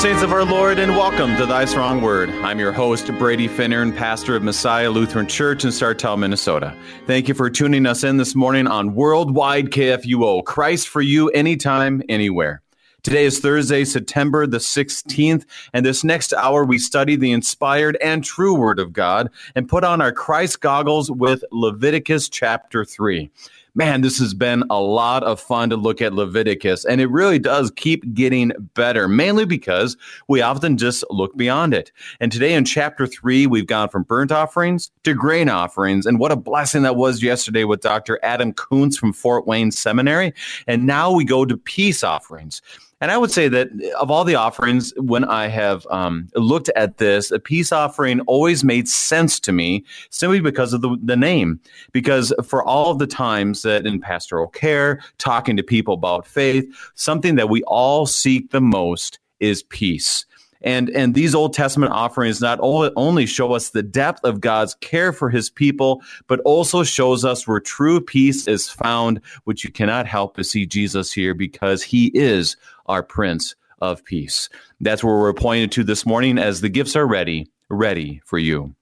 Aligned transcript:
saints 0.00 0.22
of 0.22 0.32
our 0.32 0.46
Lord, 0.46 0.78
and 0.78 0.92
welcome 0.92 1.36
to 1.36 1.44
Thy 1.44 1.66
Strong 1.66 2.00
Word. 2.00 2.30
I'm 2.30 2.58
your 2.58 2.72
host, 2.72 3.12
Brady 3.18 3.46
Finnern, 3.46 3.94
pastor 3.94 4.34
of 4.34 4.42
Messiah 4.42 4.90
Lutheran 4.90 5.28
Church 5.28 5.62
in 5.62 5.68
Sartell, 5.68 6.18
Minnesota. 6.18 6.74
Thank 7.06 7.28
you 7.28 7.34
for 7.34 7.50
tuning 7.50 7.84
us 7.84 8.02
in 8.02 8.16
this 8.16 8.34
morning 8.34 8.66
on 8.66 8.94
Worldwide 8.94 9.66
KFUO. 9.66 10.42
Christ 10.46 10.88
for 10.88 11.02
you, 11.02 11.28
anytime, 11.32 12.02
anywhere. 12.08 12.62
Today 13.02 13.26
is 13.26 13.40
Thursday, 13.40 13.84
September 13.84 14.46
the 14.46 14.56
16th, 14.56 15.44
and 15.74 15.84
this 15.84 16.02
next 16.02 16.32
hour 16.32 16.64
we 16.64 16.78
study 16.78 17.16
the 17.16 17.32
inspired 17.32 17.98
and 18.02 18.24
true 18.24 18.54
Word 18.54 18.78
of 18.78 18.94
God 18.94 19.28
and 19.54 19.68
put 19.68 19.84
on 19.84 20.00
our 20.00 20.12
Christ 20.12 20.62
goggles 20.62 21.10
with 21.10 21.44
Leviticus 21.52 22.30
chapter 22.30 22.86
3 22.86 23.30
man, 23.74 24.00
this 24.00 24.18
has 24.18 24.34
been 24.34 24.64
a 24.70 24.80
lot 24.80 25.22
of 25.22 25.40
fun 25.40 25.70
to 25.70 25.76
look 25.76 26.00
at 26.00 26.12
Leviticus, 26.12 26.84
and 26.84 27.00
it 27.00 27.08
really 27.08 27.38
does 27.38 27.70
keep 27.76 28.14
getting 28.14 28.52
better, 28.74 29.08
mainly 29.08 29.44
because 29.44 29.96
we 30.28 30.42
often 30.42 30.76
just 30.76 31.04
look 31.10 31.36
beyond 31.36 31.74
it. 31.74 31.92
And 32.20 32.30
today 32.30 32.54
in 32.54 32.64
chapter 32.64 33.06
three, 33.06 33.46
we've 33.46 33.66
gone 33.66 33.88
from 33.88 34.02
burnt 34.02 34.32
offerings 34.32 34.90
to 35.04 35.14
grain 35.14 35.48
offerings, 35.48 36.06
and 36.06 36.18
what 36.18 36.32
a 36.32 36.36
blessing 36.36 36.82
that 36.82 36.96
was 36.96 37.22
yesterday 37.22 37.64
with 37.64 37.80
Dr. 37.80 38.18
Adam 38.22 38.52
Koontz 38.52 38.96
from 38.96 39.12
Fort 39.12 39.46
Wayne 39.46 39.70
Seminary. 39.70 40.32
And 40.66 40.86
now 40.86 41.12
we 41.12 41.24
go 41.24 41.44
to 41.44 41.56
peace 41.56 42.02
offerings. 42.02 42.62
And 43.00 43.10
I 43.10 43.16
would 43.16 43.30
say 43.30 43.48
that 43.48 43.68
of 43.98 44.10
all 44.10 44.24
the 44.24 44.34
offerings, 44.34 44.92
when 44.96 45.24
I 45.24 45.46
have 45.46 45.86
um, 45.90 46.28
looked 46.34 46.68
at 46.76 46.98
this, 46.98 47.30
a 47.30 47.38
peace 47.38 47.72
offering 47.72 48.20
always 48.22 48.62
made 48.62 48.88
sense 48.88 49.40
to 49.40 49.52
me 49.52 49.84
simply 50.10 50.40
because 50.40 50.74
of 50.74 50.82
the, 50.82 50.98
the 51.02 51.16
name. 51.16 51.60
Because 51.92 52.32
for 52.44 52.62
all 52.62 52.90
of 52.90 52.98
the 52.98 53.06
times 53.06 53.62
that 53.62 53.86
in 53.86 54.00
pastoral 54.00 54.48
care, 54.48 55.00
talking 55.16 55.56
to 55.56 55.62
people 55.62 55.94
about 55.94 56.26
faith, 56.26 56.66
something 56.94 57.36
that 57.36 57.48
we 57.48 57.62
all 57.62 58.04
seek 58.04 58.50
the 58.50 58.60
most 58.60 59.18
is 59.40 59.62
peace. 59.62 60.26
And, 60.62 60.90
and 60.90 61.14
these 61.14 61.34
Old 61.34 61.54
Testament 61.54 61.92
offerings 61.92 62.40
not 62.40 62.58
only 62.60 63.26
show 63.26 63.52
us 63.52 63.70
the 63.70 63.82
depth 63.82 64.24
of 64.24 64.40
God's 64.40 64.74
care 64.74 65.12
for 65.12 65.30
his 65.30 65.48
people, 65.48 66.02
but 66.26 66.40
also 66.40 66.82
shows 66.82 67.24
us 67.24 67.46
where 67.46 67.60
true 67.60 68.00
peace 68.00 68.46
is 68.46 68.68
found, 68.68 69.20
which 69.44 69.64
you 69.64 69.72
cannot 69.72 70.06
help 70.06 70.36
but 70.36 70.46
see 70.46 70.66
Jesus 70.66 71.12
here 71.12 71.32
because 71.32 71.82
he 71.82 72.08
is 72.08 72.56
our 72.90 73.02
Prince 73.02 73.54
of 73.80 74.04
Peace. 74.04 74.50
That's 74.80 75.02
where 75.02 75.16
we're 75.16 75.32
pointed 75.32 75.72
to 75.72 75.84
this 75.84 76.04
morning 76.04 76.36
as 76.38 76.60
the 76.60 76.68
gifts 76.68 76.96
are 76.96 77.06
ready, 77.06 77.50
ready 77.70 78.20
for 78.26 78.38
you. 78.38 78.74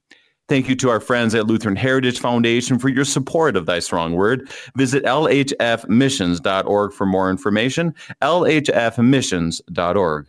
Thank 0.48 0.68
you 0.68 0.74
to 0.76 0.88
our 0.88 1.00
friends 1.00 1.34
at 1.34 1.46
Lutheran 1.46 1.76
Heritage 1.76 2.20
Foundation 2.20 2.78
for 2.78 2.88
your 2.88 3.04
support 3.04 3.54
of 3.54 3.66
Thy 3.66 3.80
Strong 3.80 4.14
Word. 4.14 4.48
Visit 4.76 5.04
lhfmissions.org 5.04 6.92
for 6.94 7.06
more 7.06 7.30
information. 7.30 7.94
lhfmissions.org. 8.22 10.26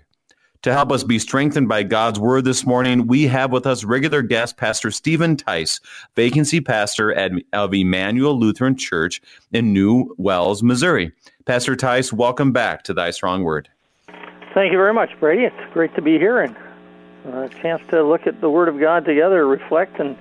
To 0.63 0.73
help 0.73 0.91
us 0.91 1.05
be 1.05 1.19
strengthened 1.19 1.69
by 1.69 1.83
God's 1.83 2.19
word 2.19 2.43
this 2.43 2.65
morning, 2.65 3.07
we 3.07 3.27
have 3.27 3.49
with 3.53 3.65
us 3.65 3.85
regular 3.85 4.21
guest 4.21 4.57
Pastor 4.57 4.91
Stephen 4.91 5.37
Tice, 5.37 5.79
vacancy 6.17 6.59
pastor 6.59 7.13
at, 7.13 7.31
of 7.53 7.73
Emmanuel 7.73 8.37
Lutheran 8.37 8.75
Church 8.75 9.21
in 9.53 9.71
New 9.71 10.13
Wells, 10.17 10.61
Missouri. 10.61 11.13
Pastor 11.45 11.77
Tice, 11.77 12.11
welcome 12.11 12.51
back 12.51 12.83
to 12.83 12.93
Thy 12.93 13.09
Strong 13.11 13.43
Word. 13.43 13.69
Thank 14.53 14.73
you 14.73 14.77
very 14.77 14.93
much, 14.93 15.11
Brady. 15.21 15.45
It's 15.45 15.73
great 15.73 15.95
to 15.95 16.01
be 16.01 16.17
here 16.17 16.41
and 16.41 16.53
a 17.23 17.47
chance 17.61 17.81
to 17.91 18.03
look 18.03 18.27
at 18.27 18.41
the 18.41 18.49
Word 18.49 18.67
of 18.67 18.81
God 18.81 19.05
together, 19.05 19.47
reflect, 19.47 19.97
and 19.97 20.17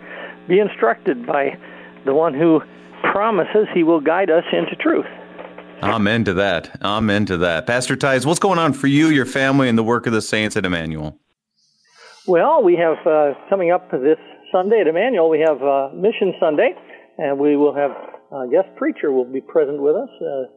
be 0.47 0.61
instructed 0.61 1.27
by 1.27 1.59
the 2.05 2.15
one 2.15 2.33
who 2.33 2.63
promises 3.03 3.67
he 3.75 3.83
will 3.83 4.01
guide 4.01 4.31
us 4.31 4.45
into 4.53 4.77
truth. 4.77 5.07
Amen 5.83 6.25
to 6.25 6.35
that. 6.35 6.83
Amen 6.83 7.27
to 7.27 7.37
that. 7.39 7.67
Pastor 7.67 7.95
Tice, 7.95 8.27
what's 8.27 8.41
going 8.41 8.59
on 8.59 8.73
for 8.73 8.89
you, 8.89 9.09
your 9.09 9.27
family, 9.27 9.69
and 9.69 9.79
the 9.79 9.85
work 9.85 10.07
of 10.07 10.13
the 10.13 10.23
saints 10.23 10.57
at 10.57 10.67
Emmanuel? 10.67 11.19
Well, 12.27 12.63
we 12.63 12.77
have 12.77 13.07
uh, 13.07 13.35
coming 13.49 13.71
up 13.71 13.91
this 13.91 14.19
Sunday 14.53 14.81
at 14.81 14.87
Emmanuel, 14.87 15.31
we 15.31 15.41
have 15.41 15.63
uh, 15.63 15.91
Mission 15.95 16.35
Sunday, 16.41 16.75
and 17.17 17.39
we 17.39 17.57
will 17.57 17.75
have 17.75 17.93
a 18.33 18.49
guest 18.51 18.69
preacher 18.77 19.13
will 19.13 19.25
be 19.25 19.41
present 19.41 19.81
with 19.81 19.95
us. 19.95 20.11
Uh, 20.21 20.51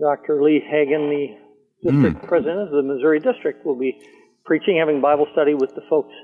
Dr. 0.00 0.42
Lee 0.42 0.60
Hagan, 0.64 1.10
the 1.10 1.90
district 1.90 2.24
mm. 2.24 2.28
president 2.28 2.60
of 2.62 2.70
the 2.70 2.82
Missouri 2.82 3.20
district, 3.20 3.66
will 3.66 3.78
be 3.78 4.00
preaching, 4.44 4.78
having 4.78 5.00
Bible 5.00 5.26
study 5.32 5.54
with 5.54 5.74
the 5.74 5.82
folks 5.88 6.14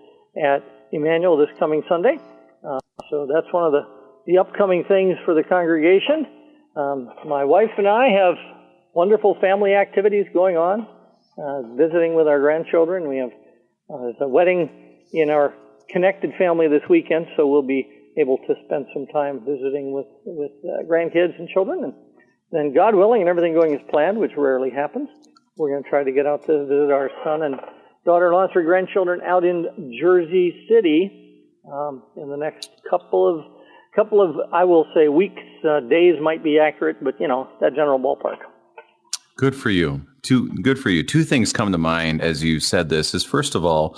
at 0.43 0.65
Emmanuel 0.93 1.37
this 1.37 1.55
coming 1.59 1.83
Sunday. 1.89 2.19
Uh, 2.67 2.79
so 3.11 3.29
that's 3.33 3.53
one 3.53 3.65
of 3.65 3.73
the, 3.73 3.83
the 4.27 4.39
upcoming 4.39 4.85
things 4.89 5.17
for 5.25 5.35
the 5.35 5.43
congregation. 5.43 6.27
Um, 6.79 7.11
my 7.27 7.45
wife 7.45 7.75
and 7.77 7.89
I 7.89 8.07
have 8.11 8.37
wonderful 8.95 9.37
family 9.41 9.75
activities 9.75 10.27
going 10.33 10.57
on, 10.57 10.87
uh, 11.37 11.75
visiting 11.75 12.15
with 12.15 12.29
our 12.29 12.39
grandchildren. 12.39 13.09
We 13.09 13.17
have 13.19 13.33
uh, 13.91 14.25
a 14.25 14.29
wedding 14.29 15.03
in 15.13 15.29
our 15.29 15.55
connected 15.91 16.35
family 16.39 16.69
this 16.69 16.89
weekend, 16.89 17.27
so 17.37 17.49
we'll 17.49 17.67
be 17.67 18.13
able 18.17 18.39
to 18.47 18.55
spend 18.65 18.87
some 18.95 19.07
time 19.07 19.41
visiting 19.41 19.93
with 19.93 20.07
with 20.25 20.53
uh, 20.63 20.87
grandkids 20.89 21.37
and 21.37 21.49
children. 21.49 21.83
And 21.83 21.95
then, 22.53 22.73
God 22.73 22.95
willing, 22.95 23.23
and 23.23 23.29
everything 23.29 23.55
going 23.55 23.75
as 23.75 23.81
planned, 23.91 24.17
which 24.17 24.37
rarely 24.37 24.71
happens, 24.71 25.09
we're 25.57 25.71
going 25.71 25.83
to 25.83 25.91
try 25.91 26.05
to 26.05 26.13
get 26.13 26.27
out 26.27 26.47
to 26.47 26.65
visit 26.65 26.93
our 26.93 27.11
son 27.25 27.43
and 27.43 27.57
daughter-in-law 28.05 28.45
and 28.45 28.53
three 28.53 28.65
grandchildren 28.65 29.21
out 29.27 29.45
in 29.45 29.99
Jersey 30.01 30.65
City 30.69 31.43
um, 31.73 32.05
in 32.17 32.31
the 32.31 32.37
next 32.37 32.71
couple 32.89 33.27
of 33.27 33.58
couple 33.99 34.23
of, 34.23 34.37
I 34.53 34.63
will 34.63 34.87
say, 34.95 35.09
weeks, 35.09 35.43
uh, 35.69 35.81
days 35.81 36.15
might 36.23 36.45
be 36.45 36.57
accurate, 36.61 37.03
but 37.03 37.21
you 37.21 37.27
know 37.27 37.49
that 37.61 37.75
general 37.75 37.99
ballpark. 37.99 38.39
Good 39.37 39.57
for 39.57 39.71
you. 39.71 40.03
Two 40.23 40.49
good 40.63 40.79
for 40.79 40.91
you. 40.91 41.03
Two 41.03 41.23
things 41.23 41.53
come 41.53 41.71
to 41.73 41.79
mind 41.79 42.21
as 42.21 42.43
you 42.43 42.61
said 42.61 42.89
this. 42.89 43.15
Is 43.15 43.25
first 43.25 43.55
of 43.55 43.65
all, 43.65 43.97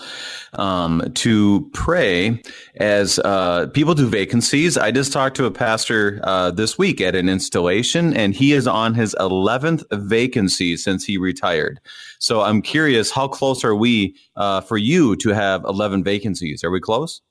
um, 0.55 1.03
to 1.15 1.69
pray 1.73 2.43
as 2.77 3.19
uh, 3.21 3.67
people 3.69 3.95
do 3.95 4.07
vacancies. 4.07 4.77
I 4.77 4.91
just 4.91 5.13
talked 5.13 5.37
to 5.37 5.47
a 5.47 5.51
pastor 5.51 6.21
uh, 6.25 6.51
this 6.51 6.77
week 6.79 7.01
at 7.01 7.15
an 7.15 7.29
installation, 7.29 8.15
and 8.15 8.35
he 8.35 8.53
is 8.53 8.67
on 8.67 8.95
his 8.95 9.15
eleventh 9.19 9.83
vacancy 9.93 10.77
since 10.77 11.05
he 11.05 11.17
retired. 11.17 11.81
So 12.19 12.43
I'm 12.43 12.61
curious, 12.61 13.11
how 13.11 13.27
close 13.29 13.65
are 13.65 13.75
we 13.75 14.15
uh, 14.37 14.61
for 14.61 14.77
you 14.77 15.17
to 15.17 15.31
have 15.31 15.65
eleven 15.65 16.05
vacancies? 16.05 16.63
Are 16.65 16.71
we 16.71 16.81
close? 16.81 17.23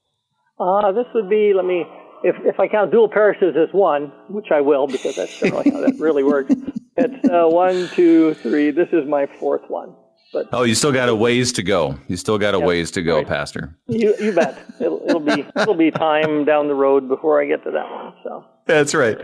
Uh, 0.60 0.92
this 0.92 1.06
would 1.14 1.30
be. 1.30 1.54
Let 1.56 1.66
me 1.66 1.86
if 2.24 2.36
if 2.46 2.60
I 2.60 2.68
count 2.68 2.92
dual 2.92 3.10
parishes 3.10 3.56
as 3.56 3.74
one, 3.74 4.12
which 4.28 4.52
I 4.52 4.62
will 4.62 4.88
because 4.88 5.16
that's 5.16 5.40
generally 5.40 5.72
how 5.72 5.82
that 5.82 5.98
really 6.00 6.24
works, 6.24 6.54
it's 6.98 7.30
uh, 7.30 7.48
one, 7.48 7.90
two, 7.96 8.34
three. 8.36 8.72
This 8.72 8.90
is 8.92 9.08
my 9.08 9.28
fourth 9.40 9.70
one. 9.70 9.94
But 10.32 10.50
oh, 10.52 10.64
you 10.64 10.76
still 10.76 10.92
got 10.92 11.10
a 11.10 11.16
ways 11.16 11.52
to 11.54 11.64
go. 11.64 11.98
You 12.08 12.16
still 12.16 12.38
got 12.38 12.54
a 12.54 12.60
ways 12.60 12.92
to 12.92 13.02
go, 13.02 13.18
right. 13.18 13.28
Pastor. 13.28 13.76
You 13.88 14.16
you 14.20 14.32
bet. 14.32 14.60
It'll, 14.80 15.02
it'll 15.04 15.20
be 15.20 15.44
it'll 15.56 15.74
be 15.74 15.92
time 15.92 16.46
down 16.46 16.68
the 16.68 16.76
road 16.76 17.08
before 17.08 17.42
I 17.42 17.46
get 17.46 17.64
to 17.64 17.72
that 17.72 17.90
one. 17.90 18.14
So. 18.24 18.46
That's 18.70 18.94
right. 18.94 19.18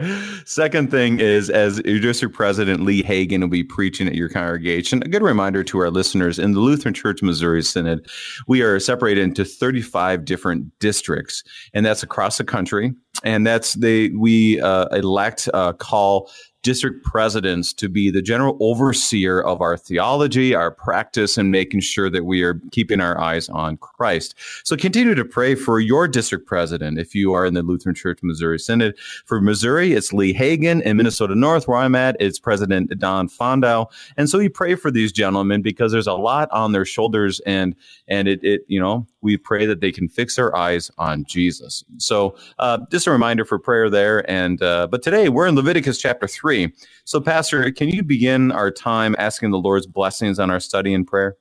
Second 0.45 0.89
thing 0.89 1.19
is, 1.19 1.51
as 1.51 1.79
your 1.85 1.99
district 1.99 2.33
president 2.33 2.81
Lee 2.81 3.03
Hagan 3.03 3.41
will 3.41 3.47
be 3.47 3.63
preaching 3.63 4.07
at 4.07 4.15
your 4.15 4.27
congregation, 4.27 5.03
a 5.03 5.07
good 5.07 5.21
reminder 5.21 5.63
to 5.65 5.77
our 5.77 5.91
listeners 5.91 6.39
in 6.39 6.53
the 6.53 6.59
Lutheran 6.59 6.95
Church 6.95 7.21
Missouri 7.21 7.61
Synod, 7.61 8.09
we 8.47 8.63
are 8.63 8.79
separated 8.79 9.23
into 9.23 9.45
35 9.45 10.25
different 10.25 10.79
districts, 10.79 11.43
and 11.75 11.85
that's 11.85 12.01
across 12.01 12.39
the 12.39 12.43
country. 12.43 12.95
And 13.23 13.45
that's 13.45 13.75
they 13.75 14.09
we 14.09 14.59
uh, 14.61 14.87
elect 14.87 15.47
uh, 15.53 15.73
call 15.73 16.31
district 16.65 17.05
presidents 17.05 17.71
to 17.71 17.87
be 17.87 18.09
the 18.09 18.23
general 18.23 18.57
overseer 18.59 19.39
of 19.39 19.61
our 19.61 19.77
theology, 19.77 20.55
our 20.55 20.71
practice, 20.71 21.37
and 21.37 21.51
making 21.51 21.79
sure 21.79 22.09
that 22.09 22.25
we 22.25 22.41
are 22.41 22.59
keeping 22.71 22.99
our 22.99 23.21
eyes 23.21 23.47
on 23.49 23.77
Christ. 23.77 24.33
So 24.63 24.75
continue 24.75 25.13
to 25.13 25.23
pray 25.23 25.53
for 25.53 25.79
your 25.79 26.07
district 26.07 26.47
president 26.47 26.97
if 26.97 27.13
you 27.13 27.33
are 27.33 27.45
in 27.45 27.53
the 27.53 27.61
Lutheran 27.61 27.93
Church 27.93 28.17
Missouri 28.23 28.57
Synod. 28.57 28.97
For 29.25 29.39
Missouri, 29.39 29.93
it's 29.93 30.11
Lee 30.11 30.33
Hagan. 30.33 30.81
In 30.81 30.97
Minnesota 30.97 31.35
North, 31.35 31.67
where 31.67 31.77
I'm 31.77 31.93
at, 31.93 32.17
it's 32.19 32.39
President 32.39 32.97
Don 32.97 33.27
Fondow. 33.27 33.87
And 34.17 34.27
so 34.27 34.39
you 34.39 34.49
pray 34.49 34.73
for 34.73 34.89
these 34.89 35.11
gentlemen 35.11 35.61
because 35.61 35.91
there's 35.91 36.07
a 36.07 36.13
lot 36.13 36.49
on 36.51 36.71
their 36.71 36.85
shoulders 36.85 37.39
and 37.41 37.75
and 38.07 38.27
it, 38.27 38.43
it 38.43 38.61
you 38.67 38.79
know, 38.79 39.05
we 39.25 39.35
pray 39.35 39.65
that 39.65 39.81
they 39.81 39.91
can 39.91 40.07
fix 40.07 40.37
their 40.37 40.55
eyes 40.55 40.89
on 40.97 41.25
Jesus. 41.25 41.83
So 41.97 42.37
uh, 42.59 42.77
just 42.91 43.07
a 43.07 43.11
reminder 43.11 43.43
for 43.43 43.59
prayer 43.59 43.89
there. 43.89 44.29
And 44.31 44.61
uh, 44.61 44.87
but 44.87 45.03
today 45.03 45.27
we're 45.27 45.47
in 45.47 45.55
Leviticus 45.55 45.97
chapter 45.97 46.27
three. 46.27 46.71
So, 47.03 47.19
Pastor, 47.19 47.71
can 47.71 47.89
you 47.89 48.03
begin 48.03 48.51
our 48.51 48.71
time 48.71 49.15
asking 49.19 49.51
the 49.51 49.57
Lord's 49.57 49.87
blessings 49.87 50.39
on 50.39 50.49
our 50.49 50.59
study 50.59 50.93
and 50.93 51.05
prayer? 51.05 51.35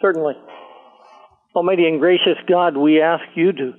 Certainly. 0.00 0.34
Almighty 1.54 1.86
and 1.86 2.00
gracious 2.00 2.38
God, 2.48 2.76
we 2.76 3.00
ask 3.00 3.24
you 3.36 3.52
to 3.52 3.74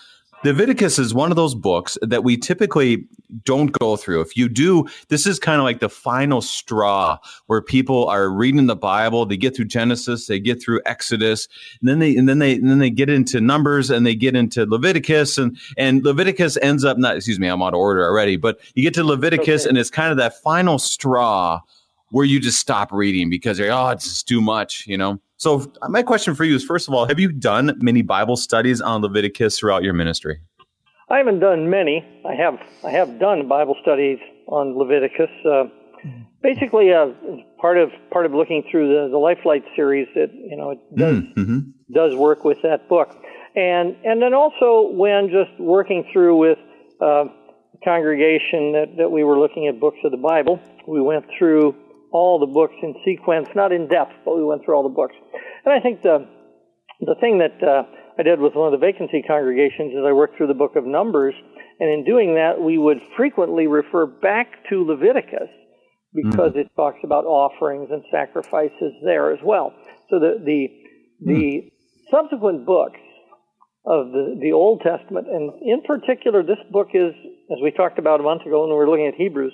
Leviticus 0.46 0.96
is 1.00 1.12
one 1.12 1.32
of 1.32 1.36
those 1.36 1.56
books 1.56 1.98
that 2.02 2.22
we 2.22 2.36
typically 2.36 3.04
don't 3.42 3.72
go 3.72 3.96
through. 3.96 4.20
If 4.20 4.36
you 4.36 4.48
do, 4.48 4.86
this 5.08 5.26
is 5.26 5.40
kind 5.40 5.58
of 5.58 5.64
like 5.64 5.80
the 5.80 5.88
final 5.88 6.40
straw 6.40 7.18
where 7.46 7.60
people 7.60 8.06
are 8.06 8.30
reading 8.30 8.66
the 8.66 8.76
Bible. 8.76 9.26
They 9.26 9.36
get 9.36 9.56
through 9.56 9.64
Genesis, 9.64 10.28
they 10.28 10.38
get 10.38 10.62
through 10.62 10.82
Exodus, 10.86 11.48
and 11.80 11.88
then 11.88 11.98
they 11.98 12.16
and 12.16 12.28
then 12.28 12.38
they 12.38 12.54
and 12.54 12.70
then 12.70 12.78
they 12.78 12.90
get 12.90 13.10
into 13.10 13.40
Numbers 13.40 13.90
and 13.90 14.06
they 14.06 14.14
get 14.14 14.36
into 14.36 14.66
Leviticus, 14.66 15.36
and 15.36 15.58
and 15.76 16.04
Leviticus 16.04 16.56
ends 16.58 16.84
up 16.84 16.96
not. 16.96 17.16
Excuse 17.16 17.40
me, 17.40 17.48
I'm 17.48 17.60
out 17.60 17.74
of 17.74 17.80
order 17.80 18.04
already. 18.04 18.36
But 18.36 18.60
you 18.74 18.84
get 18.84 18.94
to 18.94 19.02
Leviticus, 19.04 19.62
okay. 19.62 19.68
and 19.68 19.76
it's 19.76 19.90
kind 19.90 20.12
of 20.12 20.18
that 20.18 20.40
final 20.42 20.78
straw 20.78 21.60
where 22.16 22.24
you 22.24 22.40
just 22.40 22.58
stop 22.58 22.90
reading 22.92 23.28
because 23.28 23.58
you're, 23.58 23.70
oh, 23.70 23.88
it's 23.88 24.04
just 24.04 24.26
too 24.26 24.40
much, 24.40 24.86
you 24.86 24.96
know? 24.96 25.20
So 25.36 25.70
my 25.90 26.02
question 26.02 26.34
for 26.34 26.44
you 26.44 26.56
is, 26.56 26.64
first 26.64 26.88
of 26.88 26.94
all, 26.94 27.06
have 27.06 27.20
you 27.20 27.30
done 27.30 27.76
many 27.76 28.00
Bible 28.00 28.36
studies 28.36 28.80
on 28.80 29.02
Leviticus 29.02 29.58
throughout 29.58 29.82
your 29.82 29.92
ministry? 29.92 30.40
I 31.10 31.18
haven't 31.18 31.40
done 31.40 31.68
many. 31.68 32.02
I 32.24 32.34
have 32.34 32.58
I 32.82 32.90
have 32.90 33.20
done 33.20 33.46
Bible 33.48 33.76
studies 33.82 34.18
on 34.46 34.78
Leviticus. 34.78 35.28
Uh, 35.44 35.64
basically, 36.42 36.90
uh, 36.90 37.08
part 37.60 37.76
of 37.76 37.90
part 38.10 38.24
of 38.24 38.32
looking 38.32 38.64
through 38.70 38.88
the 38.88 39.10
the 39.10 39.18
Lifelight 39.18 39.64
series, 39.76 40.08
it 40.16 40.30
you 40.32 40.56
know 40.56 40.70
it 40.70 40.78
does 40.96 41.16
mm-hmm. 41.16 41.58
does 41.92 42.16
work 42.16 42.44
with 42.44 42.62
that 42.62 42.88
book, 42.88 43.14
and 43.54 43.94
and 44.04 44.22
then 44.22 44.32
also 44.32 44.88
when 44.90 45.28
just 45.28 45.52
working 45.60 46.08
through 46.14 46.38
with 46.38 46.58
uh, 46.98 47.24
the 47.72 47.78
congregation 47.84 48.72
that 48.72 48.96
that 48.96 49.10
we 49.10 49.22
were 49.22 49.38
looking 49.38 49.68
at 49.68 49.78
books 49.78 49.98
of 50.02 50.12
the 50.12 50.16
Bible, 50.32 50.58
we 50.88 51.02
went 51.02 51.26
through 51.38 51.76
all 52.16 52.38
the 52.38 52.46
books 52.46 52.74
in 52.82 52.94
sequence, 53.04 53.48
not 53.54 53.72
in 53.72 53.88
depth, 53.88 54.12
but 54.24 54.36
we 54.36 54.44
went 54.44 54.64
through 54.64 54.74
all 54.74 54.82
the 54.82 54.96
books. 55.02 55.14
And 55.64 55.72
I 55.72 55.80
think 55.80 56.02
the 56.02 56.26
the 57.00 57.16
thing 57.20 57.38
that 57.44 57.60
uh, 57.62 57.82
I 58.18 58.22
did 58.22 58.40
with 58.40 58.54
one 58.54 58.72
of 58.72 58.80
the 58.80 58.84
vacancy 58.84 59.22
congregations 59.26 59.92
is 59.92 60.00
I 60.00 60.12
worked 60.12 60.36
through 60.36 60.46
the 60.46 60.54
book 60.54 60.76
of 60.76 60.86
Numbers, 60.86 61.34
and 61.78 61.90
in 61.90 62.04
doing 62.04 62.34
that, 62.34 62.58
we 62.58 62.78
would 62.78 63.00
frequently 63.16 63.66
refer 63.66 64.06
back 64.06 64.48
to 64.70 64.84
Leviticus 64.84 65.52
because 66.14 66.52
mm. 66.52 66.64
it 66.64 66.68
talks 66.74 67.00
about 67.04 67.26
offerings 67.26 67.90
and 67.90 68.02
sacrifices 68.10 68.92
there 69.04 69.32
as 69.32 69.40
well. 69.44 69.74
So 70.08 70.18
the 70.18 70.40
the 70.44 70.68
the 71.20 71.42
mm. 71.42 71.70
subsequent 72.10 72.64
books 72.64 73.00
of 73.84 74.10
the, 74.10 74.38
the 74.40 74.52
Old 74.52 74.80
Testament, 74.80 75.28
and 75.28 75.52
in 75.62 75.82
particular, 75.86 76.42
this 76.42 76.58
book 76.72 76.88
is, 76.92 77.14
as 77.52 77.58
we 77.62 77.70
talked 77.70 78.00
about 78.00 78.18
a 78.18 78.22
month 78.24 78.42
ago 78.42 78.62
when 78.62 78.70
we 78.70 78.74
were 78.74 78.88
looking 78.88 79.06
at 79.06 79.14
Hebrews, 79.14 79.52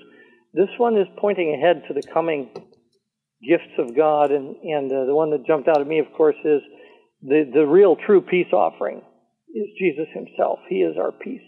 this 0.55 0.69
one 0.79 0.97
is 0.97 1.07
pointing 1.19 1.55
ahead 1.55 1.85
to 1.89 1.95
the 1.95 2.03
coming 2.13 2.51
gifts 3.43 3.73
of 3.79 3.97
God, 3.97 4.31
and, 4.31 4.57
and 4.63 4.93
uh, 4.93 5.07
the 5.07 5.15
one 5.15 5.31
that 5.31 5.47
jumped 5.47 5.69
out 5.69 5.81
at 5.81 5.87
me, 5.87 5.99
of 5.99 6.07
course, 6.17 6.37
is 6.45 6.61
the, 7.23 7.51
the 7.53 7.67
real 7.67 7.97
true 7.97 8.21
peace 8.21 8.53
offering 8.53 9.03
is 9.55 9.67
Jesus 9.79 10.07
himself. 10.15 10.59
He 10.69 10.77
is 10.77 10.97
our 10.99 11.13
peace. 11.13 11.43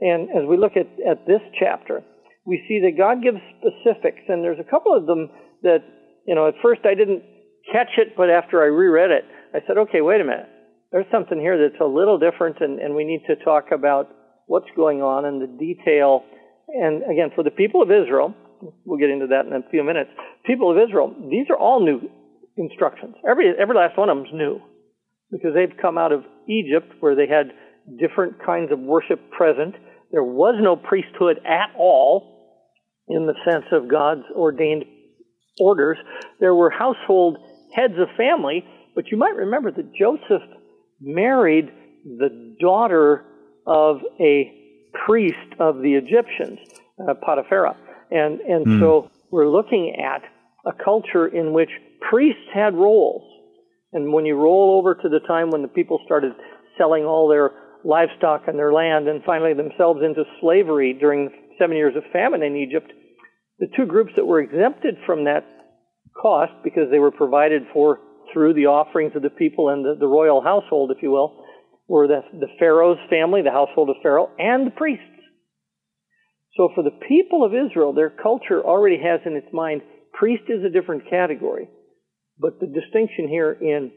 And 0.00 0.28
as 0.30 0.46
we 0.48 0.56
look 0.56 0.76
at, 0.76 0.88
at 1.08 1.26
this 1.26 1.40
chapter, 1.58 2.02
we 2.44 2.64
see 2.68 2.80
that 2.84 2.98
God 2.98 3.22
gives 3.22 3.38
specifics, 3.58 4.22
and 4.28 4.42
there's 4.42 4.60
a 4.60 4.70
couple 4.70 4.94
of 4.94 5.06
them 5.06 5.28
that, 5.62 5.80
you 6.26 6.34
know, 6.34 6.48
at 6.48 6.54
first 6.62 6.82
I 6.84 6.94
didn't 6.94 7.22
catch 7.72 7.98
it, 7.98 8.14
but 8.16 8.30
after 8.30 8.62
I 8.62 8.66
reread 8.66 9.10
it, 9.10 9.24
I 9.54 9.58
said, 9.66 9.78
okay, 9.88 10.00
wait 10.00 10.20
a 10.20 10.24
minute. 10.24 10.48
There's 10.92 11.10
something 11.10 11.38
here 11.38 11.58
that's 11.58 11.80
a 11.80 11.86
little 11.86 12.18
different, 12.18 12.60
and, 12.60 12.78
and 12.78 12.94
we 12.94 13.04
need 13.04 13.22
to 13.26 13.36
talk 13.44 13.72
about 13.72 14.08
what's 14.46 14.70
going 14.76 15.02
on 15.02 15.24
and 15.24 15.42
the 15.42 15.50
detail 15.58 16.22
and 16.68 17.02
again, 17.10 17.30
for 17.34 17.42
the 17.42 17.50
people 17.50 17.82
of 17.82 17.90
Israel, 17.90 18.34
we'll 18.84 18.98
get 18.98 19.10
into 19.10 19.28
that 19.28 19.46
in 19.46 19.52
a 19.52 19.68
few 19.70 19.84
minutes. 19.84 20.10
People 20.44 20.70
of 20.70 20.78
Israel, 20.78 21.14
these 21.30 21.46
are 21.50 21.56
all 21.56 21.84
new 21.84 22.08
instructions. 22.56 23.14
Every 23.28 23.52
every 23.58 23.76
last 23.76 23.96
one 23.96 24.08
of 24.08 24.16
them 24.16 24.26
is 24.26 24.32
new 24.32 24.60
because 25.30 25.54
they've 25.54 25.76
come 25.80 25.98
out 25.98 26.12
of 26.12 26.24
Egypt 26.48 26.92
where 27.00 27.14
they 27.14 27.26
had 27.26 27.52
different 27.98 28.44
kinds 28.44 28.72
of 28.72 28.78
worship 28.78 29.30
present. 29.30 29.74
There 30.12 30.24
was 30.24 30.54
no 30.60 30.76
priesthood 30.76 31.38
at 31.46 31.74
all 31.76 32.64
in 33.08 33.26
the 33.26 33.34
sense 33.44 33.66
of 33.72 33.88
God's 33.88 34.24
ordained 34.34 34.84
orders. 35.60 35.98
There 36.40 36.54
were 36.54 36.70
household 36.70 37.38
heads 37.74 37.94
of 37.98 38.08
family, 38.16 38.64
but 38.94 39.08
you 39.10 39.16
might 39.16 39.36
remember 39.36 39.70
that 39.70 39.94
Joseph 39.94 40.42
married 41.00 41.70
the 42.04 42.56
daughter 42.60 43.24
of 43.66 43.98
a 44.20 44.65
priest 45.06 45.54
of 45.58 45.82
the 45.82 45.94
Egyptians, 45.94 46.58
uh, 47.00 47.14
Potiphar. 47.14 47.76
And, 48.10 48.40
and 48.40 48.66
mm. 48.66 48.80
so 48.80 49.10
we're 49.30 49.48
looking 49.48 49.96
at 50.02 50.22
a 50.66 50.72
culture 50.84 51.26
in 51.26 51.52
which 51.52 51.70
priests 52.08 52.48
had 52.54 52.74
roles. 52.74 53.22
And 53.92 54.12
when 54.12 54.26
you 54.26 54.36
roll 54.36 54.78
over 54.78 54.94
to 54.94 55.08
the 55.08 55.20
time 55.26 55.50
when 55.50 55.62
the 55.62 55.68
people 55.68 56.00
started 56.04 56.32
selling 56.78 57.04
all 57.04 57.28
their 57.28 57.50
livestock 57.84 58.42
and 58.48 58.58
their 58.58 58.72
land 58.72 59.08
and 59.08 59.22
finally 59.24 59.54
themselves 59.54 60.00
into 60.04 60.24
slavery 60.40 60.96
during 60.98 61.30
seven 61.58 61.76
years 61.76 61.94
of 61.96 62.02
famine 62.12 62.42
in 62.42 62.56
Egypt, 62.56 62.92
the 63.58 63.68
two 63.76 63.86
groups 63.86 64.12
that 64.16 64.26
were 64.26 64.40
exempted 64.40 64.96
from 65.06 65.24
that 65.24 65.44
cost 66.20 66.52
because 66.64 66.90
they 66.90 66.98
were 66.98 67.10
provided 67.10 67.62
for 67.72 68.00
through 68.32 68.54
the 68.54 68.66
offerings 68.66 69.12
of 69.14 69.22
the 69.22 69.30
people 69.30 69.68
and 69.68 69.84
the, 69.84 69.96
the 69.98 70.06
royal 70.06 70.42
household, 70.42 70.90
if 70.90 71.02
you 71.02 71.10
will, 71.10 71.44
were 71.88 72.06
the, 72.08 72.22
the 72.32 72.48
Pharaoh's 72.58 72.98
family, 73.08 73.42
the 73.42 73.50
household 73.50 73.90
of 73.90 73.96
Pharaoh, 74.02 74.30
and 74.38 74.66
the 74.66 74.70
priests. 74.72 75.04
So 76.56 76.70
for 76.74 76.82
the 76.82 76.98
people 77.06 77.44
of 77.44 77.52
Israel, 77.54 77.92
their 77.92 78.10
culture 78.10 78.64
already 78.64 78.98
has 79.02 79.20
in 79.26 79.34
its 79.34 79.52
mind 79.52 79.82
priest 80.12 80.44
is 80.48 80.64
a 80.64 80.70
different 80.70 81.08
category. 81.10 81.68
But 82.38 82.60
the 82.60 82.66
distinction 82.66 83.28
here 83.28 83.52
in 83.52 83.92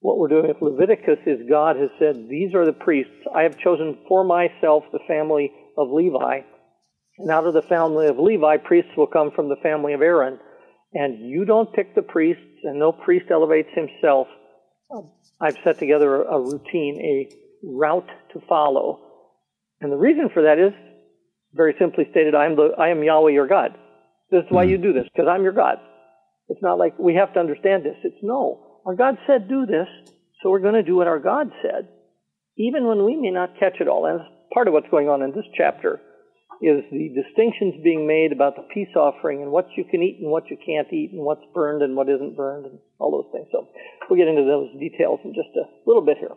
what 0.00 0.18
we're 0.18 0.28
doing 0.28 0.46
with 0.48 0.62
Leviticus 0.62 1.18
is 1.26 1.48
God 1.48 1.76
has 1.76 1.90
said, 1.98 2.28
These 2.28 2.54
are 2.54 2.64
the 2.64 2.72
priests. 2.72 3.12
I 3.34 3.42
have 3.42 3.58
chosen 3.58 3.98
for 4.08 4.24
myself 4.24 4.84
the 4.92 5.00
family 5.08 5.52
of 5.76 5.88
Levi. 5.90 6.40
And 7.18 7.30
out 7.30 7.46
of 7.46 7.54
the 7.54 7.62
family 7.62 8.06
of 8.08 8.18
Levi, 8.18 8.58
priests 8.58 8.90
will 8.96 9.06
come 9.06 9.30
from 9.34 9.48
the 9.48 9.60
family 9.62 9.94
of 9.94 10.02
Aaron. 10.02 10.38
And 10.92 11.28
you 11.28 11.44
don't 11.44 11.72
pick 11.72 11.94
the 11.94 12.02
priests, 12.02 12.42
and 12.62 12.78
no 12.78 12.92
priest 12.92 13.26
elevates 13.30 13.70
himself. 13.74 14.28
I've 15.40 15.56
set 15.64 15.78
together 15.78 16.22
a 16.22 16.40
routine, 16.40 17.00
a 17.00 17.36
route 17.62 18.08
to 18.32 18.40
follow. 18.48 19.00
And 19.80 19.92
the 19.92 19.96
reason 19.96 20.30
for 20.32 20.42
that 20.42 20.58
is, 20.58 20.72
very 21.52 21.74
simply 21.78 22.04
stated, 22.10 22.34
I 22.34 22.46
am, 22.46 22.56
the, 22.56 22.70
I 22.78 22.88
am 22.88 23.02
Yahweh 23.02 23.32
your 23.32 23.46
God. 23.46 23.72
This 24.30 24.40
is 24.44 24.50
why 24.50 24.64
hmm. 24.64 24.72
you 24.72 24.78
do 24.78 24.92
this, 24.92 25.04
because 25.04 25.28
I'm 25.28 25.42
your 25.42 25.52
God. 25.52 25.78
It's 26.48 26.62
not 26.62 26.78
like 26.78 26.98
we 26.98 27.14
have 27.14 27.32
to 27.34 27.40
understand 27.40 27.84
this. 27.84 27.96
It's 28.04 28.22
no. 28.22 28.80
Our 28.86 28.94
God 28.94 29.18
said 29.26 29.48
do 29.48 29.66
this, 29.66 29.88
so 30.42 30.50
we're 30.50 30.60
going 30.60 30.74
to 30.74 30.82
do 30.82 30.96
what 30.96 31.08
our 31.08 31.18
God 31.18 31.50
said, 31.62 31.88
even 32.56 32.86
when 32.86 33.04
we 33.04 33.16
may 33.16 33.30
not 33.30 33.58
catch 33.58 33.80
it 33.80 33.88
all. 33.88 34.06
And 34.06 34.20
that's 34.20 34.30
part 34.54 34.68
of 34.68 34.74
what's 34.74 34.90
going 34.90 35.08
on 35.08 35.22
in 35.22 35.32
this 35.32 35.46
chapter 35.56 36.00
is 36.62 36.84
the 36.90 37.12
distinctions 37.12 37.74
being 37.84 38.06
made 38.06 38.32
about 38.32 38.56
the 38.56 38.62
peace 38.72 38.94
offering 38.96 39.42
and 39.42 39.50
what 39.50 39.66
you 39.76 39.84
can 39.84 40.02
eat 40.02 40.18
and 40.20 40.30
what 40.30 40.48
you 40.48 40.56
can't 40.56 40.90
eat 40.92 41.10
and 41.12 41.22
what's 41.22 41.44
burned 41.54 41.82
and 41.82 41.96
what 41.96 42.08
isn't 42.08 42.36
burned 42.36 42.66
and 42.66 42.78
all 42.98 43.10
those 43.10 43.30
things. 43.32 43.48
So 43.52 43.68
we'll 44.08 44.18
get 44.18 44.28
into 44.28 44.44
those 44.44 44.72
details 44.80 45.20
in 45.24 45.34
just 45.34 45.52
a 45.56 45.68
little 45.86 46.04
bit 46.04 46.18
here. 46.18 46.32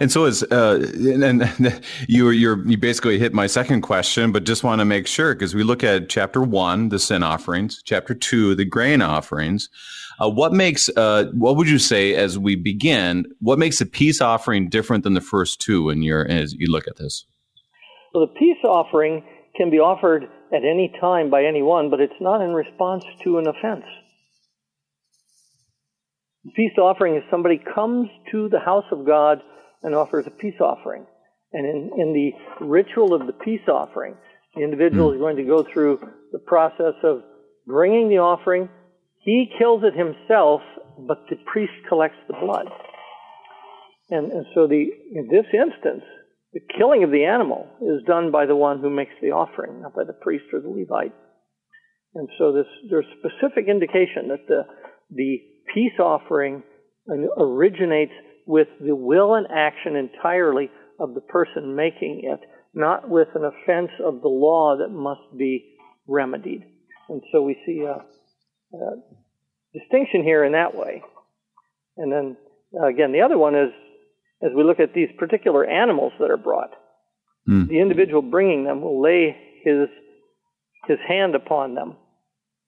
And 0.00 0.10
so 0.10 0.24
is 0.24 0.42
uh, 0.44 0.84
and, 0.96 1.42
you 2.08 2.30
you 2.30 2.62
you 2.64 2.76
basically 2.76 3.18
hit 3.18 3.32
my 3.32 3.46
second 3.46 3.82
question, 3.82 4.32
but 4.32 4.44
just 4.44 4.64
want 4.64 4.80
to 4.80 4.84
make 4.84 5.06
sure 5.06 5.34
because 5.34 5.54
we 5.54 5.62
look 5.62 5.84
at 5.84 6.08
chapter 6.08 6.42
one, 6.42 6.88
the 6.88 6.98
sin 6.98 7.22
offerings, 7.22 7.82
chapter 7.84 8.14
two, 8.14 8.54
the 8.54 8.64
grain 8.64 9.02
offerings. 9.02 9.68
Uh, 10.18 10.30
what 10.30 10.52
makes 10.52 10.88
uh, 10.96 11.30
what 11.32 11.56
would 11.56 11.68
you 11.68 11.78
say 11.78 12.14
as 12.14 12.38
we 12.38 12.56
begin? 12.56 13.26
What 13.40 13.58
makes 13.58 13.80
a 13.80 13.86
peace 13.86 14.20
offering 14.20 14.68
different 14.68 15.04
than 15.04 15.14
the 15.14 15.20
first 15.20 15.60
two? 15.60 15.90
In 15.90 16.02
your 16.02 16.26
as 16.26 16.54
you 16.54 16.70
look 16.70 16.88
at 16.88 16.96
this, 16.96 17.24
well, 18.14 18.26
the 18.26 18.38
peace 18.38 18.62
offering 18.64 19.24
can 19.56 19.70
be 19.70 19.78
offered 19.78 20.24
at 20.52 20.64
any 20.64 20.92
time 21.00 21.30
by 21.30 21.44
anyone, 21.44 21.90
but 21.90 22.00
it's 22.00 22.20
not 22.20 22.40
in 22.40 22.54
response 22.54 23.04
to 23.24 23.38
an 23.38 23.48
offense. 23.48 23.84
The 26.44 26.52
peace 26.52 26.78
offering 26.78 27.16
is 27.16 27.22
somebody 27.30 27.60
comes 27.74 28.08
to 28.30 28.48
the 28.48 28.60
house 28.60 28.84
of 28.92 29.04
God 29.04 29.38
and 29.82 29.94
offers 29.94 30.26
a 30.26 30.30
peace 30.30 30.60
offering. 30.60 31.06
And 31.52 31.66
in, 31.66 31.90
in 31.98 32.12
the 32.12 32.64
ritual 32.64 33.14
of 33.14 33.26
the 33.26 33.32
peace 33.32 33.66
offering, 33.68 34.16
the 34.54 34.62
individual 34.62 35.10
is 35.10 35.16
hmm. 35.16 35.22
going 35.22 35.36
to 35.36 35.44
go 35.44 35.64
through 35.64 36.00
the 36.32 36.38
process 36.38 36.94
of 37.02 37.22
bringing 37.66 38.08
the 38.08 38.18
offering. 38.18 38.68
He 39.22 39.50
kills 39.58 39.82
it 39.84 39.94
himself, 39.94 40.60
but 40.98 41.24
the 41.30 41.36
priest 41.46 41.72
collects 41.88 42.18
the 42.28 42.34
blood. 42.34 42.66
And, 44.10 44.30
and 44.30 44.46
so 44.54 44.66
the, 44.66 44.86
in 45.14 45.28
this 45.28 45.46
instance, 45.52 46.04
the 46.54 46.60
killing 46.78 47.02
of 47.02 47.10
the 47.10 47.24
animal 47.24 47.66
is 47.82 48.06
done 48.06 48.30
by 48.30 48.46
the 48.46 48.54
one 48.54 48.78
who 48.80 48.88
makes 48.88 49.12
the 49.20 49.32
offering, 49.32 49.82
not 49.82 49.94
by 49.94 50.04
the 50.04 50.12
priest 50.12 50.44
or 50.52 50.60
the 50.60 50.68
Levite. 50.68 51.12
And 52.14 52.28
so 52.38 52.52
this, 52.52 52.66
there's 52.88 53.06
specific 53.18 53.68
indication 53.68 54.28
that 54.28 54.46
the, 54.46 54.62
the 55.10 55.38
peace 55.74 55.98
offering 55.98 56.62
originates 57.36 58.12
with 58.46 58.68
the 58.80 58.94
will 58.94 59.34
and 59.34 59.48
action 59.52 59.96
entirely 59.96 60.70
of 61.00 61.14
the 61.14 61.20
person 61.22 61.74
making 61.74 62.22
it, 62.22 62.40
not 62.72 63.10
with 63.10 63.28
an 63.34 63.42
offense 63.44 63.90
of 64.04 64.22
the 64.22 64.28
law 64.28 64.76
that 64.78 64.94
must 64.94 65.36
be 65.36 65.74
remedied. 66.06 66.62
And 67.08 67.20
so 67.32 67.42
we 67.42 67.56
see 67.66 67.80
a, 67.80 68.04
a 68.76 68.90
distinction 69.76 70.22
here 70.22 70.44
in 70.44 70.52
that 70.52 70.76
way. 70.76 71.02
And 71.96 72.12
then 72.12 72.36
again, 72.88 73.12
the 73.12 73.22
other 73.22 73.38
one 73.38 73.56
is 73.56 73.72
as 74.44 74.52
we 74.54 74.62
look 74.62 74.80
at 74.80 74.94
these 74.94 75.08
particular 75.18 75.64
animals 75.64 76.12
that 76.20 76.30
are 76.30 76.36
brought, 76.36 76.70
mm. 77.48 77.66
the 77.68 77.80
individual 77.80 78.22
bringing 78.22 78.64
them 78.64 78.80
will 78.82 79.00
lay 79.00 79.36
his 79.64 79.88
his 80.86 80.98
hand 81.08 81.34
upon 81.34 81.74
them, 81.74 81.96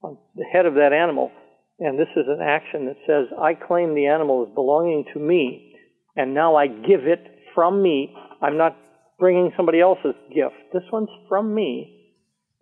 on 0.02 0.16
the 0.34 0.44
head 0.44 0.64
of 0.64 0.74
that 0.74 0.92
animal, 0.94 1.30
and 1.78 1.98
this 1.98 2.08
is 2.16 2.24
an 2.26 2.40
action 2.40 2.86
that 2.86 2.96
says, 3.06 3.26
I 3.38 3.54
claim 3.54 3.94
the 3.94 4.06
animal 4.06 4.46
as 4.46 4.54
belonging 4.54 5.04
to 5.12 5.18
me, 5.18 5.76
and 6.16 6.32
now 6.32 6.56
I 6.56 6.66
give 6.68 7.06
it 7.06 7.20
from 7.54 7.82
me. 7.82 8.14
I'm 8.40 8.56
not 8.56 8.76
bringing 9.18 9.52
somebody 9.56 9.80
else's 9.80 10.14
gift. 10.34 10.54
This 10.72 10.84
one's 10.90 11.10
from 11.28 11.54
me. 11.54 11.92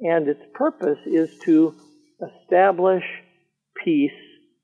And 0.00 0.28
its 0.28 0.42
purpose 0.54 0.98
is 1.06 1.38
to 1.44 1.74
establish 2.20 3.04
peace 3.84 4.10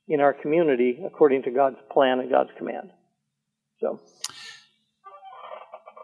in 0.09 0.21
our 0.21 0.33
community 0.33 1.01
according 1.07 1.45
to 1.45 1.53
God's 1.53 1.79
plan 1.93 2.19
and 2.19 2.31
God's 2.31 2.51
command. 2.59 2.91
So. 3.81 4.01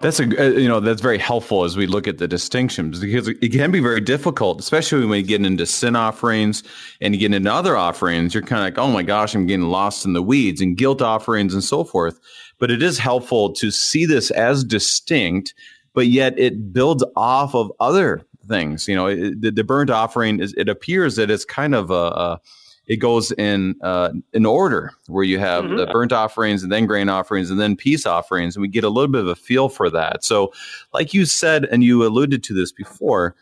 That's 0.02 0.20
a 0.20 0.24
uh, 0.24 0.58
you 0.58 0.68
know 0.68 0.80
that's 0.80 1.00
very 1.00 1.18
helpful 1.18 1.64
as 1.64 1.76
we 1.76 1.86
look 1.86 2.06
at 2.06 2.18
the 2.18 2.28
distinctions 2.28 3.00
because 3.00 3.28
it 3.28 3.52
can 3.52 3.70
be 3.70 3.80
very 3.80 4.00
difficult, 4.00 4.60
especially 4.60 5.06
when 5.06 5.20
you 5.20 5.26
get 5.26 5.44
into 5.44 5.64
sin 5.64 5.96
offerings 5.96 6.62
and 7.00 7.14
you 7.14 7.20
get 7.20 7.34
into 7.34 7.52
other 7.52 7.76
offerings. 7.76 8.34
You're 8.34 8.42
kind 8.42 8.60
of 8.60 8.64
like, 8.64 8.78
oh 8.78 8.92
my 8.92 9.02
gosh, 9.02 9.34
I'm 9.34 9.46
getting 9.46 9.66
lost 9.66 10.04
in 10.04 10.12
the 10.12 10.22
weeds 10.22 10.60
and 10.60 10.76
guilt 10.76 11.00
offerings 11.00 11.54
and 11.54 11.64
so 11.64 11.82
forth. 11.82 12.20
But 12.58 12.70
it 12.70 12.82
is 12.82 12.98
helpful 12.98 13.52
to 13.54 13.70
see 13.70 14.04
this 14.04 14.30
as 14.30 14.64
distinct, 14.64 15.54
but 15.94 16.08
yet 16.08 16.38
it 16.38 16.74
builds 16.74 17.04
off 17.16 17.54
of 17.54 17.72
other 17.80 18.22
things. 18.48 18.86
You 18.88 18.96
know, 18.96 19.06
it, 19.06 19.40
the, 19.40 19.50
the 19.50 19.64
burnt 19.64 19.90
offering 19.90 20.40
is 20.40 20.52
it 20.58 20.68
appears 20.68 21.16
that 21.16 21.30
it's 21.30 21.44
kind 21.46 21.74
of 21.74 21.90
a, 21.90 21.94
a 21.94 22.40
it 22.86 22.96
goes 22.96 23.32
in 23.32 23.76
uh, 23.82 24.10
in 24.32 24.46
order 24.46 24.92
where 25.08 25.24
you 25.24 25.38
have 25.38 25.64
mm-hmm. 25.64 25.76
the 25.76 25.86
burnt 25.86 26.12
offerings 26.12 26.62
and 26.62 26.70
then 26.70 26.86
grain 26.86 27.08
offerings 27.08 27.50
and 27.50 27.60
then 27.60 27.76
peace 27.76 28.06
offerings 28.06 28.56
and 28.56 28.62
we 28.62 28.68
get 28.68 28.84
a 28.84 28.88
little 28.88 29.10
bit 29.10 29.22
of 29.22 29.28
a 29.28 29.36
feel 29.36 29.68
for 29.68 29.90
that. 29.90 30.24
So 30.24 30.52
like 30.92 31.12
you 31.12 31.24
said 31.26 31.64
and 31.64 31.82
you 31.82 32.04
alluded 32.06 32.42
to 32.44 32.54
this 32.54 32.72
before 32.72 33.34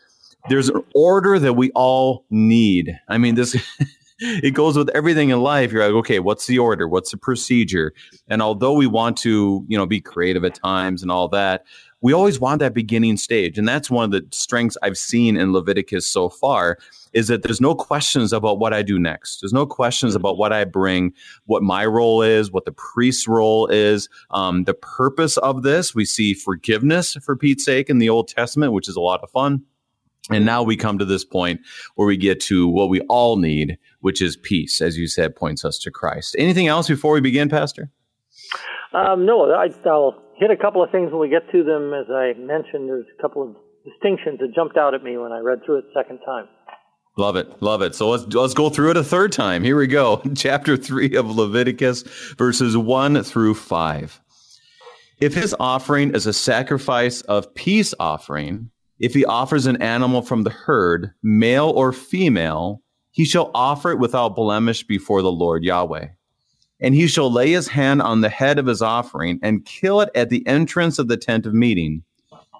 there's 0.49 0.69
an 0.69 0.83
order 0.93 1.39
that 1.39 1.53
we 1.53 1.71
all 1.71 2.25
need. 2.29 2.99
I 3.07 3.17
mean 3.17 3.35
this 3.35 3.55
it 4.19 4.53
goes 4.53 4.77
with 4.77 4.89
everything 4.89 5.29
in 5.29 5.41
life. 5.41 5.71
You're 5.71 5.85
like 5.85 5.95
okay 6.05 6.19
what's 6.19 6.47
the 6.47 6.59
order? 6.59 6.87
What's 6.87 7.11
the 7.11 7.17
procedure? 7.17 7.93
And 8.27 8.41
although 8.41 8.73
we 8.73 8.87
want 8.87 9.17
to 9.17 9.63
you 9.67 9.77
know 9.77 9.85
be 9.85 10.01
creative 10.01 10.43
at 10.43 10.55
times 10.55 11.03
and 11.03 11.11
all 11.11 11.27
that 11.29 11.65
we 12.01 12.13
always 12.13 12.39
want 12.39 12.59
that 12.59 12.73
beginning 12.73 13.17
stage 13.17 13.57
and 13.57 13.67
that's 13.67 13.89
one 13.89 14.05
of 14.05 14.11
the 14.11 14.25
strengths 14.31 14.77
i've 14.83 14.97
seen 14.97 15.37
in 15.37 15.53
leviticus 15.53 16.07
so 16.07 16.29
far 16.29 16.77
is 17.15 17.29
that 17.29 17.41
there's 17.41 17.61
no 17.61 17.73
questions 17.73 18.33
about 18.33 18.59
what 18.59 18.73
I 18.73 18.83
do 18.83 18.99
next. 18.99 19.39
There's 19.39 19.53
no 19.53 19.65
questions 19.65 20.11
mm-hmm. 20.11 20.21
about 20.21 20.37
what 20.37 20.51
I 20.51 20.65
bring, 20.65 21.13
what 21.45 21.63
my 21.63 21.85
role 21.85 22.21
is, 22.21 22.51
what 22.51 22.65
the 22.65 22.73
priest's 22.73 23.27
role 23.27 23.67
is, 23.67 24.09
um, 24.31 24.65
the 24.65 24.73
purpose 24.73 25.37
of 25.37 25.63
this. 25.63 25.95
We 25.95 26.03
see 26.03 26.33
forgiveness 26.33 27.15
for 27.23 27.35
Pete's 27.37 27.63
sake 27.63 27.89
in 27.89 27.99
the 27.99 28.09
Old 28.09 28.27
Testament, 28.27 28.73
which 28.73 28.89
is 28.89 28.97
a 28.97 29.01
lot 29.01 29.21
of 29.23 29.31
fun. 29.31 29.63
And 30.29 30.45
now 30.45 30.61
we 30.61 30.75
come 30.75 30.97
to 30.97 31.05
this 31.05 31.23
point 31.23 31.61
where 31.95 32.07
we 32.07 32.17
get 32.17 32.41
to 32.41 32.67
what 32.67 32.89
we 32.89 32.99
all 33.01 33.37
need, 33.37 33.77
which 34.01 34.21
is 34.21 34.35
peace, 34.35 34.81
as 34.81 34.97
you 34.97 35.07
said, 35.07 35.35
points 35.35 35.63
us 35.63 35.77
to 35.79 35.91
Christ. 35.91 36.35
Anything 36.37 36.67
else 36.67 36.87
before 36.87 37.13
we 37.13 37.21
begin, 37.21 37.47
Pastor? 37.47 37.89
Um, 38.91 39.25
no, 39.25 39.51
I, 39.51 39.67
will 39.85 40.21
hit 40.37 40.51
a 40.51 40.57
couple 40.57 40.83
of 40.83 40.91
things 40.91 41.11
when 41.11 41.21
we 41.21 41.29
get 41.29 41.49
to 41.51 41.63
them. 41.63 41.93
As 41.93 42.07
I 42.09 42.33
mentioned, 42.37 42.89
there's 42.89 43.05
a 43.17 43.21
couple 43.21 43.43
of 43.43 43.55
distinctions 43.83 44.39
that 44.39 44.53
jumped 44.53 44.77
out 44.77 44.93
at 44.93 45.03
me 45.03 45.17
when 45.17 45.31
I 45.31 45.39
read 45.39 45.59
through 45.65 45.79
it 45.79 45.85
second 45.93 46.19
time. 46.25 46.47
Love 47.17 47.37
it. 47.37 47.61
Love 47.61 47.81
it. 47.81 47.95
So 47.95 48.09
let's 48.09 48.25
let's 48.33 48.53
go 48.53 48.69
through 48.69 48.91
it 48.91 48.97
a 48.97 49.03
third 49.03 49.31
time. 49.31 49.63
Here 49.63 49.77
we 49.77 49.87
go. 49.87 50.21
Chapter 50.35 50.75
3 50.75 51.15
of 51.15 51.29
Leviticus 51.31 52.03
verses 52.37 52.75
1 52.75 53.23
through 53.23 53.53
5. 53.53 54.21
If 55.21 55.33
his 55.33 55.55
offering 55.59 56.13
is 56.13 56.27
a 56.27 56.33
sacrifice 56.33 57.21
of 57.21 57.55
peace 57.55 57.93
offering, 58.01 58.69
if 58.99 59.13
he 59.13 59.23
offers 59.23 59.65
an 59.65 59.81
animal 59.81 60.21
from 60.21 60.43
the 60.43 60.49
herd, 60.49 61.11
male 61.23 61.69
or 61.69 61.93
female, 61.93 62.81
he 63.11 63.23
shall 63.23 63.49
offer 63.53 63.91
it 63.91 63.99
without 63.99 64.35
blemish 64.35 64.83
before 64.83 65.21
the 65.21 65.31
Lord 65.31 65.63
Yahweh. 65.63 66.07
And 66.81 66.93
he 66.93 67.07
shall 67.07 67.31
lay 67.31 67.51
his 67.51 67.67
hand 67.67 68.01
on 68.01 68.21
the 68.21 68.29
head 68.29 68.59
of 68.59 68.67
his 68.67 68.81
offering 68.81 69.39
and 69.41 69.65
kill 69.65 70.01
it 70.01 70.09
at 70.13 70.29
the 70.29 70.45
entrance 70.47 70.99
of 70.99 71.07
the 71.07 71.17
tent 71.17 71.45
of 71.45 71.53
meeting 71.53 72.03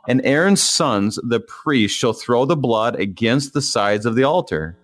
and 0.08 0.24
Aaron's 0.24 0.62
sons, 0.62 1.20
the 1.24 1.40
priests, 1.40 1.98
shall 1.98 2.14
throw 2.14 2.46
the 2.46 2.56
blood 2.56 3.00
against 3.00 3.54
the 3.54 3.62
sides 3.62 4.06
of 4.06 4.16
the 4.16 4.24
altar. 4.24 4.78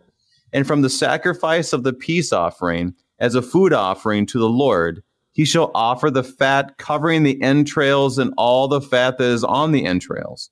And 0.54 0.66
from 0.66 0.82
the 0.82 0.90
sacrifice 0.90 1.74
of 1.74 1.84
the 1.84 1.94
peace 1.94 2.34
offering, 2.34 2.96
as 3.20 3.36
a 3.36 3.42
food 3.42 3.72
offering 3.72 4.26
to 4.28 4.40
the 4.40 4.50
Lord, 4.50 5.04
he 5.32 5.46
shall 5.46 5.72
offer 5.76 6.10
the 6.10 6.24
fat 6.24 6.78
covering 6.78 7.24
the 7.24 7.42
entrails 7.42 8.18
and 8.18 8.34
all 8.36 8.68
the 8.68 8.82
fat 8.82 9.18
that 9.18 9.30
is 9.30 9.44
on 9.44 9.72
the 9.72 9.86
entrails, 9.86 10.50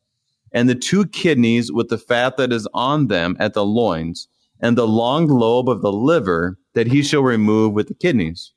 and 0.51 0.69
the 0.69 0.75
two 0.75 1.05
kidneys 1.07 1.71
with 1.71 1.89
the 1.89 1.97
fat 1.97 2.37
that 2.37 2.53
is 2.53 2.67
on 2.73 3.07
them 3.07 3.35
at 3.39 3.53
the 3.53 3.65
loins, 3.65 4.27
and 4.61 4.77
the 4.77 4.87
long 4.87 5.27
lobe 5.27 5.67
of 5.67 5.81
the 5.81 5.91
liver 5.91 6.57
that 6.75 6.87
he 6.87 7.01
shall 7.01 7.23
remove 7.23 7.73
with 7.73 7.87
the 7.87 7.93
kidneys. 7.93 8.53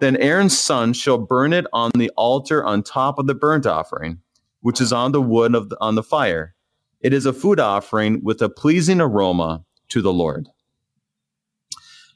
Then 0.00 0.16
Aaron's 0.16 0.56
son 0.56 0.92
shall 0.92 1.18
burn 1.18 1.52
it 1.52 1.66
on 1.72 1.90
the 1.94 2.10
altar 2.16 2.64
on 2.64 2.82
top 2.82 3.18
of 3.18 3.26
the 3.26 3.34
burnt 3.34 3.66
offering 3.66 4.20
which 4.60 4.80
is 4.80 4.92
on 4.92 5.12
the 5.12 5.22
wood 5.22 5.54
of 5.54 5.68
the, 5.68 5.76
on 5.80 5.94
the 5.94 6.02
fire. 6.02 6.54
It 7.00 7.12
is 7.12 7.26
a 7.26 7.32
food 7.32 7.60
offering 7.60 8.22
with 8.22 8.42
a 8.42 8.48
pleasing 8.48 9.00
aroma 9.00 9.64
to 9.90 10.02
the 10.02 10.12
Lord. 10.12 10.48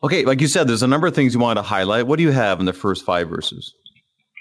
Okay, 0.03 0.25
like 0.25 0.41
you 0.41 0.49
said, 0.49 0.67
there's 0.67 0.83
a 0.83 0.89
number 0.89 1.07
of 1.07 1.15
things 1.15 1.35
you 1.35 1.41
want 1.41 1.59
to 1.59 1.63
highlight. 1.63 2.07
What 2.07 2.17
do 2.17 2.25
you 2.25 2.33
have 2.33 2.59
in 2.59 2.67
the 2.67 2.73
first 2.73 3.05
five 3.05 3.29
verses? 3.29 3.75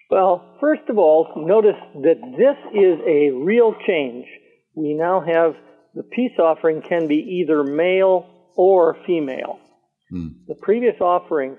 Well, 0.10 0.44
first 0.60 0.82
of 0.90 0.98
all, 0.98 1.32
notice 1.38 1.80
that 2.02 2.20
this 2.38 2.58
is 2.74 3.00
a 3.08 3.32
real 3.32 3.76
change. 3.88 4.26
We 4.74 4.94
now 4.94 5.22
have 5.22 5.54
the 5.94 6.04
peace 6.04 6.38
offering 6.40 6.82
can 6.82 7.08
be 7.08 7.44
either 7.44 7.64
male 7.64 8.28
or 8.56 8.98
female. 9.06 9.60
Hmm. 10.10 10.30
The 10.48 10.56
previous 10.56 11.00
offering, 11.00 11.58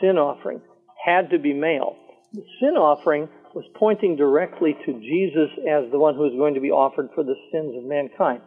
sin 0.00 0.16
offering, 0.16 0.60
had 1.04 1.30
to 1.30 1.38
be 1.38 1.52
male. 1.52 1.96
The 2.32 2.42
sin 2.60 2.76
offering 2.76 3.28
was 3.54 3.64
pointing 3.76 4.16
directly 4.16 4.74
to 4.86 4.92
Jesus 5.00 5.50
as 5.68 5.90
the 5.90 5.98
one 5.98 6.14
who 6.14 6.24
is 6.26 6.32
going 6.36 6.54
to 6.54 6.60
be 6.60 6.70
offered 6.70 7.10
for 7.14 7.22
the 7.22 7.34
sins 7.52 7.74
of 7.76 7.84
mankind. 7.84 8.40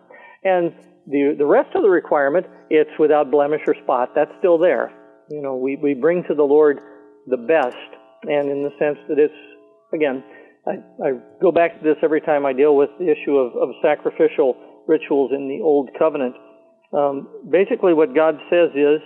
And 0.43 0.74
the, 1.07 1.35
the 1.38 1.45
rest 1.45 1.75
of 1.75 1.83
the 1.83 1.89
requirement, 1.89 2.47
it's 2.69 2.89
without 2.97 3.29
blemish 3.29 3.62
or 3.67 3.75
spot. 3.83 4.13
That's 4.15 4.31
still 4.39 4.57
there. 4.57 4.91
You 5.29 5.41
know, 5.41 5.55
we, 5.55 5.75
we 5.75 5.93
bring 5.93 6.24
to 6.27 6.33
the 6.33 6.43
Lord 6.43 6.79
the 7.27 7.38
best, 7.38 7.77
and 8.24 8.50
in 8.50 8.63
the 8.63 8.71
sense 8.79 8.97
that 9.09 9.19
it's, 9.19 9.33
again, 9.93 10.24
I, 10.65 10.71
I 11.03 11.12
go 11.41 11.51
back 11.51 11.77
to 11.77 11.83
this 11.83 11.97
every 12.01 12.21
time 12.21 12.45
I 12.45 12.53
deal 12.53 12.75
with 12.75 12.89
the 12.97 13.05
issue 13.05 13.38
of, 13.38 13.53
of 13.55 13.69
sacrificial 13.81 14.55
rituals 14.88 15.31
in 15.33 15.47
the 15.47 15.63
Old 15.63 15.89
Covenant. 15.97 16.35
Um, 16.93 17.27
basically, 17.50 17.93
what 17.93 18.15
God 18.15 18.38
says 18.50 18.69
is, 18.74 19.01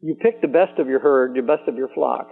you 0.00 0.16
pick 0.20 0.40
the 0.40 0.48
best 0.48 0.78
of 0.78 0.88
your 0.88 1.00
herd, 1.00 1.34
the 1.34 1.42
best 1.42 1.68
of 1.68 1.76
your 1.76 1.88
flock 1.94 2.28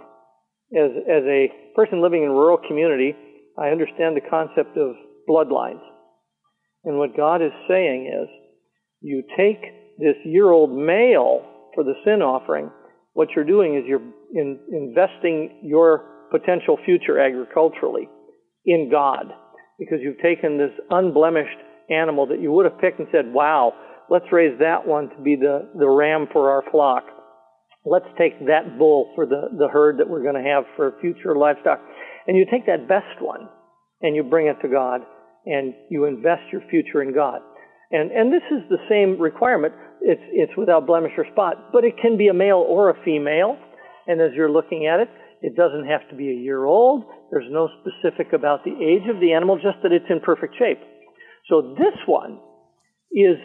as, 0.75 0.91
as 1.09 1.23
a 1.25 1.49
person 1.75 2.01
living 2.01 2.23
in 2.23 2.29
a 2.29 2.33
rural 2.33 2.59
community, 2.67 3.15
I 3.57 3.69
understand 3.69 4.15
the 4.15 4.29
concept 4.29 4.77
of 4.77 4.95
bloodlines. 5.27 5.81
And 6.83 6.97
what 6.97 7.17
God 7.17 7.41
is 7.41 7.51
saying 7.67 8.07
is, 8.07 8.29
you 9.01 9.23
take 9.37 9.61
this 9.97 10.15
year 10.25 10.49
old 10.49 10.71
male 10.71 11.41
for 11.73 11.83
the 11.83 11.95
sin 12.05 12.21
offering, 12.21 12.69
what 13.13 13.29
you're 13.35 13.45
doing 13.45 13.75
is 13.75 13.83
you're 13.87 14.01
in, 14.33 14.59
investing 14.71 15.61
your 15.63 16.27
potential 16.31 16.77
future 16.85 17.19
agriculturally 17.19 18.07
in 18.65 18.89
God. 18.91 19.33
Because 19.79 19.99
you've 20.01 20.21
taken 20.21 20.57
this 20.57 20.71
unblemished 20.89 21.57
animal 21.89 22.27
that 22.27 22.41
you 22.41 22.51
would 22.51 22.65
have 22.65 22.79
picked 22.79 22.99
and 22.99 23.07
said, 23.11 23.33
wow, 23.33 23.73
let's 24.09 24.25
raise 24.31 24.59
that 24.59 24.85
one 24.85 25.09
to 25.09 25.21
be 25.23 25.35
the, 25.35 25.69
the 25.77 25.87
ram 25.87 26.27
for 26.31 26.51
our 26.51 26.63
flock. 26.69 27.03
Let's 27.85 28.07
take 28.17 28.47
that 28.47 28.77
bull 28.77 29.11
for 29.15 29.25
the, 29.25 29.49
the 29.57 29.67
herd 29.67 29.99
that 29.99 30.09
we're 30.09 30.23
going 30.23 30.35
to 30.35 30.49
have 30.49 30.65
for 30.75 30.93
future 31.01 31.35
livestock. 31.35 31.79
And 32.27 32.35
you 32.37 32.45
take 32.51 32.65
that 32.65 32.87
best 32.87 33.21
one 33.21 33.47
and 34.01 34.15
you 34.15 34.23
bring 34.23 34.47
it 34.47 34.57
to 34.61 34.67
God 34.67 35.01
and 35.45 35.73
you 35.89 36.05
invest 36.05 36.43
your 36.51 36.61
future 36.69 37.01
in 37.01 37.13
God. 37.13 37.41
And, 37.91 38.11
and 38.11 38.31
this 38.31 38.43
is 38.51 38.69
the 38.69 38.77
same 38.89 39.19
requirement. 39.19 39.73
It's, 40.01 40.21
it's 40.31 40.51
without 40.57 40.85
blemish 40.85 41.13
or 41.17 41.25
spot, 41.31 41.71
but 41.71 41.83
it 41.83 41.95
can 42.01 42.17
be 42.17 42.27
a 42.27 42.33
male 42.33 42.63
or 42.67 42.89
a 42.89 43.03
female. 43.03 43.57
And 44.07 44.21
as 44.21 44.31
you're 44.35 44.51
looking 44.51 44.85
at 44.85 44.99
it, 44.99 45.09
it 45.41 45.55
doesn't 45.55 45.85
have 45.85 46.07
to 46.09 46.15
be 46.15 46.29
a 46.29 46.35
year 46.35 46.65
old. 46.65 47.05
There's 47.31 47.49
no 47.49 47.69
specific 47.81 48.33
about 48.33 48.63
the 48.63 48.71
age 48.71 49.07
of 49.09 49.21
the 49.21 49.33
animal, 49.33 49.55
just 49.55 49.77
that 49.83 49.91
it's 49.91 50.05
in 50.09 50.19
perfect 50.19 50.55
shape. 50.59 50.79
So 51.49 51.75
this 51.77 51.95
one 52.05 52.39
is 53.11 53.37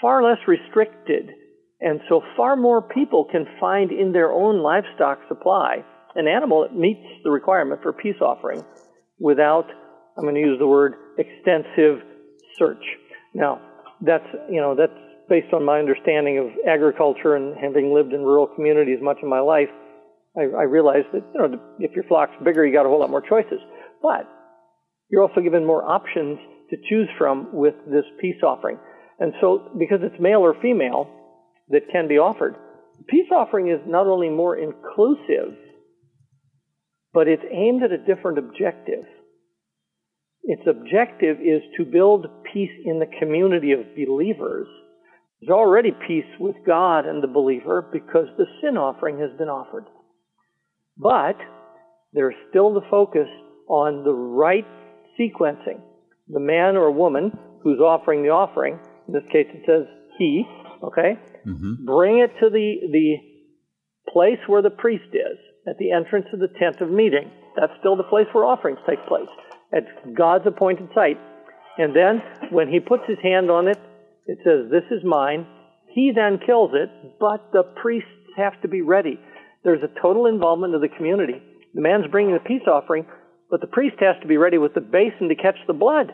far 0.00 0.22
less 0.22 0.38
restricted, 0.46 1.30
and 1.82 2.00
so 2.08 2.22
far 2.36 2.54
more 2.54 2.80
people 2.80 3.26
can 3.30 3.44
find 3.58 3.90
in 3.90 4.12
their 4.12 4.30
own 4.30 4.62
livestock 4.62 5.18
supply 5.26 5.84
an 6.14 6.28
animal 6.28 6.62
that 6.62 6.76
meets 6.76 7.02
the 7.24 7.30
requirement 7.30 7.82
for 7.82 7.92
peace 7.92 8.20
offering 8.20 8.62
without, 9.18 9.66
I'm 10.16 10.22
going 10.22 10.36
to 10.36 10.40
use 10.40 10.58
the 10.60 10.66
word, 10.66 10.94
extensive 11.18 12.06
search. 12.56 12.84
Now, 13.34 13.60
that's, 14.00 14.26
you 14.48 14.60
know, 14.60 14.76
that's 14.76 14.92
based 15.28 15.52
on 15.52 15.64
my 15.64 15.78
understanding 15.78 16.38
of 16.38 16.46
agriculture 16.68 17.34
and 17.34 17.56
having 17.56 17.92
lived 17.92 18.12
in 18.12 18.20
rural 18.20 18.46
communities 18.46 18.98
much 19.02 19.18
of 19.22 19.28
my 19.28 19.40
life. 19.40 19.70
I, 20.36 20.42
I 20.42 20.62
realize 20.64 21.04
that, 21.12 21.22
you 21.34 21.40
know, 21.40 21.58
if 21.80 21.92
your 21.96 22.04
flock's 22.04 22.34
bigger, 22.44 22.64
you 22.64 22.72
got 22.72 22.86
a 22.86 22.88
whole 22.88 23.00
lot 23.00 23.10
more 23.10 23.22
choices. 23.22 23.58
But 24.02 24.28
you're 25.10 25.22
also 25.22 25.40
given 25.40 25.66
more 25.66 25.84
options 25.84 26.38
to 26.70 26.76
choose 26.88 27.08
from 27.18 27.48
with 27.52 27.74
this 27.86 28.04
peace 28.20 28.42
offering. 28.42 28.78
And 29.18 29.32
so, 29.40 29.70
because 29.78 29.98
it's 30.02 30.20
male 30.20 30.40
or 30.40 30.54
female 30.60 31.08
that 31.72 31.90
can 31.90 32.06
be 32.06 32.18
offered, 32.18 32.56
peace 33.08 33.28
offering 33.32 33.68
is 33.68 33.80
not 33.86 34.06
only 34.06 34.28
more 34.28 34.56
inclusive, 34.56 35.56
but 37.12 37.28
it's 37.28 37.42
aimed 37.50 37.82
at 37.82 37.92
a 37.92 37.98
different 37.98 38.38
objective. 38.38 39.04
Its 40.44 40.62
objective 40.66 41.38
is 41.40 41.62
to 41.76 41.84
build 41.84 42.26
peace 42.52 42.70
in 42.84 42.98
the 42.98 43.10
community 43.18 43.72
of 43.72 43.94
believers. 43.96 44.66
There's 45.40 45.54
already 45.54 45.90
peace 46.06 46.30
with 46.38 46.56
God 46.66 47.06
and 47.06 47.22
the 47.22 47.28
believer 47.28 47.88
because 47.92 48.26
the 48.36 48.46
sin 48.60 48.76
offering 48.76 49.18
has 49.18 49.30
been 49.38 49.48
offered. 49.48 49.86
But 50.96 51.36
there's 52.12 52.34
still 52.50 52.74
the 52.74 52.86
focus 52.90 53.28
on 53.68 54.04
the 54.04 54.12
right 54.12 54.66
sequencing. 55.18 55.80
The 56.28 56.40
man 56.40 56.76
or 56.76 56.90
woman 56.90 57.32
who's 57.62 57.80
offering 57.80 58.22
the 58.22 58.30
offering, 58.30 58.78
in 59.06 59.14
this 59.14 59.22
case 59.32 59.46
it 59.50 59.62
says 59.66 59.86
he, 60.18 60.44
okay? 60.82 61.18
Mm-hmm. 61.46 61.84
Bring 61.84 62.18
it 62.18 62.32
to 62.40 62.50
the, 62.50 62.74
the 62.90 63.16
place 64.12 64.38
where 64.46 64.62
the 64.62 64.70
priest 64.70 65.12
is, 65.12 65.38
at 65.66 65.78
the 65.78 65.92
entrance 65.92 66.26
of 66.32 66.40
the 66.40 66.48
tent 66.58 66.80
of 66.80 66.90
meeting. 66.90 67.30
That's 67.56 67.72
still 67.78 67.96
the 67.96 68.08
place 68.08 68.26
where 68.32 68.44
offerings 68.44 68.78
take 68.88 69.04
place 69.06 69.28
at 69.72 70.14
God's 70.14 70.46
appointed 70.46 70.88
site. 70.94 71.18
And 71.78 71.94
then 71.94 72.22
when 72.50 72.68
he 72.68 72.80
puts 72.80 73.04
his 73.06 73.18
hand 73.22 73.50
on 73.50 73.68
it, 73.68 73.78
it 74.26 74.38
says, 74.44 74.70
This 74.70 74.84
is 74.90 75.04
mine. 75.04 75.46
He 75.94 76.12
then 76.14 76.40
kills 76.44 76.70
it, 76.74 76.90
but 77.20 77.52
the 77.52 77.62
priests 77.80 78.08
have 78.36 78.60
to 78.62 78.68
be 78.68 78.82
ready. 78.82 79.18
There's 79.64 79.82
a 79.82 80.00
total 80.00 80.26
involvement 80.26 80.74
of 80.74 80.80
the 80.80 80.88
community. 80.88 81.40
The 81.74 81.80
man's 81.80 82.10
bringing 82.10 82.34
the 82.34 82.40
peace 82.40 82.66
offering, 82.66 83.06
but 83.50 83.60
the 83.60 83.66
priest 83.66 83.96
has 84.00 84.16
to 84.22 84.28
be 84.28 84.36
ready 84.36 84.58
with 84.58 84.74
the 84.74 84.80
basin 84.80 85.28
to 85.28 85.34
catch 85.34 85.56
the 85.66 85.72
blood. 85.72 86.12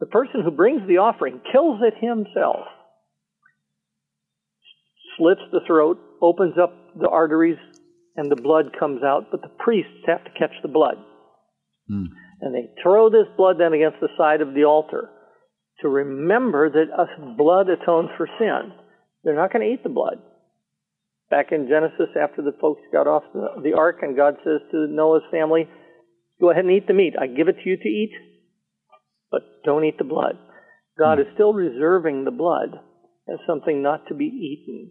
The 0.00 0.06
person 0.06 0.42
who 0.42 0.50
brings 0.50 0.86
the 0.88 0.98
offering 0.98 1.40
kills 1.52 1.80
it 1.82 1.94
himself, 2.00 2.66
slits 5.16 5.40
the 5.52 5.60
throat, 5.66 5.98
opens 6.20 6.54
up 6.60 6.74
the 6.98 7.08
arteries, 7.08 7.58
and 8.16 8.30
the 8.30 8.40
blood 8.40 8.66
comes 8.78 9.02
out, 9.02 9.28
but 9.30 9.42
the 9.42 9.50
priests 9.58 10.06
have 10.06 10.24
to 10.24 10.30
catch 10.38 10.54
the 10.62 10.68
blood. 10.68 10.96
Mm 11.90 12.08
and 12.44 12.54
they 12.54 12.70
throw 12.82 13.08
this 13.08 13.26
blood 13.36 13.56
then 13.58 13.72
against 13.72 14.00
the 14.00 14.08
side 14.18 14.42
of 14.42 14.52
the 14.54 14.64
altar 14.64 15.08
to 15.80 15.88
remember 15.88 16.70
that 16.70 17.36
blood 17.38 17.68
atones 17.68 18.10
for 18.18 18.28
sin. 18.38 18.72
They're 19.24 19.34
not 19.34 19.50
going 19.50 19.66
to 19.66 19.72
eat 19.72 19.82
the 19.82 19.88
blood. 19.88 20.18
Back 21.30 21.52
in 21.52 21.68
Genesis, 21.68 22.14
after 22.20 22.42
the 22.42 22.54
folks 22.60 22.82
got 22.92 23.06
off 23.06 23.22
the, 23.32 23.62
the 23.62 23.72
ark, 23.72 24.00
and 24.02 24.14
God 24.14 24.36
says 24.44 24.60
to 24.70 24.86
Noah's 24.88 25.22
family, 25.30 25.66
Go 26.38 26.50
ahead 26.50 26.64
and 26.64 26.74
eat 26.74 26.86
the 26.86 26.92
meat. 26.92 27.14
I 27.18 27.26
give 27.26 27.48
it 27.48 27.56
to 27.62 27.68
you 27.68 27.76
to 27.76 27.88
eat, 27.88 28.12
but 29.30 29.40
don't 29.64 29.84
eat 29.84 29.96
the 29.96 30.04
blood. 30.04 30.36
God 30.98 31.18
is 31.20 31.26
still 31.34 31.54
reserving 31.54 32.24
the 32.24 32.30
blood 32.30 32.78
as 33.26 33.38
something 33.46 33.82
not 33.82 34.06
to 34.08 34.14
be 34.14 34.26
eaten. 34.26 34.90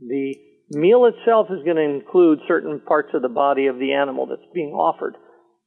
The 0.00 0.34
meal 0.70 1.06
itself 1.06 1.48
is 1.50 1.64
going 1.64 1.76
to 1.76 1.82
include 1.82 2.40
certain 2.48 2.80
parts 2.80 3.10
of 3.14 3.22
the 3.22 3.28
body 3.28 3.66
of 3.66 3.78
the 3.78 3.92
animal 3.92 4.26
that's 4.26 4.52
being 4.54 4.72
offered. 4.72 5.16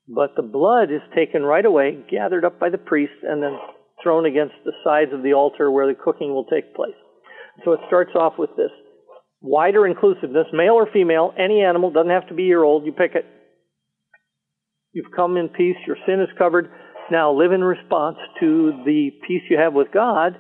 But 0.08 0.36
the 0.36 0.44
blood 0.44 0.92
is 0.92 1.02
taken 1.16 1.44
right 1.44 1.66
away, 1.66 1.98
gathered 2.10 2.46
up 2.46 2.60
by 2.60 2.70
the 2.70 2.78
priest, 2.78 3.24
and 3.24 3.44
then 3.44 3.58
thrown 4.02 4.26
against 4.26 4.56
the 4.64 4.74
sides 4.84 5.12
of 5.14 5.24
the 5.24 5.34
altar 5.34 5.72
where 5.72 5.88
the 5.88 6.00
cooking 6.00 6.34
will 6.34 6.46
take 6.46 6.76
place. 6.76 6.96
So 7.66 7.74
it 7.74 7.80
starts 7.88 8.12
off 8.16 8.34
with 8.38 8.52
this 8.56 8.72
wider 9.42 9.86
inclusiveness, 9.86 10.48
male 10.54 10.74
or 10.74 10.88
female, 10.92 11.34
any 11.38 11.62
animal, 11.62 11.92
doesn't 11.92 12.12
have 12.12 12.28
to 12.30 12.34
be 12.34 12.44
year 12.44 12.64
old, 12.64 12.86
you 12.86 12.92
pick 12.92 13.16
it. 13.16 13.26
You've 14.94 15.12
come 15.16 15.38
in 15.38 15.50
peace, 15.50 15.76
your 15.86 15.98
sin 16.06 16.22
is 16.22 16.38
covered. 16.38 16.70
Now 17.12 17.34
live 17.34 17.52
in 17.52 17.64
response 17.64 18.18
to 18.40 18.82
the 18.86 19.12
peace 19.28 19.44
you 19.50 19.58
have 19.58 19.74
with 19.74 19.92
God 19.94 20.38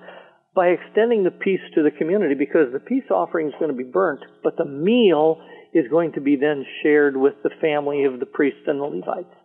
by 0.57 0.69
extending 0.69 1.23
the 1.23 1.29
peace 1.29 1.61
to 1.75 1.83
the 1.83 1.91
community 1.91 2.33
because 2.33 2.73
the 2.73 2.79
peace 2.79 3.03
offering 3.11 3.47
is 3.47 3.53
going 3.59 3.69
to 3.69 3.77
be 3.77 3.83
burnt, 3.89 4.21
but 4.43 4.57
the 4.57 4.65
meal 4.65 5.39
is 5.71 5.85
going 5.87 6.13
to 6.13 6.19
be 6.19 6.35
then 6.35 6.65
shared 6.81 7.15
with 7.15 7.35
the 7.43 7.51
family 7.61 8.05
of 8.05 8.19
the 8.19 8.25
priests 8.25 8.63
and 8.65 8.79
the 8.79 8.83
Levites. 8.83 9.35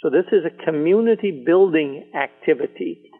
So 0.00 0.10
this 0.10 0.26
is 0.30 0.44
a 0.44 0.64
community 0.64 1.42
building 1.44 2.12
activity 2.14 3.10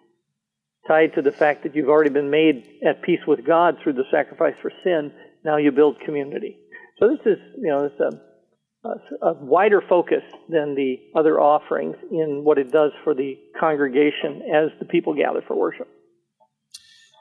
tied 0.87 1.15
to 1.15 1.23
the 1.23 1.33
fact 1.33 1.65
that 1.65 1.75
you've 1.75 1.89
already 1.89 2.11
been 2.11 2.31
made 2.31 2.69
at 2.87 3.03
peace 3.03 3.27
with 3.27 3.45
God 3.45 3.79
through 3.83 3.95
the 3.95 4.05
sacrifice 4.13 4.55
for 4.63 4.71
sin. 4.85 5.11
Now 5.45 5.57
you 5.57 5.73
build 5.73 5.99
community. 6.07 6.57
So 7.01 7.09
this 7.09 7.27
is, 7.27 7.39
you 7.59 7.69
know, 7.69 7.91
it's 7.91 8.01
a, 8.01 9.27
a 9.27 9.35
wider 9.35 9.83
focus 9.89 10.23
than 10.49 10.77
the 10.77 11.01
other 11.19 11.41
offerings 11.41 11.97
in 12.13 12.45
what 12.45 12.59
it 12.59 12.71
does 12.71 12.93
for 13.03 13.13
the 13.13 13.37
congregation 13.59 14.43
as 14.55 14.71
the 14.79 14.85
people 14.85 15.17
gather 15.17 15.43
for 15.45 15.57
worship. 15.57 15.89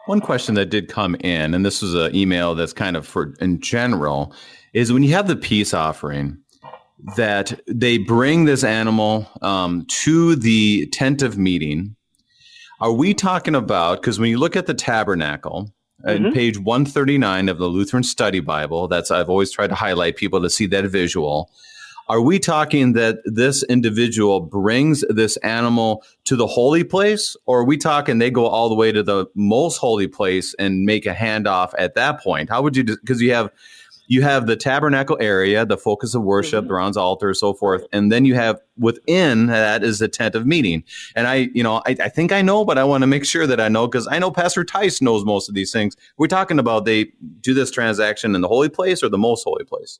One 0.06 0.20
question 0.20 0.56
that 0.56 0.70
did 0.70 0.90
come 0.90 1.16
in, 1.22 1.54
and 1.54 1.66
this 1.66 1.82
was 1.82 1.94
an 1.94 2.16
email 2.16 2.56
that's 2.56 2.74
kind 2.74 2.98
of 2.98 3.08
for 3.08 3.34
in 3.40 3.62
general, 3.62 4.34
is 4.74 4.92
when 4.92 5.04
you 5.04 5.14
have 5.14 5.28
the 5.28 5.36
peace 5.36 5.74
offering, 5.74 6.38
that 7.16 7.60
they 7.68 7.98
bring 7.98 8.46
this 8.46 8.64
animal 8.64 9.28
um, 9.42 9.86
to 9.90 10.36
the 10.36 10.88
tent 10.88 11.22
of 11.22 11.38
meeting. 11.38 11.96
Are 12.80 12.92
we 12.92 13.14
talking 13.14 13.56
about, 13.56 14.02
because 14.02 14.20
when 14.20 14.30
you 14.30 14.38
look 14.38 14.56
at 14.56 14.68
the 14.68 14.74
tabernacle, 14.74 15.74
mm-hmm. 16.06 16.26
in 16.26 16.34
page 16.34 16.58
139 16.58 17.50
of 17.50 17.58
the 17.58 17.68
Lutheran 17.68 18.04
Study 18.04 18.40
Bible, 18.40 18.88
that's 18.88 19.12
I've 19.12 19.30
always 19.30 19.52
tried 19.52 19.68
to 19.68 19.76
highlight 19.76 20.16
people 20.16 20.42
to 20.42 20.50
see 20.50 20.66
that 20.68 20.86
visual. 20.86 21.52
Are 22.10 22.22
we 22.22 22.38
talking 22.40 22.94
that 22.94 23.20
this 23.26 23.64
individual 23.64 24.42
brings 24.42 25.04
this 25.10 25.38
animal 25.38 26.04
to 26.26 26.36
the 26.36 26.48
holy 26.48 26.84
place, 26.84 27.36
or 27.46 27.60
are 27.60 27.66
we 27.66 27.78
talking 27.78 28.18
they 28.18 28.32
go 28.32 28.46
all 28.46 28.70
the 28.70 28.76
way 28.76 28.92
to 28.92 29.04
the 29.04 29.28
most 29.36 29.78
holy 29.78 30.08
place 30.08 30.54
and 30.60 30.86
make 30.86 31.06
a 31.06 31.14
handoff 31.14 31.72
at 31.78 31.96
that 31.96 32.22
point? 32.22 32.50
How 32.50 32.62
would 32.62 32.76
you? 32.76 32.84
Because 32.84 33.22
you 33.22 33.34
have 33.34 33.52
you 34.08 34.22
have 34.22 34.48
the 34.48 34.56
tabernacle 34.56 35.18
area, 35.20 35.66
the 35.66 35.78
focus 35.78 36.14
of 36.14 36.24
worship, 36.24 36.60
mm-hmm. 36.60 36.66
the 36.66 36.70
bronze 36.70 36.98
altar, 36.98 37.34
so 37.34 37.54
forth, 37.54 37.86
and 37.94 38.12
then 38.12 38.26
you 38.26 38.36
have 38.36 38.60
within 38.78 39.48
that 39.48 39.84
is 39.84 40.00
the 40.00 40.08
tent 40.08 40.36
of 40.36 40.46
meeting. 40.46 40.84
And 41.16 41.26
I, 41.26 41.50
you 41.54 41.64
know, 41.64 41.82
I, 41.86 41.96
I 42.00 42.10
think 42.10 42.32
I 42.32 42.42
know, 42.42 42.66
but 42.66 42.78
I 42.78 42.84
want 42.84 43.04
to 43.04 43.08
make 43.08 43.26
sure 43.26 43.48
that 43.48 43.62
I 43.62 43.70
know 43.70 43.88
because 43.88 44.08
I 44.08 44.20
know 44.20 44.30
Pastor 44.30 44.64
Tice 44.64 45.02
knows 45.02 45.24
most 45.24 45.48
of 45.48 45.56
these 45.56 45.72
things. 45.72 45.96
We're 46.18 46.28
talking 46.28 46.60
about 46.60 46.86
they 46.86 47.14
do 47.42 47.54
this 47.54 47.72
transaction 47.72 48.36
in 48.36 48.42
the 48.42 48.48
holy 48.48 48.70
place 48.70 49.04
or 49.04 49.10
the 49.10 49.18
most 49.18 49.44
holy 49.44 49.64
place. 49.64 50.00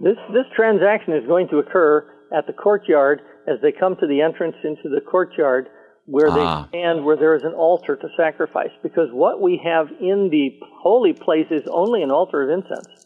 This 0.00 0.16
this 0.32 0.46
transaction 0.56 1.14
is 1.14 1.26
going 1.26 1.48
to 1.48 1.58
occur 1.58 2.08
at 2.36 2.46
the 2.46 2.52
courtyard 2.52 3.20
as 3.48 3.60
they 3.62 3.72
come 3.72 3.96
to 3.96 4.06
the 4.06 4.20
entrance 4.20 4.56
into 4.64 4.88
the 4.88 5.00
courtyard 5.00 5.68
where 6.06 6.28
ah. 6.30 6.62
they 6.62 6.78
stand 6.78 7.04
where 7.04 7.16
there 7.16 7.34
is 7.34 7.42
an 7.42 7.52
altar 7.52 7.96
to 7.96 8.08
sacrifice 8.16 8.70
because 8.82 9.08
what 9.12 9.40
we 9.40 9.60
have 9.62 9.88
in 10.00 10.28
the 10.30 10.58
holy 10.82 11.12
place 11.12 11.46
is 11.50 11.62
only 11.70 12.02
an 12.02 12.10
altar 12.10 12.42
of 12.42 12.50
incense 12.50 13.00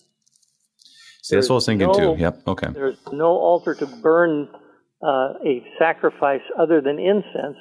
See, 1.24 1.36
that's 1.36 1.48
what 1.48 1.54
I 1.54 1.56
was 1.56 1.64
thinking 1.66 1.86
no, 1.86 1.94
too. 1.94 2.20
Yep. 2.20 2.42
Okay. 2.46 2.68
There's 2.74 3.00
no 3.10 3.28
altar 3.28 3.74
to 3.74 3.86
burn 3.86 4.46
uh, 5.02 5.32
a 5.40 5.64
sacrifice 5.78 6.42
other 6.58 6.82
than 6.82 6.98
incense. 6.98 7.56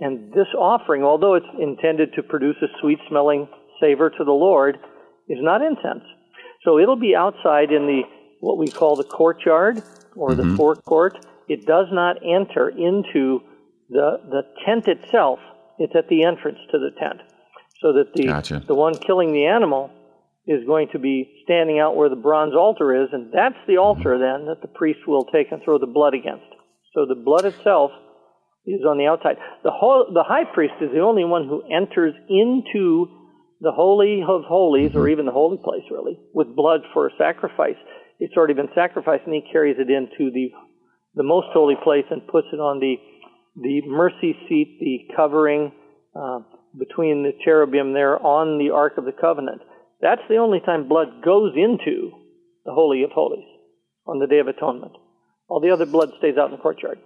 And 0.00 0.32
this 0.32 0.48
offering, 0.56 1.02
although 1.02 1.34
it's 1.34 1.46
intended 1.60 2.14
to 2.14 2.22
produce 2.22 2.56
a 2.62 2.66
sweet 2.80 2.98
smelling 3.10 3.46
savor 3.78 4.08
to 4.08 4.24
the 4.24 4.32
Lord, 4.32 4.78
is 5.28 5.36
not 5.42 5.60
incense. 5.60 6.02
So 6.64 6.78
it'll 6.78 6.98
be 6.98 7.14
outside 7.14 7.72
in 7.72 7.84
the 7.84 8.04
what 8.44 8.58
we 8.58 8.68
call 8.68 8.96
the 8.96 9.04
courtyard 9.04 9.82
or 10.14 10.30
mm-hmm. 10.30 10.50
the 10.50 10.56
forecourt. 10.56 11.24
It 11.48 11.66
does 11.66 11.86
not 11.90 12.16
enter 12.22 12.68
into 12.68 13.40
the 13.90 14.20
the 14.28 14.42
tent 14.64 14.86
itself. 14.88 15.38
It's 15.78 15.94
at 15.96 16.08
the 16.08 16.24
entrance 16.24 16.58
to 16.70 16.78
the 16.78 16.90
tent, 16.98 17.20
so 17.80 17.92
that 17.94 18.12
the 18.14 18.26
gotcha. 18.26 18.62
the 18.66 18.74
one 18.74 18.94
killing 18.94 19.32
the 19.32 19.46
animal 19.46 19.90
is 20.46 20.64
going 20.66 20.88
to 20.92 20.98
be 20.98 21.40
standing 21.44 21.78
out 21.80 21.96
where 21.96 22.10
the 22.10 22.16
bronze 22.16 22.54
altar 22.54 23.02
is, 23.02 23.08
and 23.12 23.32
that's 23.32 23.58
the 23.66 23.78
altar 23.78 24.18
then 24.18 24.46
that 24.46 24.60
the 24.60 24.68
priest 24.68 25.00
will 25.08 25.24
take 25.24 25.50
and 25.50 25.62
throw 25.62 25.78
the 25.78 25.86
blood 25.86 26.12
against. 26.12 26.44
So 26.92 27.06
the 27.06 27.14
blood 27.14 27.46
itself 27.46 27.90
is 28.66 28.84
on 28.86 28.98
the 28.98 29.06
outside. 29.06 29.36
The 29.62 29.70
whole, 29.70 30.12
the 30.12 30.22
high 30.22 30.44
priest 30.44 30.74
is 30.80 30.90
the 30.92 31.00
only 31.00 31.24
one 31.24 31.48
who 31.48 31.62
enters 31.72 32.14
into 32.28 33.08
the 33.60 33.72
holy 33.72 34.20
of 34.20 34.44
holies, 34.44 34.94
or 34.94 35.08
even 35.08 35.24
the 35.24 35.32
holy 35.32 35.56
place, 35.56 35.84
really, 35.90 36.18
with 36.34 36.54
blood 36.54 36.80
for 36.92 37.06
a 37.06 37.10
sacrifice. 37.16 37.80
It's 38.18 38.34
already 38.36 38.54
been 38.54 38.70
sacrificed, 38.74 39.24
and 39.26 39.34
he 39.34 39.42
carries 39.52 39.76
it 39.78 39.90
into 39.90 40.30
the 40.30 40.50
the 41.16 41.22
most 41.22 41.46
holy 41.52 41.76
place 41.82 42.04
and 42.10 42.26
puts 42.26 42.48
it 42.52 42.60
on 42.60 42.80
the 42.80 42.96
the 43.56 43.82
mercy 43.86 44.36
seat, 44.48 44.78
the 44.80 45.14
covering 45.14 45.72
uh, 46.14 46.40
between 46.78 47.22
the 47.22 47.32
cherubim 47.44 47.92
there 47.92 48.18
on 48.20 48.58
the 48.58 48.74
Ark 48.74 48.94
of 48.98 49.04
the 49.04 49.12
Covenant. 49.12 49.62
That's 50.00 50.22
the 50.28 50.36
only 50.36 50.60
time 50.60 50.88
blood 50.88 51.22
goes 51.24 51.52
into 51.56 52.10
the 52.64 52.72
Holy 52.72 53.04
of 53.04 53.10
Holies 53.10 53.46
on 54.06 54.18
the 54.18 54.26
Day 54.26 54.38
of 54.38 54.48
Atonement. 54.48 54.92
All 55.48 55.60
the 55.60 55.70
other 55.70 55.86
blood 55.86 56.10
stays 56.18 56.36
out 56.36 56.46
in 56.46 56.52
the 56.52 56.62
courtyard. 56.62 56.98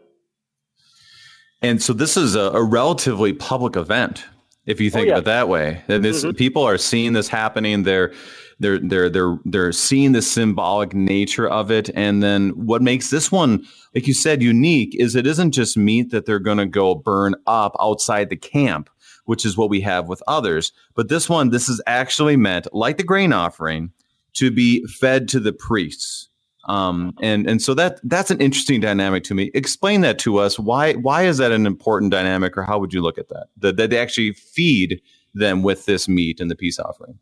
And 1.60 1.82
so 1.82 1.92
this 1.92 2.16
is 2.16 2.34
a, 2.34 2.50
a 2.52 2.62
relatively 2.62 3.32
public 3.32 3.76
event, 3.76 4.26
if 4.68 4.82
you 4.82 4.90
think 4.90 5.06
oh, 5.06 5.08
yeah. 5.08 5.14
of 5.14 5.20
it 5.20 5.24
that 5.24 5.48
way. 5.48 5.82
This 5.86 6.22
mm-hmm. 6.22 6.36
people 6.36 6.62
are 6.62 6.76
seeing 6.76 7.14
this 7.14 7.26
happening. 7.26 7.84
They're 7.84 8.12
they're 8.60 8.78
they're 8.78 9.08
they're 9.08 9.38
they're 9.46 9.72
seeing 9.72 10.12
the 10.12 10.20
symbolic 10.20 10.94
nature 10.94 11.48
of 11.48 11.70
it. 11.70 11.88
And 11.94 12.22
then 12.22 12.50
what 12.50 12.82
makes 12.82 13.08
this 13.08 13.32
one, 13.32 13.64
like 13.94 14.06
you 14.06 14.12
said, 14.12 14.42
unique 14.42 14.94
is 14.94 15.16
it 15.16 15.26
isn't 15.26 15.52
just 15.52 15.78
meat 15.78 16.10
that 16.10 16.26
they're 16.26 16.38
going 16.38 16.58
to 16.58 16.66
go 16.66 16.94
burn 16.94 17.34
up 17.46 17.74
outside 17.80 18.28
the 18.28 18.36
camp, 18.36 18.90
which 19.24 19.46
is 19.46 19.56
what 19.56 19.70
we 19.70 19.80
have 19.80 20.06
with 20.06 20.22
others. 20.28 20.70
But 20.94 21.08
this 21.08 21.30
one, 21.30 21.48
this 21.48 21.68
is 21.68 21.80
actually 21.86 22.36
meant, 22.36 22.68
like 22.74 22.98
the 22.98 23.04
grain 23.04 23.32
offering, 23.32 23.92
to 24.34 24.50
be 24.50 24.84
fed 24.84 25.28
to 25.28 25.40
the 25.40 25.54
priests. 25.54 26.27
Um, 26.68 27.14
and 27.22 27.48
and 27.48 27.62
so 27.62 27.72
that 27.74 27.98
that's 28.04 28.30
an 28.30 28.40
interesting 28.40 28.80
dynamic 28.80 29.24
to 29.24 29.34
me. 29.34 29.50
Explain 29.54 30.02
that 30.02 30.18
to 30.20 30.36
us. 30.36 30.58
Why 30.58 30.92
why 30.94 31.22
is 31.24 31.38
that 31.38 31.50
an 31.50 31.66
important 31.66 32.12
dynamic, 32.12 32.58
or 32.58 32.62
how 32.62 32.78
would 32.78 32.92
you 32.92 33.00
look 33.00 33.18
at 33.18 33.28
that? 33.30 33.46
That, 33.56 33.76
that 33.78 33.90
they 33.90 33.98
actually 33.98 34.32
feed 34.34 35.00
them 35.32 35.62
with 35.62 35.86
this 35.86 36.08
meat 36.08 36.40
and 36.40 36.50
the 36.50 36.56
peace 36.56 36.78
offering. 36.78 37.18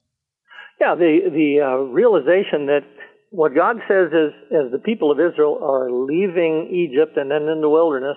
Yeah, 0.81 0.97
the 0.97 1.31
the 1.31 1.61
uh, 1.65 1.77
realization 1.93 2.67
that 2.67 2.83
what 3.31 3.55
God 3.55 3.77
says 3.87 4.09
is, 4.09 4.33
as 4.51 4.73
the 4.73 4.81
people 4.85 5.13
of 5.13 5.21
Israel 5.21 5.59
are 5.63 5.91
leaving 5.93 6.69
Egypt 6.73 7.17
and 7.17 7.31
then 7.31 7.43
in 7.43 7.61
the 7.61 7.71
wilderness, 7.71 8.17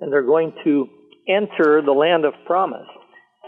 and 0.00 0.10
they're 0.10 0.22
going 0.22 0.54
to 0.64 0.88
enter 1.28 1.82
the 1.84 1.92
land 1.92 2.24
of 2.24 2.32
promise, 2.46 2.88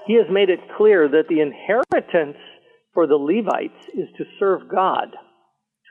He 0.06 0.16
has 0.16 0.26
made 0.30 0.50
it 0.50 0.60
clear 0.76 1.08
that 1.08 1.28
the 1.30 1.40
inheritance 1.40 2.36
for 2.92 3.06
the 3.06 3.16
Levites 3.16 3.88
is 3.94 4.08
to 4.18 4.24
serve 4.38 4.68
God 4.68 5.16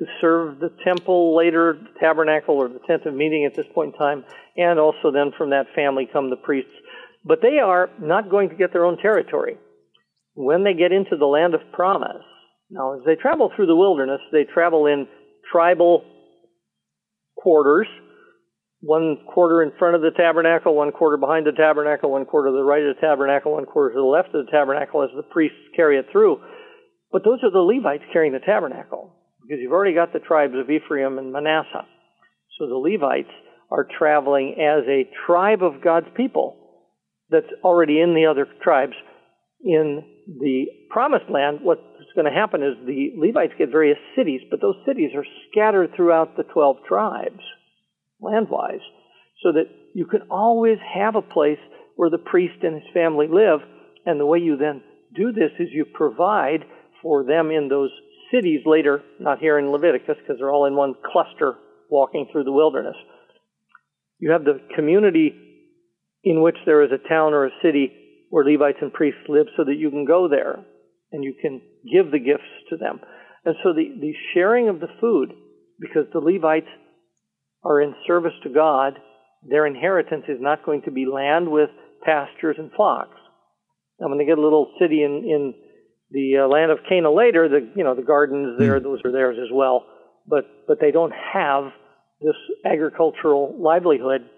to 0.01 0.07
serve 0.19 0.57
the 0.57 0.73
temple 0.83 1.37
later, 1.37 1.77
the 1.77 1.99
tabernacle 1.99 2.55
or 2.55 2.67
the 2.67 2.79
tent 2.87 3.05
of 3.05 3.13
meeting 3.13 3.45
at 3.45 3.55
this 3.55 3.71
point 3.75 3.93
in 3.93 3.99
time, 3.99 4.25
and 4.57 4.79
also 4.79 5.11
then 5.13 5.31
from 5.37 5.51
that 5.51 5.67
family 5.75 6.09
come 6.11 6.31
the 6.31 6.35
priests. 6.37 6.73
But 7.23 7.43
they 7.43 7.59
are 7.59 7.87
not 8.01 8.31
going 8.31 8.49
to 8.49 8.55
get 8.55 8.73
their 8.73 8.83
own 8.83 8.97
territory. 8.97 9.57
When 10.33 10.63
they 10.63 10.73
get 10.73 10.91
into 10.91 11.17
the 11.17 11.27
land 11.27 11.53
of 11.53 11.61
promise, 11.71 12.25
now 12.71 12.95
as 12.95 13.01
they 13.05 13.13
travel 13.13 13.51
through 13.55 13.67
the 13.67 13.75
wilderness, 13.75 14.21
they 14.31 14.43
travel 14.51 14.87
in 14.87 15.05
tribal 15.51 16.03
quarters, 17.37 17.87
one 18.79 19.17
quarter 19.31 19.61
in 19.61 19.71
front 19.77 19.95
of 19.95 20.01
the 20.01 20.17
tabernacle, 20.17 20.73
one 20.73 20.91
quarter 20.91 21.17
behind 21.17 21.45
the 21.45 21.51
tabernacle, 21.51 22.09
one 22.09 22.25
quarter 22.25 22.49
to 22.49 22.57
the 22.57 22.63
right 22.63 22.81
of 22.81 22.95
the 22.95 23.01
tabernacle, 23.01 23.51
one 23.51 23.65
quarter 23.65 23.93
to 23.93 23.99
the 23.99 24.01
left 24.01 24.33
of 24.33 24.47
the 24.47 24.51
tabernacle 24.51 25.03
as 25.03 25.09
the 25.15 25.21
priests 25.21 25.59
carry 25.75 25.99
it 25.99 26.07
through. 26.11 26.41
But 27.11 27.23
those 27.23 27.37
are 27.43 27.51
the 27.51 27.59
Levites 27.59 28.05
carrying 28.11 28.33
the 28.33 28.39
tabernacle 28.39 29.20
because 29.41 29.59
you've 29.61 29.71
already 29.71 29.93
got 29.95 30.13
the 30.13 30.19
tribes 30.19 30.53
of 30.55 30.69
Ephraim 30.69 31.17
and 31.17 31.31
Manasseh. 31.31 31.85
So 32.57 32.67
the 32.67 32.75
Levites 32.75 33.31
are 33.71 33.87
traveling 33.97 34.55
as 34.59 34.83
a 34.87 35.09
tribe 35.25 35.63
of 35.63 35.83
God's 35.83 36.07
people 36.15 36.57
that's 37.29 37.51
already 37.63 37.99
in 38.01 38.13
the 38.13 38.25
other 38.25 38.47
tribes. 38.61 38.93
In 39.63 40.03
the 40.27 40.65
promised 40.89 41.29
land, 41.29 41.59
what's 41.61 41.81
going 42.15 42.25
to 42.25 42.37
happen 42.37 42.61
is 42.61 42.75
the 42.85 43.11
Levites 43.17 43.53
get 43.57 43.71
various 43.71 43.97
cities, 44.15 44.41
but 44.49 44.61
those 44.61 44.75
cities 44.85 45.11
are 45.15 45.25
scattered 45.49 45.91
throughout 45.95 46.35
the 46.35 46.43
12 46.43 46.77
tribes, 46.87 47.41
land-wise, 48.19 48.81
so 49.41 49.51
that 49.53 49.65
you 49.93 50.05
can 50.05 50.21
always 50.29 50.77
have 50.93 51.15
a 51.15 51.21
place 51.21 51.59
where 51.95 52.09
the 52.09 52.17
priest 52.17 52.63
and 52.63 52.75
his 52.75 52.93
family 52.93 53.27
live. 53.27 53.59
And 54.05 54.19
the 54.19 54.25
way 54.25 54.39
you 54.39 54.57
then 54.57 54.83
do 55.15 55.31
this 55.31 55.51
is 55.59 55.69
you 55.71 55.85
provide 55.85 56.65
for 57.01 57.23
them 57.23 57.51
in 57.51 57.67
those 57.69 57.91
cities 58.31 58.61
later, 58.65 59.01
not 59.19 59.39
here 59.39 59.59
in 59.59 59.71
Leviticus 59.71 60.17
because 60.19 60.37
they're 60.39 60.51
all 60.51 60.65
in 60.65 60.75
one 60.75 60.95
cluster 61.11 61.55
walking 61.89 62.27
through 62.31 62.45
the 62.45 62.51
wilderness. 62.51 62.95
You 64.19 64.31
have 64.31 64.43
the 64.43 64.59
community 64.75 65.33
in 66.23 66.41
which 66.41 66.57
there 66.65 66.83
is 66.83 66.91
a 66.91 67.09
town 67.09 67.33
or 67.33 67.45
a 67.45 67.51
city 67.63 67.91
where 68.29 68.45
Levites 68.45 68.77
and 68.81 68.93
priests 68.93 69.21
live 69.27 69.47
so 69.57 69.63
that 69.65 69.75
you 69.75 69.89
can 69.89 70.05
go 70.05 70.27
there 70.29 70.63
and 71.11 71.23
you 71.23 71.33
can 71.41 71.61
give 71.91 72.11
the 72.11 72.19
gifts 72.19 72.43
to 72.69 72.77
them. 72.77 72.99
And 73.43 73.55
so 73.63 73.73
the, 73.73 73.99
the 73.99 74.13
sharing 74.33 74.69
of 74.69 74.79
the 74.79 74.87
food, 75.01 75.33
because 75.79 76.05
the 76.13 76.19
Levites 76.19 76.69
are 77.63 77.81
in 77.81 77.93
service 78.07 78.33
to 78.43 78.49
God, 78.49 78.93
their 79.47 79.65
inheritance 79.65 80.25
is 80.27 80.37
not 80.39 80.65
going 80.65 80.83
to 80.83 80.91
be 80.91 81.05
land 81.05 81.49
with 81.49 81.69
pastures 82.05 82.55
and 82.57 82.71
flocks. 82.71 83.17
Now, 83.99 84.09
when 84.09 84.17
they 84.17 84.25
get 84.25 84.37
a 84.37 84.41
little 84.41 84.71
city 84.79 85.03
in, 85.03 85.23
in 85.25 85.53
the 86.11 86.43
uh, 86.43 86.47
land 86.47 86.71
of 86.71 86.79
Canaan 86.87 87.15
later, 87.15 87.47
the 87.47 87.71
you 87.75 87.83
know 87.83 87.95
the 87.95 88.03
gardens 88.03 88.59
there, 88.59 88.79
mm. 88.79 88.83
those 88.83 88.99
are 89.05 89.11
theirs 89.11 89.37
as 89.41 89.49
well. 89.51 89.85
But 90.27 90.67
but 90.67 90.79
they 90.79 90.91
don't 90.91 91.13
have 91.33 91.71
this 92.21 92.35
agricultural 92.65 93.55
livelihood. 93.59 94.29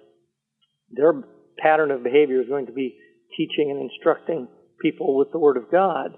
Their 0.91 1.13
pattern 1.57 1.91
of 1.91 2.03
behavior 2.03 2.41
is 2.41 2.47
going 2.47 2.67
to 2.67 2.71
be 2.71 2.95
teaching 3.35 3.71
and 3.71 3.89
instructing 3.89 4.47
people 4.81 5.17
with 5.17 5.31
the 5.31 5.39
Word 5.39 5.57
of 5.57 5.71
God, 5.71 6.11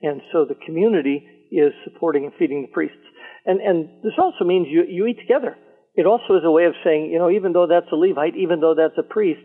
and 0.00 0.22
so 0.32 0.46
the 0.46 0.56
community 0.66 1.26
is 1.52 1.72
supporting 1.84 2.24
and 2.24 2.32
feeding 2.38 2.62
the 2.62 2.72
priests. 2.72 2.96
And 3.44 3.60
and 3.60 4.02
this 4.02 4.14
also 4.18 4.44
means 4.44 4.68
you 4.70 4.84
you 4.88 5.06
eat 5.06 5.18
together. 5.20 5.56
It 5.94 6.06
also 6.06 6.36
is 6.36 6.44
a 6.44 6.50
way 6.50 6.64
of 6.64 6.72
saying, 6.82 7.10
you 7.12 7.18
know, 7.18 7.30
even 7.30 7.52
though 7.52 7.66
that's 7.66 7.92
a 7.92 7.96
Levite, 7.96 8.34
even 8.36 8.60
though 8.60 8.74
that's 8.74 8.96
a 8.96 9.02
priest, 9.02 9.42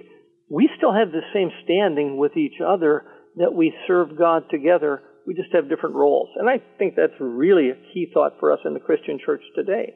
we 0.49 0.69
still 0.77 0.93
have 0.93 1.12
the 1.12 1.27
same 1.34 1.51
standing 1.65 2.15
with 2.15 2.38
each 2.38 2.62
other 2.65 3.03
that 3.36 3.53
we 3.53 3.73
serve 3.86 4.17
God 4.17 4.43
together 4.49 5.01
we 5.27 5.33
just 5.33 5.53
have 5.53 5.67
different 5.67 5.95
roles. 5.95 6.29
And 6.37 6.49
I 6.49 6.61
think 6.79 6.95
that's 6.95 7.19
really 7.19 7.69
a 7.69 7.93
key 7.93 8.09
thought 8.13 8.39
for 8.39 8.53
us 8.53 8.59
in 8.63 8.73
the 8.73 8.79
Christian 8.79 9.19
church 9.23 9.43
today, 9.55 9.93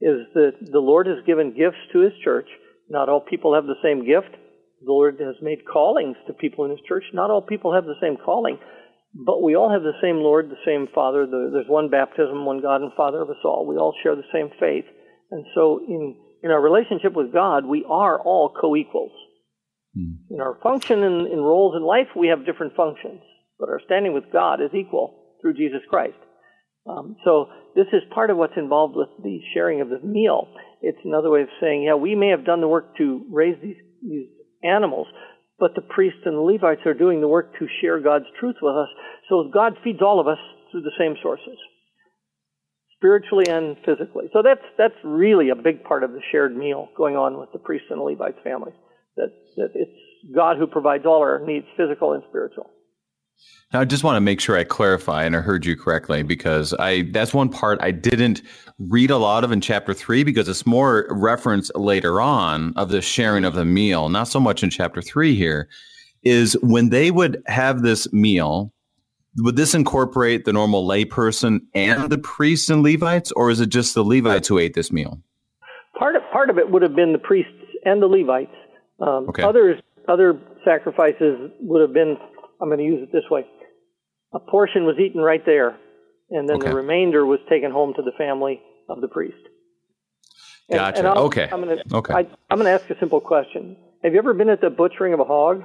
is 0.00 0.24
that 0.32 0.52
the 0.58 0.80
Lord 0.80 1.06
has 1.06 1.18
given 1.26 1.50
gifts 1.50 1.84
to 1.92 2.00
His 2.00 2.14
church. 2.24 2.48
Not 2.88 3.10
all 3.10 3.20
people 3.20 3.54
have 3.54 3.66
the 3.66 3.78
same 3.84 4.06
gift. 4.06 4.32
The 4.80 4.90
Lord 4.90 5.20
has 5.20 5.36
made 5.42 5.68
callings 5.70 6.16
to 6.26 6.32
people 6.32 6.64
in 6.64 6.70
His 6.70 6.80
church. 6.88 7.04
Not 7.12 7.30
all 7.30 7.42
people 7.42 7.74
have 7.74 7.84
the 7.84 8.00
same 8.00 8.16
calling, 8.16 8.58
but 9.14 9.42
we 9.42 9.54
all 9.54 9.70
have 9.70 9.82
the 9.82 10.00
same 10.00 10.16
Lord, 10.16 10.48
the 10.48 10.64
same 10.64 10.88
Father. 10.94 11.26
There's 11.28 11.68
one 11.68 11.90
baptism, 11.90 12.46
one 12.46 12.62
God 12.62 12.80
and 12.80 12.92
Father 12.96 13.20
of 13.20 13.28
us 13.28 13.44
all. 13.44 13.66
We 13.66 13.76
all 13.76 13.94
share 14.02 14.16
the 14.16 14.32
same 14.32 14.48
faith. 14.58 14.86
And 15.30 15.44
so 15.54 15.84
in, 15.86 16.16
in 16.42 16.50
our 16.50 16.60
relationship 16.60 17.12
with 17.12 17.34
God, 17.34 17.66
we 17.66 17.84
are 17.86 18.18
all 18.18 18.54
co-equals. 18.58 19.12
Hmm. 19.94 20.34
In 20.34 20.40
our 20.40 20.56
function 20.62 21.02
and 21.02 21.26
in 21.26 21.38
roles 21.38 21.76
in 21.76 21.82
life, 21.82 22.08
we 22.16 22.28
have 22.28 22.46
different 22.46 22.74
functions 22.74 23.20
but 23.60 23.68
our 23.68 23.80
standing 23.84 24.14
with 24.14 24.32
God 24.32 24.60
is 24.60 24.70
equal 24.74 25.36
through 25.40 25.54
Jesus 25.54 25.80
Christ. 25.88 26.16
Um, 26.88 27.16
so 27.24 27.48
this 27.76 27.86
is 27.92 28.02
part 28.14 28.30
of 28.30 28.38
what's 28.38 28.56
involved 28.56 28.96
with 28.96 29.10
the 29.22 29.38
sharing 29.54 29.80
of 29.82 29.90
the 29.90 30.00
meal. 30.00 30.48
It's 30.80 30.98
another 31.04 31.30
way 31.30 31.42
of 31.42 31.48
saying, 31.60 31.84
yeah, 31.84 31.94
we 31.94 32.14
may 32.14 32.28
have 32.28 32.46
done 32.46 32.62
the 32.62 32.68
work 32.68 32.96
to 32.96 33.26
raise 33.30 33.56
these, 33.62 33.76
these 34.02 34.28
animals, 34.64 35.06
but 35.58 35.74
the 35.74 35.82
priests 35.82 36.20
and 36.24 36.36
the 36.36 36.40
Levites 36.40 36.86
are 36.86 36.94
doing 36.94 37.20
the 37.20 37.28
work 37.28 37.52
to 37.58 37.68
share 37.80 38.00
God's 38.00 38.24
truth 38.40 38.56
with 38.62 38.74
us. 38.74 38.88
So 39.28 39.50
God 39.52 39.74
feeds 39.84 40.00
all 40.00 40.20
of 40.20 40.26
us 40.26 40.38
through 40.70 40.82
the 40.82 40.96
same 40.98 41.16
sources, 41.22 41.58
spiritually 42.96 43.44
and 43.48 43.76
physically. 43.84 44.30
So 44.32 44.40
that's 44.42 44.64
that's 44.78 44.94
really 45.04 45.50
a 45.50 45.56
big 45.56 45.84
part 45.84 46.02
of 46.02 46.12
the 46.12 46.22
shared 46.32 46.56
meal 46.56 46.88
going 46.96 47.16
on 47.16 47.38
with 47.38 47.52
the 47.52 47.58
priests 47.58 47.88
and 47.90 48.00
the 48.00 48.04
Levites 48.04 48.38
families. 48.42 48.74
That 49.16 49.28
that 49.56 49.70
it's 49.74 50.34
God 50.34 50.56
who 50.56 50.66
provides 50.66 51.04
all 51.04 51.20
our 51.20 51.44
needs, 51.44 51.66
physical 51.76 52.14
and 52.14 52.22
spiritual. 52.28 52.70
Now, 53.72 53.80
I 53.80 53.84
just 53.84 54.02
want 54.02 54.16
to 54.16 54.20
make 54.20 54.40
sure 54.40 54.56
I 54.56 54.64
clarify 54.64 55.22
and 55.22 55.36
I 55.36 55.40
heard 55.40 55.64
you 55.64 55.76
correctly 55.76 56.24
because 56.24 56.74
I 56.74 57.02
that's 57.12 57.32
one 57.32 57.48
part 57.48 57.78
I 57.80 57.92
didn't 57.92 58.42
read 58.78 59.10
a 59.10 59.16
lot 59.16 59.44
of 59.44 59.52
in 59.52 59.60
chapter 59.60 59.94
three 59.94 60.24
because 60.24 60.48
it's 60.48 60.66
more 60.66 61.06
reference 61.10 61.70
later 61.76 62.20
on 62.20 62.72
of 62.76 62.88
the 62.88 63.00
sharing 63.00 63.44
of 63.44 63.54
the 63.54 63.64
meal, 63.64 64.08
not 64.08 64.26
so 64.26 64.40
much 64.40 64.64
in 64.64 64.70
chapter 64.70 65.00
three 65.00 65.36
here. 65.36 65.68
Is 66.22 66.54
when 66.62 66.90
they 66.90 67.10
would 67.10 67.42
have 67.46 67.82
this 67.82 68.12
meal, 68.12 68.72
would 69.38 69.56
this 69.56 69.74
incorporate 69.74 70.44
the 70.44 70.52
normal 70.52 70.86
layperson 70.86 71.60
and 71.72 72.10
the 72.10 72.18
priests 72.18 72.68
and 72.68 72.82
Levites, 72.82 73.32
or 73.32 73.50
is 73.50 73.60
it 73.60 73.68
just 73.68 73.94
the 73.94 74.04
Levites 74.04 74.48
who 74.48 74.58
ate 74.58 74.74
this 74.74 74.90
meal? 74.92 75.20
Part 75.96 76.16
of 76.16 76.22
part 76.32 76.50
of 76.50 76.58
it 76.58 76.70
would 76.70 76.82
have 76.82 76.96
been 76.96 77.12
the 77.12 77.18
priests 77.18 77.52
and 77.84 78.02
the 78.02 78.06
Levites. 78.06 78.50
Um, 79.00 79.28
Okay. 79.28 79.42
Others 79.42 79.80
other 80.08 80.40
sacrifices 80.64 81.50
would 81.60 81.82
have 81.82 81.94
been. 81.94 82.16
I'm 82.60 82.68
going 82.68 82.78
to 82.78 82.84
use 82.84 83.02
it 83.02 83.12
this 83.12 83.24
way: 83.30 83.44
a 84.34 84.38
portion 84.40 84.84
was 84.84 84.96
eaten 84.98 85.20
right 85.20 85.44
there, 85.44 85.76
and 86.30 86.48
then 86.48 86.56
Okay. 86.56 86.68
the 86.68 86.74
remainder 86.74 87.24
was 87.26 87.40
taken 87.48 87.70
home 87.70 87.94
to 87.94 88.02
the 88.02 88.12
family 88.18 88.60
of 88.88 89.00
the 89.00 89.08
priest. 89.08 89.36
And- 90.68 90.78
Gotcha. 90.78 90.98
and 90.98 91.06
Okay. 91.08 91.48
I'm 91.50 91.62
going 91.64 91.78
to 91.78 91.96
Okay. 91.96 92.14
I, 92.14 92.18
I'm 92.50 92.58
going 92.58 92.66
to 92.66 92.70
ask 92.80 92.88
a 92.90 92.98
simple 92.98 93.20
question. 93.20 93.76
Have 94.04 94.12
you 94.12 94.18
ever 94.18 94.34
been 94.34 94.48
at 94.48 94.60
the 94.60 94.70
butchering 94.70 95.12
of 95.12 95.20
a 95.20 95.24
hog? 95.24 95.62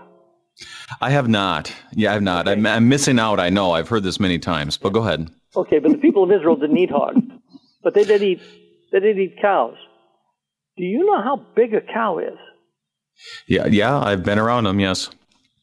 I 1.01 1.09
have 1.11 1.27
not. 1.27 1.73
Yeah, 1.93 2.11
I 2.11 2.13
have 2.13 2.21
not. 2.23 2.47
I'm, 2.47 2.65
I'm 2.65 2.87
missing 2.89 3.19
out. 3.19 3.39
I 3.39 3.49
know. 3.49 3.71
I've 3.71 3.89
heard 3.89 4.03
this 4.03 4.19
many 4.19 4.39
times, 4.39 4.77
but 4.77 4.93
go 4.93 5.01
ahead. 5.01 5.29
Okay, 5.55 5.79
but 5.79 5.91
the 5.91 5.97
people 5.97 6.23
of 6.23 6.31
Israel 6.31 6.55
didn't 6.55 6.77
eat 6.77 6.89
hogs, 6.91 7.21
but 7.83 7.93
they 7.93 8.03
did 8.03 8.21
eat 8.23 8.41
they 8.91 8.99
did 8.99 9.17
eat 9.19 9.35
cows. 9.41 9.75
Do 10.77 10.83
you 10.83 11.05
know 11.05 11.21
how 11.21 11.45
big 11.55 11.73
a 11.73 11.81
cow 11.81 12.19
is? 12.19 12.37
Yeah, 13.47 13.65
yeah, 13.67 13.97
I've 13.97 14.23
been 14.23 14.39
around 14.39 14.63
them. 14.65 14.79
Yes. 14.79 15.09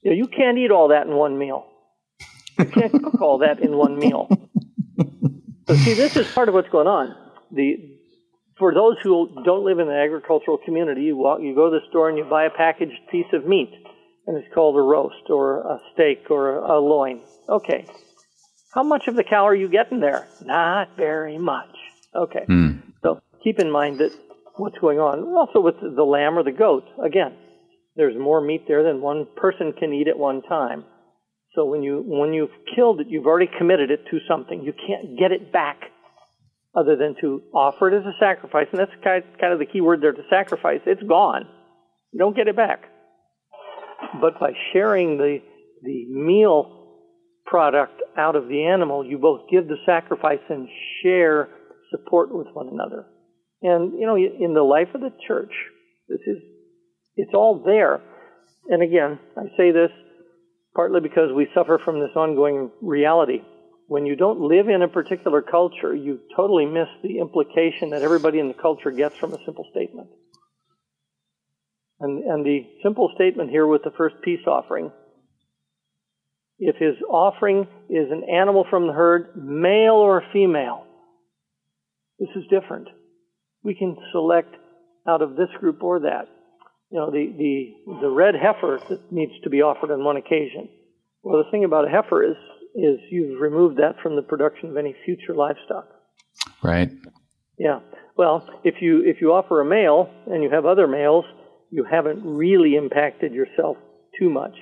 You, 0.02 0.10
know, 0.10 0.16
you 0.16 0.26
can't 0.26 0.58
eat 0.58 0.70
all 0.70 0.88
that 0.88 1.06
in 1.06 1.14
one 1.14 1.38
meal. 1.38 1.66
You 2.58 2.66
can't 2.66 2.92
cook 2.92 3.20
all 3.20 3.38
that 3.38 3.60
in 3.60 3.76
one 3.76 3.98
meal. 3.98 4.28
So 5.68 5.74
see, 5.76 5.94
this 5.94 6.16
is 6.16 6.30
part 6.32 6.48
of 6.48 6.54
what's 6.54 6.68
going 6.68 6.86
on. 6.88 7.14
The 7.52 7.98
for 8.58 8.74
those 8.74 8.96
who 9.02 9.42
don't 9.44 9.64
live 9.64 9.78
in 9.78 9.88
an 9.88 9.94
agricultural 9.94 10.58
community, 10.64 11.02
you 11.02 11.16
walk, 11.16 11.40
you 11.40 11.54
go 11.54 11.70
to 11.70 11.80
the 11.80 11.86
store 11.88 12.08
and 12.08 12.18
you 12.18 12.24
buy 12.24 12.44
a 12.44 12.50
packaged 12.50 12.98
piece 13.10 13.26
of 13.32 13.46
meat, 13.46 13.72
and 14.26 14.36
it's 14.36 14.52
called 14.54 14.76
a 14.76 14.80
roast 14.80 15.30
or 15.30 15.60
a 15.60 15.78
steak 15.92 16.30
or 16.30 16.58
a, 16.58 16.78
loin. 16.78 17.22
Okay, 17.48 17.86
how 18.74 18.82
much 18.82 19.08
of 19.08 19.14
the 19.16 19.24
cow 19.24 19.46
are 19.46 19.54
you 19.54 19.68
getting 19.68 20.00
there? 20.00 20.28
Not 20.44 20.96
very 20.96 21.38
much. 21.38 21.74
Okay, 22.14 22.44
Hmm. 22.46 22.70
so 23.02 23.20
keep 23.42 23.58
in 23.58 23.70
mind 23.70 23.98
that 23.98 24.12
what's 24.56 24.78
going 24.78 24.98
on. 24.98 25.34
Also 25.34 25.60
with 25.60 25.76
the 25.80 26.04
lamb 26.04 26.36
or 26.38 26.42
the 26.42 26.52
goat, 26.52 26.84
again, 27.02 27.32
there's 27.96 28.16
more 28.18 28.40
meat 28.40 28.64
there 28.66 28.83
than 28.83 29.00
one 29.00 29.26
person 29.37 29.72
can 29.78 29.92
eat 29.92 30.09
at 30.09 30.18
one 30.18 30.42
time. 30.42 30.85
So 31.55 31.66
when 31.66 31.83
you 31.83 32.02
when 32.07 32.33
you've 32.33 32.50
killed 32.74 33.00
it, 33.00 33.09
you've 33.09 33.26
already 33.26 33.50
committed 33.59 33.90
it 33.90 34.00
to 34.11 34.18
something. 34.26 34.62
You 34.62 34.72
can't 34.72 35.18
get 35.18 35.33
it 35.33 35.52
back 35.52 35.81
other 36.74 36.96
than 36.96 37.14
to 37.20 37.42
offer 37.52 37.88
it 37.88 37.98
as 37.98 38.07
a 38.07 38.16
sacrifice. 38.18 38.68
And 38.70 38.81
that's 38.81 38.92
kind 39.05 39.22
kind 39.38 39.52
of 39.52 39.59
the 39.59 39.66
key 39.66 39.83
word 39.83 40.00
there 40.00 40.12
to 40.12 40.22
sacrifice. 40.31 40.81
It's 40.87 41.02
gone. 41.02 41.46
You 42.12 42.18
don't 42.18 42.35
get 42.35 42.48
it 42.48 42.57
back. 42.57 42.85
But 44.20 44.40
by 44.40 44.52
sharing 44.72 45.18
the 45.18 45.38
the 45.83 46.07
meal 46.09 46.78
product 47.44 48.00
out 48.16 48.37
of 48.37 48.48
the 48.48 48.64
animal, 48.64 49.05
you 49.05 49.18
both 49.18 49.50
give 49.50 49.68
the 49.68 49.76
sacrifice 49.85 50.40
and 50.48 50.68
share 51.02 51.48
support 51.90 52.35
with 52.35 52.46
one 52.55 52.68
another. 52.68 53.07
And 53.61 53.92
you 53.98 54.07
know, 54.07 54.16
in 54.16 54.55
the 54.55 54.62
life 54.62 54.88
of 54.94 55.02
the 55.02 55.12
church, 55.26 55.52
this 56.09 56.20
is 56.26 56.38
it's 57.22 57.35
all 57.35 57.62
there. 57.64 58.00
And 58.68 58.82
again, 58.82 59.18
I 59.37 59.44
say 59.56 59.70
this 59.70 59.90
partly 60.74 61.00
because 61.00 61.32
we 61.35 61.48
suffer 61.54 61.78
from 61.78 62.00
this 62.00 62.14
ongoing 62.16 62.70
reality. 62.80 63.42
When 63.88 64.06
you 64.06 64.16
don't 64.16 64.40
live 64.40 64.68
in 64.68 64.82
a 64.82 64.88
particular 64.88 65.42
culture, 65.42 65.94
you 65.94 66.20
totally 66.35 66.66
miss 66.66 66.88
the 67.02 67.18
implication 67.18 67.90
that 67.90 68.02
everybody 68.02 68.38
in 68.38 68.48
the 68.48 68.54
culture 68.54 68.90
gets 68.90 69.16
from 69.16 69.35
a 69.35 69.44
simple 69.44 69.66
statement. 69.70 70.08
And, 72.00 72.24
and 72.24 72.44
the 72.44 72.66
simple 72.82 73.11
statement 73.14 73.50
here 73.50 73.66
with 73.66 73.82
the 73.85 73.92
first 73.96 74.16
peace 74.22 74.46
offering 74.46 74.90
if 76.64 76.76
his 76.76 76.94
offering 77.11 77.66
is 77.90 78.11
an 78.12 78.22
animal 78.32 78.64
from 78.70 78.87
the 78.87 78.92
herd, 78.92 79.32
male 79.35 79.94
or 79.94 80.22
female, 80.32 80.87
this 82.20 82.28
is 82.37 82.44
different. 82.50 82.87
We 83.64 83.74
can 83.74 83.96
select 84.12 84.54
out 85.06 85.22
of 85.22 85.35
this 85.35 85.48
group 85.58 85.82
or 85.82 86.00
that. 86.00 86.28
You 86.92 86.98
know, 86.98 87.11
the, 87.11 87.33
the, 87.38 88.00
the 88.02 88.11
red 88.11 88.35
heifer 88.35 88.78
that 88.90 89.11
needs 89.11 89.33
to 89.44 89.50
be 89.50 89.62
offered 89.62 89.90
on 89.90 90.05
one 90.05 90.18
occasion. 90.18 90.68
Well, 91.22 91.42
the 91.42 91.50
thing 91.50 91.64
about 91.64 91.87
a 91.87 91.90
heifer 91.90 92.22
is, 92.22 92.37
is 92.74 92.98
you've 93.11 93.40
removed 93.40 93.78
that 93.78 93.96
from 94.02 94.14
the 94.14 94.20
production 94.22 94.68
of 94.68 94.76
any 94.76 94.94
future 95.07 95.35
livestock. 95.35 95.88
Right. 96.62 96.90
Yeah. 97.59 97.81
Well, 98.16 98.46
if 98.62 98.83
you 98.83 99.02
if 99.05 99.20
you 99.22 99.33
offer 99.33 99.61
a 99.61 99.64
male 99.64 100.11
and 100.26 100.42
you 100.42 100.50
have 100.50 100.66
other 100.66 100.87
males, 100.87 101.24
you 101.70 101.85
haven't 101.90 102.22
really 102.24 102.76
impacted 102.76 103.33
yourself 103.33 103.78
too 104.18 104.28
much, 104.28 104.55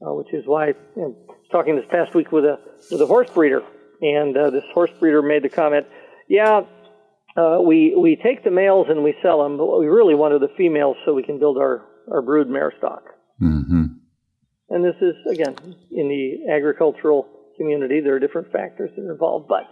uh, 0.00 0.14
which 0.14 0.32
is 0.32 0.44
why 0.46 0.68
you 0.68 0.74
know, 0.96 1.16
I 1.28 1.32
was 1.32 1.48
talking 1.50 1.74
this 1.74 1.84
past 1.90 2.14
week 2.14 2.30
with 2.30 2.44
a 2.44 2.60
with 2.90 3.00
a 3.00 3.06
horse 3.06 3.30
breeder, 3.30 3.62
and 4.00 4.36
uh, 4.36 4.50
this 4.50 4.64
horse 4.72 4.90
breeder 5.00 5.22
made 5.22 5.42
the 5.42 5.48
comment, 5.48 5.86
"Yeah, 6.28 6.62
uh, 7.36 7.60
we 7.60 7.94
we 7.96 8.16
take 8.16 8.44
the 8.44 8.50
males 8.50 8.86
and 8.88 9.04
we 9.04 9.14
sell 9.22 9.42
them, 9.42 9.56
but 9.58 9.78
we 9.78 9.86
really 9.86 10.14
wanted 10.14 10.40
the 10.40 10.52
females 10.56 10.96
so 11.04 11.14
we 11.14 11.22
can 11.22 11.38
build 11.38 11.58
our 11.58 11.84
our 12.10 12.22
brood 12.22 12.48
mare 12.48 12.72
stock." 12.78 13.02
hmm 13.38 13.84
And 14.68 14.84
this 14.84 14.96
is, 15.00 15.14
again, 15.30 15.54
in 15.90 16.08
the 16.08 16.52
agricultural 16.52 17.28
community, 17.56 18.00
there 18.00 18.14
are 18.14 18.20
different 18.20 18.52
factors 18.52 18.90
that 18.96 19.02
are 19.02 19.12
involved. 19.12 19.48
But 19.48 19.64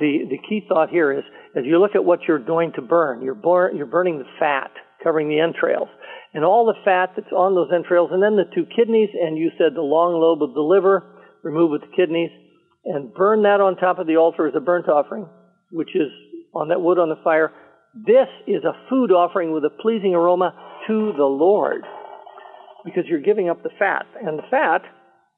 the, 0.00 0.26
the 0.30 0.38
key 0.48 0.64
thought 0.68 0.90
here 0.90 1.12
is 1.12 1.24
as 1.56 1.64
you 1.64 1.78
look 1.80 1.94
at 1.94 2.04
what 2.04 2.20
you're 2.26 2.38
going 2.38 2.72
to 2.76 2.82
burn, 2.82 3.22
you're, 3.22 3.34
bur- 3.34 3.72
you're 3.74 3.86
burning 3.86 4.18
the 4.18 4.30
fat 4.38 4.70
covering 5.02 5.28
the 5.28 5.40
entrails. 5.40 5.88
And 6.34 6.44
all 6.44 6.66
the 6.66 6.78
fat 6.84 7.12
that's 7.16 7.32
on 7.32 7.54
those 7.54 7.70
entrails, 7.74 8.10
and 8.12 8.22
then 8.22 8.36
the 8.36 8.44
two 8.54 8.66
kidneys, 8.76 9.08
and 9.14 9.38
you 9.38 9.50
said 9.56 9.74
the 9.74 9.80
long 9.80 10.20
lobe 10.20 10.42
of 10.42 10.54
the 10.54 10.60
liver, 10.60 11.02
remove 11.42 11.70
with 11.70 11.82
the 11.82 11.96
kidneys, 11.96 12.30
and 12.84 13.14
burn 13.14 13.42
that 13.42 13.60
on 13.60 13.76
top 13.76 13.98
of 13.98 14.06
the 14.06 14.16
altar 14.16 14.46
as 14.46 14.54
a 14.54 14.60
burnt 14.60 14.88
offering, 14.88 15.26
which 15.72 15.94
is 15.94 16.10
on 16.54 16.68
that 16.68 16.80
wood 16.80 16.98
on 16.98 17.08
the 17.08 17.20
fire. 17.22 17.52
This 17.94 18.28
is 18.46 18.64
a 18.64 18.72
food 18.88 19.10
offering 19.10 19.52
with 19.52 19.64
a 19.64 19.70
pleasing 19.70 20.14
aroma 20.14 20.52
to 20.86 21.12
the 21.16 21.24
Lord 21.24 21.84
because 22.84 23.04
you're 23.06 23.20
giving 23.20 23.48
up 23.48 23.62
the 23.62 23.70
fat, 23.78 24.06
and 24.22 24.38
the 24.38 24.44
fat 24.50 24.82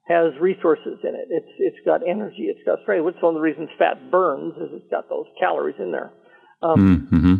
has 0.08 0.32
resources 0.40 0.98
in 1.04 1.14
it. 1.14 1.28
It's 1.30 1.52
it's 1.58 1.86
got 1.86 2.06
energy. 2.06 2.42
It's 2.42 2.60
got 2.66 2.80
strength. 2.82 3.04
Which 3.04 3.16
is 3.16 3.22
one 3.22 3.34
of 3.34 3.38
the 3.38 3.42
reasons 3.42 3.70
fat 3.78 4.10
burns 4.10 4.54
is 4.56 4.70
it's 4.72 4.90
got 4.90 5.08
those 5.08 5.26
calories 5.38 5.76
in 5.78 5.92
there. 5.92 6.12
Um, 6.62 7.06
hmm 7.08 7.34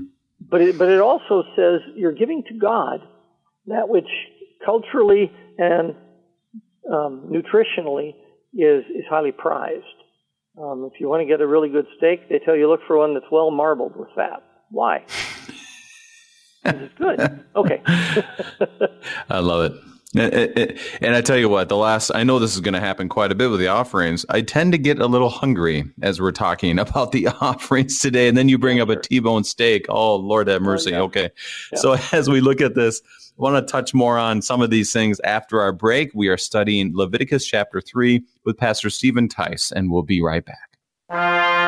But 0.49 0.63
it, 0.63 0.79
but 0.79 0.89
it 0.89 1.01
also 1.01 1.43
says 1.57 1.81
you're 1.97 2.13
giving 2.13 2.45
to 2.49 2.55
God 2.55 3.01
that 3.67 3.89
which 3.89 4.09
culturally 4.65 5.31
and 5.59 5.95
um, 6.91 7.31
nutritionally 7.31 8.15
is 8.55 8.85
is 8.87 9.05
highly 9.09 9.33
prized. 9.33 9.85
Um, 10.61 10.91
if 10.93 11.01
you 11.01 11.09
want 11.09 11.23
to 11.23 11.27
get 11.27 11.41
a 11.41 11.47
really 11.47 11.71
good 11.71 11.87
steak, 11.97 12.29
they 12.29 12.39
tell 12.39 12.55
you 12.55 12.69
look 12.69 12.81
for 12.87 12.99
one 12.99 13.15
that's 13.15 13.31
well 13.31 13.51
marbled 13.51 13.97
with 13.97 14.09
fat. 14.15 14.43
Why? 14.71 15.05
Is 16.67 16.91
good. 16.99 17.45
Okay. 17.57 17.83
I 19.31 19.39
love 19.39 19.73
it. 19.73 19.90
And- 20.17 20.35
And 20.35 20.79
and 21.01 21.15
I 21.15 21.21
tell 21.21 21.37
you 21.39 21.49
what, 21.49 21.69
the 21.69 21.77
last, 21.77 22.11
I 22.15 22.25
know 22.25 22.39
this 22.41 22.55
is 22.55 22.61
going 22.61 22.75
to 22.75 22.81
happen 22.81 23.09
quite 23.09 23.31
a 23.31 23.35
bit 23.37 23.49
with 23.51 23.61
the 23.61 23.69
offerings. 23.69 24.27
I 24.29 24.41
tend 24.41 24.73
to 24.73 24.79
get 24.79 24.99
a 24.99 25.07
little 25.07 25.29
hungry 25.29 25.85
as 26.03 26.21
we're 26.21 26.33
talking 26.33 26.79
about 26.87 27.13
the 27.13 27.29
offerings 27.41 28.01
today. 28.01 28.27
And 28.29 28.37
then 28.37 28.49
you 28.49 28.59
bring 28.59 28.81
up 28.81 28.89
a 28.89 28.97
T 28.97 29.21
bone 29.21 29.45
steak. 29.45 29.87
Oh, 29.89 30.17
Lord 30.17 30.49
have 30.49 30.63
mercy. 30.63 30.95
Okay. 30.95 31.31
Yeah. 31.73 31.79
So 31.79 31.97
as 32.13 32.29
we 32.29 32.41
look 32.41 32.61
at 32.61 32.75
this, 32.75 33.01
I 33.39 33.43
want 33.43 33.65
to 33.67 33.71
touch 33.71 33.95
more 33.95 34.19
on 34.19 34.43
some 34.43 34.61
of 34.61 34.71
these 34.71 34.93
things 34.93 35.21
after 35.21 35.61
our 35.61 35.73
break. 35.73 36.11
We 36.13 36.29
are 36.29 36.37
studying 36.37 36.91
Leviticus 36.95 37.47
chapter 37.47 37.81
3 37.81 38.23
with 38.45 38.59
Pastor 38.59 38.91
Stephen 38.91 39.29
Tice, 39.29 39.71
and 39.73 39.91
we'll 39.91 40.03
be 40.03 40.21
right 40.21 40.45
back. 40.45 41.60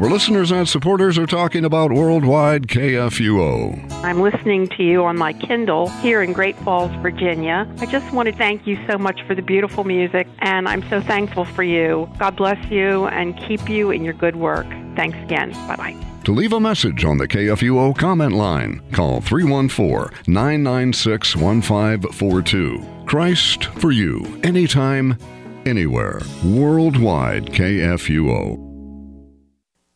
Our 0.00 0.08
listeners 0.08 0.50
and 0.50 0.66
supporters 0.66 1.18
are 1.18 1.26
talking 1.26 1.62
about 1.62 1.92
Worldwide 1.92 2.68
KFUO. 2.68 3.92
I'm 4.02 4.22
listening 4.22 4.66
to 4.68 4.82
you 4.82 5.04
on 5.04 5.18
my 5.18 5.34
Kindle 5.34 5.90
here 6.00 6.22
in 6.22 6.32
Great 6.32 6.56
Falls, 6.60 6.90
Virginia. 7.02 7.70
I 7.80 7.84
just 7.84 8.10
want 8.10 8.26
to 8.26 8.34
thank 8.34 8.66
you 8.66 8.78
so 8.88 8.96
much 8.96 9.20
for 9.26 9.34
the 9.34 9.42
beautiful 9.42 9.84
music, 9.84 10.26
and 10.38 10.66
I'm 10.66 10.88
so 10.88 11.02
thankful 11.02 11.44
for 11.44 11.62
you. 11.62 12.10
God 12.18 12.34
bless 12.34 12.70
you 12.70 13.08
and 13.08 13.36
keep 13.46 13.68
you 13.68 13.90
in 13.90 14.02
your 14.02 14.14
good 14.14 14.36
work. 14.36 14.66
Thanks 14.96 15.18
again. 15.18 15.50
Bye 15.68 15.76
bye. 15.76 16.06
To 16.24 16.32
leave 16.32 16.54
a 16.54 16.60
message 16.60 17.04
on 17.04 17.18
the 17.18 17.28
KFUO 17.28 17.94
comment 17.98 18.32
line, 18.32 18.80
call 18.92 19.20
314 19.20 20.16
996 20.26 21.36
1542. 21.36 23.04
Christ 23.04 23.64
for 23.64 23.92
you, 23.92 24.40
anytime, 24.44 25.18
anywhere. 25.66 26.22
Worldwide 26.42 27.48
KFUO. 27.48 28.69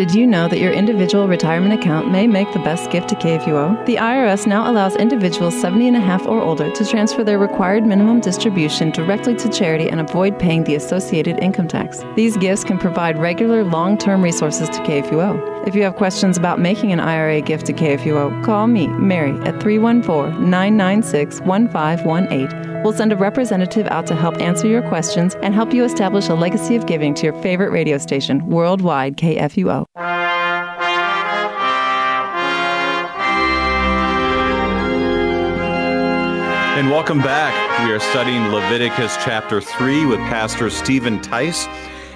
Did 0.00 0.14
you 0.14 0.26
know 0.26 0.48
that 0.48 0.58
your 0.58 0.72
individual 0.72 1.28
retirement 1.28 1.78
account 1.78 2.10
may 2.10 2.26
make 2.26 2.50
the 2.54 2.58
best 2.60 2.90
gift 2.90 3.10
to 3.10 3.14
KFUO? 3.16 3.84
The 3.84 3.96
IRS 3.96 4.46
now 4.46 4.70
allows 4.70 4.96
individuals 4.96 5.60
70 5.60 5.88
and 5.88 5.96
a 5.98 6.00
half 6.00 6.26
or 6.26 6.40
older 6.40 6.70
to 6.72 6.86
transfer 6.86 7.22
their 7.22 7.38
required 7.38 7.84
minimum 7.84 8.20
distribution 8.20 8.92
directly 8.92 9.34
to 9.34 9.50
charity 9.50 9.90
and 9.90 10.00
avoid 10.00 10.38
paying 10.38 10.64
the 10.64 10.76
associated 10.76 11.38
income 11.40 11.68
tax. 11.68 12.02
These 12.16 12.38
gifts 12.38 12.64
can 12.64 12.78
provide 12.78 13.18
regular 13.18 13.62
long 13.62 13.98
term 13.98 14.22
resources 14.22 14.70
to 14.70 14.78
KFUO. 14.78 15.49
If 15.66 15.74
you 15.74 15.82
have 15.82 15.96
questions 15.96 16.38
about 16.38 16.58
making 16.58 16.90
an 16.90 17.00
IRA 17.00 17.42
gift 17.42 17.66
to 17.66 17.74
KFUO, 17.74 18.42
call 18.44 18.66
me, 18.66 18.86
Mary, 18.86 19.38
at 19.46 19.60
314 19.60 20.48
996 20.48 21.42
1518. 21.42 22.82
We'll 22.82 22.94
send 22.94 23.12
a 23.12 23.16
representative 23.16 23.86
out 23.88 24.06
to 24.06 24.14
help 24.14 24.40
answer 24.40 24.66
your 24.66 24.80
questions 24.88 25.34
and 25.42 25.54
help 25.54 25.74
you 25.74 25.84
establish 25.84 26.30
a 26.30 26.34
legacy 26.34 26.76
of 26.76 26.86
giving 26.86 27.12
to 27.12 27.24
your 27.24 27.42
favorite 27.42 27.72
radio 27.72 27.98
station, 27.98 28.46
Worldwide 28.46 29.18
KFUO. 29.18 29.84
And 36.78 36.88
welcome 36.88 37.18
back. 37.18 37.84
We 37.84 37.92
are 37.92 38.00
studying 38.00 38.48
Leviticus 38.48 39.14
chapter 39.16 39.60
3 39.60 40.06
with 40.06 40.20
Pastor 40.20 40.70
Stephen 40.70 41.20
Tice. 41.20 41.68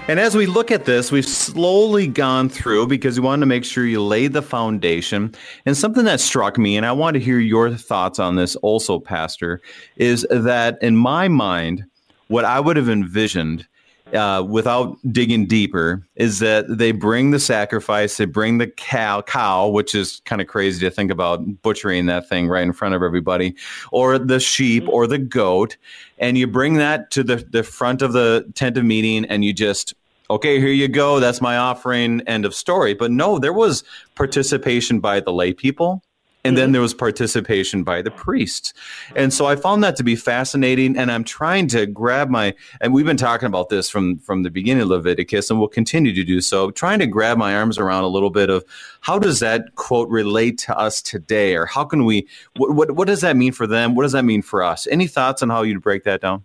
And 0.06 0.20
as 0.20 0.36
we 0.36 0.44
look 0.44 0.70
at 0.70 0.84
this, 0.84 1.10
we've 1.10 1.26
slowly 1.26 2.06
gone 2.06 2.50
through 2.50 2.88
because 2.88 3.18
we 3.18 3.24
wanted 3.24 3.40
to 3.40 3.46
make 3.46 3.64
sure 3.64 3.86
you 3.86 4.02
laid 4.02 4.34
the 4.34 4.42
foundation. 4.42 5.34
And 5.64 5.74
something 5.74 6.04
that 6.04 6.20
struck 6.20 6.58
me, 6.58 6.76
and 6.76 6.84
I 6.84 6.92
want 6.92 7.14
to 7.14 7.20
hear 7.20 7.38
your 7.38 7.70
thoughts 7.70 8.18
on 8.18 8.36
this 8.36 8.54
also, 8.56 8.98
Pastor, 8.98 9.62
is 9.96 10.26
that 10.28 10.76
in 10.82 10.94
my 10.94 11.28
mind, 11.28 11.86
what 12.28 12.44
I 12.44 12.60
would 12.60 12.76
have 12.76 12.90
envisioned 12.90 13.66
uh, 14.12 14.44
without 14.46 14.98
digging 15.10 15.46
deeper, 15.46 16.06
is 16.16 16.38
that 16.38 16.66
they 16.68 16.92
bring 16.92 17.30
the 17.30 17.40
sacrifice, 17.40 18.18
they 18.18 18.26
bring 18.26 18.58
the 18.58 18.66
cow, 18.66 19.22
cow, 19.22 19.68
which 19.68 19.94
is 19.94 20.20
kind 20.26 20.42
of 20.42 20.46
crazy 20.46 20.80
to 20.80 20.90
think 20.90 21.10
about 21.10 21.62
butchering 21.62 22.04
that 22.06 22.28
thing 22.28 22.46
right 22.46 22.62
in 22.62 22.74
front 22.74 22.94
of 22.94 23.02
everybody, 23.02 23.54
or 23.90 24.18
the 24.18 24.38
sheep 24.38 24.86
or 24.88 25.06
the 25.06 25.18
goat, 25.18 25.78
and 26.18 26.38
you 26.38 26.46
bring 26.46 26.74
that 26.74 27.10
to 27.12 27.22
the, 27.22 27.36
the 27.36 27.62
front 27.62 28.02
of 28.02 28.12
the 28.12 28.50
tent 28.54 28.76
of 28.76 28.84
meeting 28.84 29.24
and 29.24 29.44
you 29.44 29.52
just 29.52 29.94
okay, 30.30 30.58
here 30.58 30.68
you 30.68 30.88
go. 30.88 31.20
That's 31.20 31.40
my 31.40 31.56
offering. 31.56 32.22
End 32.26 32.44
of 32.44 32.54
story. 32.54 32.94
But 32.94 33.10
no, 33.10 33.38
there 33.38 33.52
was 33.52 33.84
participation 34.14 35.00
by 35.00 35.20
the 35.20 35.32
lay 35.32 35.52
people 35.52 36.02
and 36.44 36.58
then 36.58 36.72
there 36.72 36.82
was 36.82 36.92
participation 36.92 37.84
by 37.84 38.02
the 38.02 38.10
priests. 38.10 38.74
And 39.16 39.32
so 39.32 39.46
I 39.46 39.56
found 39.56 39.82
that 39.82 39.96
to 39.96 40.04
be 40.04 40.14
fascinating. 40.14 40.96
And 40.96 41.10
I'm 41.10 41.24
trying 41.24 41.68
to 41.68 41.86
grab 41.86 42.28
my, 42.28 42.54
and 42.82 42.92
we've 42.92 43.06
been 43.06 43.16
talking 43.16 43.46
about 43.46 43.70
this 43.70 43.88
from, 43.88 44.18
from 44.18 44.42
the 44.42 44.50
beginning 44.50 44.82
of 44.82 44.88
Leviticus, 44.88 45.48
and 45.48 45.58
we'll 45.58 45.68
continue 45.68 46.12
to 46.12 46.22
do 46.22 46.42
so, 46.42 46.70
trying 46.70 46.98
to 46.98 47.06
grab 47.06 47.38
my 47.38 47.54
arms 47.54 47.78
around 47.78 48.04
a 48.04 48.08
little 48.08 48.30
bit 48.30 48.50
of 48.50 48.62
how 49.00 49.18
does 49.18 49.40
that 49.40 49.74
quote 49.76 50.08
relate 50.10 50.58
to 50.58 50.76
us 50.76 51.00
today? 51.00 51.54
Or 51.54 51.64
how 51.64 51.84
can 51.84 52.04
we, 52.04 52.28
what, 52.56 52.74
what, 52.74 52.90
what 52.90 53.08
does 53.08 53.22
that 53.22 53.36
mean 53.36 53.52
for 53.52 53.66
them? 53.66 53.94
What 53.94 54.02
does 54.02 54.12
that 54.12 54.24
mean 54.24 54.42
for 54.42 54.62
us? 54.62 54.86
Any 54.88 55.06
thoughts 55.06 55.42
on 55.42 55.48
how 55.48 55.62
you'd 55.62 55.82
break 55.82 56.04
that 56.04 56.20
down? 56.20 56.44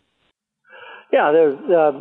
Yeah, 1.11 1.31
there's 1.31 1.57
uh, 1.69 1.91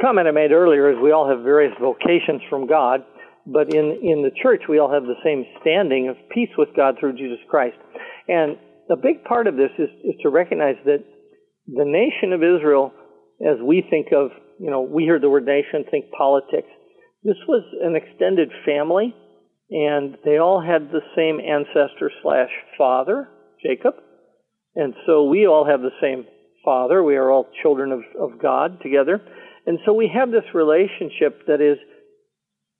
comment 0.00 0.26
I 0.26 0.30
made 0.30 0.52
earlier 0.52 0.90
is 0.90 0.98
we 1.02 1.12
all 1.12 1.28
have 1.28 1.40
various 1.40 1.74
vocations 1.80 2.40
from 2.48 2.66
God 2.66 3.04
but 3.46 3.74
in, 3.74 3.98
in 4.02 4.22
the 4.22 4.30
church, 4.42 4.62
we 4.68 4.78
all 4.78 4.92
have 4.92 5.02
the 5.02 5.18
same 5.24 5.44
standing 5.60 6.08
of 6.08 6.16
peace 6.30 6.50
with 6.56 6.68
God 6.76 6.96
through 6.98 7.14
Jesus 7.14 7.38
Christ. 7.48 7.76
And 8.28 8.56
a 8.90 8.96
big 8.96 9.24
part 9.24 9.46
of 9.46 9.56
this 9.56 9.70
is, 9.78 9.88
is 10.04 10.14
to 10.22 10.30
recognize 10.30 10.76
that 10.84 11.04
the 11.66 11.84
nation 11.84 12.32
of 12.32 12.42
Israel, 12.42 12.92
as 13.40 13.58
we 13.62 13.84
think 13.88 14.08
of, 14.12 14.30
you 14.58 14.70
know, 14.70 14.82
we 14.82 15.04
hear 15.04 15.18
the 15.18 15.30
word 15.30 15.46
nation, 15.46 15.84
think 15.90 16.10
politics. 16.16 16.68
This 17.24 17.38
was 17.48 17.62
an 17.82 17.96
extended 17.96 18.50
family, 18.66 19.14
and 19.70 20.16
they 20.24 20.38
all 20.38 20.60
had 20.60 20.90
the 20.90 21.02
same 21.16 21.38
ancestor 21.40 22.10
slash 22.22 22.50
father, 22.76 23.28
Jacob. 23.64 23.94
And 24.74 24.94
so 25.06 25.24
we 25.24 25.46
all 25.46 25.66
have 25.66 25.80
the 25.80 25.94
same 26.00 26.26
father. 26.64 27.02
We 27.02 27.16
are 27.16 27.30
all 27.30 27.48
children 27.62 27.92
of, 27.92 28.00
of 28.20 28.40
God 28.40 28.80
together. 28.82 29.20
And 29.66 29.78
so 29.84 29.92
we 29.92 30.10
have 30.12 30.30
this 30.30 30.44
relationship 30.54 31.46
that 31.46 31.60
is 31.60 31.78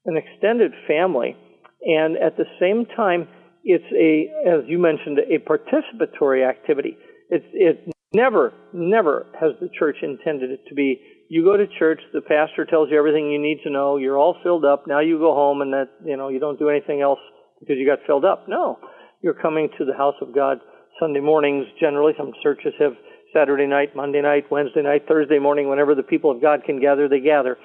an 0.06 0.16
extended 0.16 0.72
family, 0.86 1.36
and 1.82 2.16
at 2.16 2.36
the 2.36 2.46
same 2.60 2.86
time, 2.96 3.28
it's 3.64 3.84
a, 3.94 4.48
as 4.48 4.64
you 4.66 4.78
mentioned, 4.78 5.18
a 5.18 5.38
participatory 5.38 6.48
activity. 6.48 6.96
It's, 7.30 7.44
it 7.52 7.92
never, 8.12 8.52
never 8.72 9.26
has 9.40 9.52
the 9.60 9.68
church 9.78 9.96
intended 10.02 10.50
it 10.50 10.60
to 10.68 10.74
be. 10.74 11.00
You 11.28 11.44
go 11.44 11.56
to 11.56 11.66
church, 11.78 12.00
the 12.12 12.20
pastor 12.20 12.64
tells 12.64 12.90
you 12.90 12.98
everything 12.98 13.30
you 13.30 13.40
need 13.40 13.60
to 13.64 13.70
know. 13.70 13.96
You're 13.96 14.18
all 14.18 14.36
filled 14.42 14.64
up. 14.64 14.84
Now 14.86 15.00
you 15.00 15.18
go 15.18 15.34
home, 15.34 15.62
and 15.62 15.72
that 15.72 15.88
you 16.04 16.16
know 16.16 16.28
you 16.28 16.40
don't 16.40 16.58
do 16.58 16.68
anything 16.68 17.00
else 17.00 17.20
because 17.60 17.76
you 17.78 17.86
got 17.86 18.04
filled 18.06 18.24
up. 18.24 18.48
No, 18.48 18.78
you're 19.22 19.34
coming 19.34 19.68
to 19.78 19.84
the 19.84 19.94
house 19.96 20.16
of 20.20 20.34
God 20.34 20.58
Sunday 21.00 21.20
mornings. 21.20 21.66
Generally, 21.80 22.14
some 22.18 22.32
churches 22.42 22.74
have 22.78 22.92
Saturday 23.32 23.66
night, 23.66 23.96
Monday 23.96 24.20
night, 24.20 24.44
Wednesday 24.50 24.82
night, 24.82 25.04
Thursday 25.08 25.38
morning. 25.38 25.70
Whenever 25.70 25.94
the 25.94 26.02
people 26.02 26.30
of 26.30 26.42
God 26.42 26.64
can 26.66 26.80
gather, 26.80 27.08
they 27.08 27.20
gather. 27.20 27.56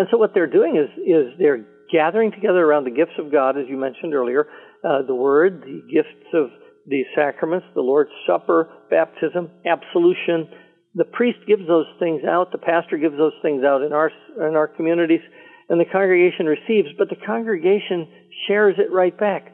And 0.00 0.08
so 0.10 0.16
what 0.16 0.32
they're 0.32 0.46
doing 0.46 0.80
is, 0.80 0.88
is 1.04 1.36
they're 1.38 1.66
gathering 1.92 2.32
together 2.32 2.64
around 2.64 2.84
the 2.84 2.90
gifts 2.90 3.18
of 3.18 3.30
God, 3.30 3.58
as 3.58 3.66
you 3.68 3.76
mentioned 3.76 4.14
earlier, 4.14 4.46
uh, 4.82 5.02
the 5.06 5.14
Word, 5.14 5.60
the 5.60 5.82
gifts 5.92 6.24
of 6.32 6.48
the 6.86 7.02
sacraments, 7.14 7.66
the 7.74 7.82
Lord's 7.82 8.08
Supper, 8.26 8.70
baptism, 8.88 9.50
absolution. 9.68 10.48
The 10.94 11.04
priest 11.04 11.40
gives 11.46 11.68
those 11.68 11.84
things 11.98 12.22
out, 12.24 12.50
the 12.50 12.56
pastor 12.56 12.96
gives 12.96 13.18
those 13.18 13.36
things 13.42 13.62
out 13.62 13.82
in 13.82 13.92
our, 13.92 14.10
in 14.38 14.56
our 14.56 14.68
communities, 14.68 15.20
and 15.68 15.78
the 15.78 15.84
congregation 15.84 16.46
receives, 16.46 16.88
but 16.96 17.10
the 17.10 17.20
congregation 17.26 18.08
shares 18.48 18.76
it 18.78 18.90
right 18.90 19.16
back. 19.16 19.52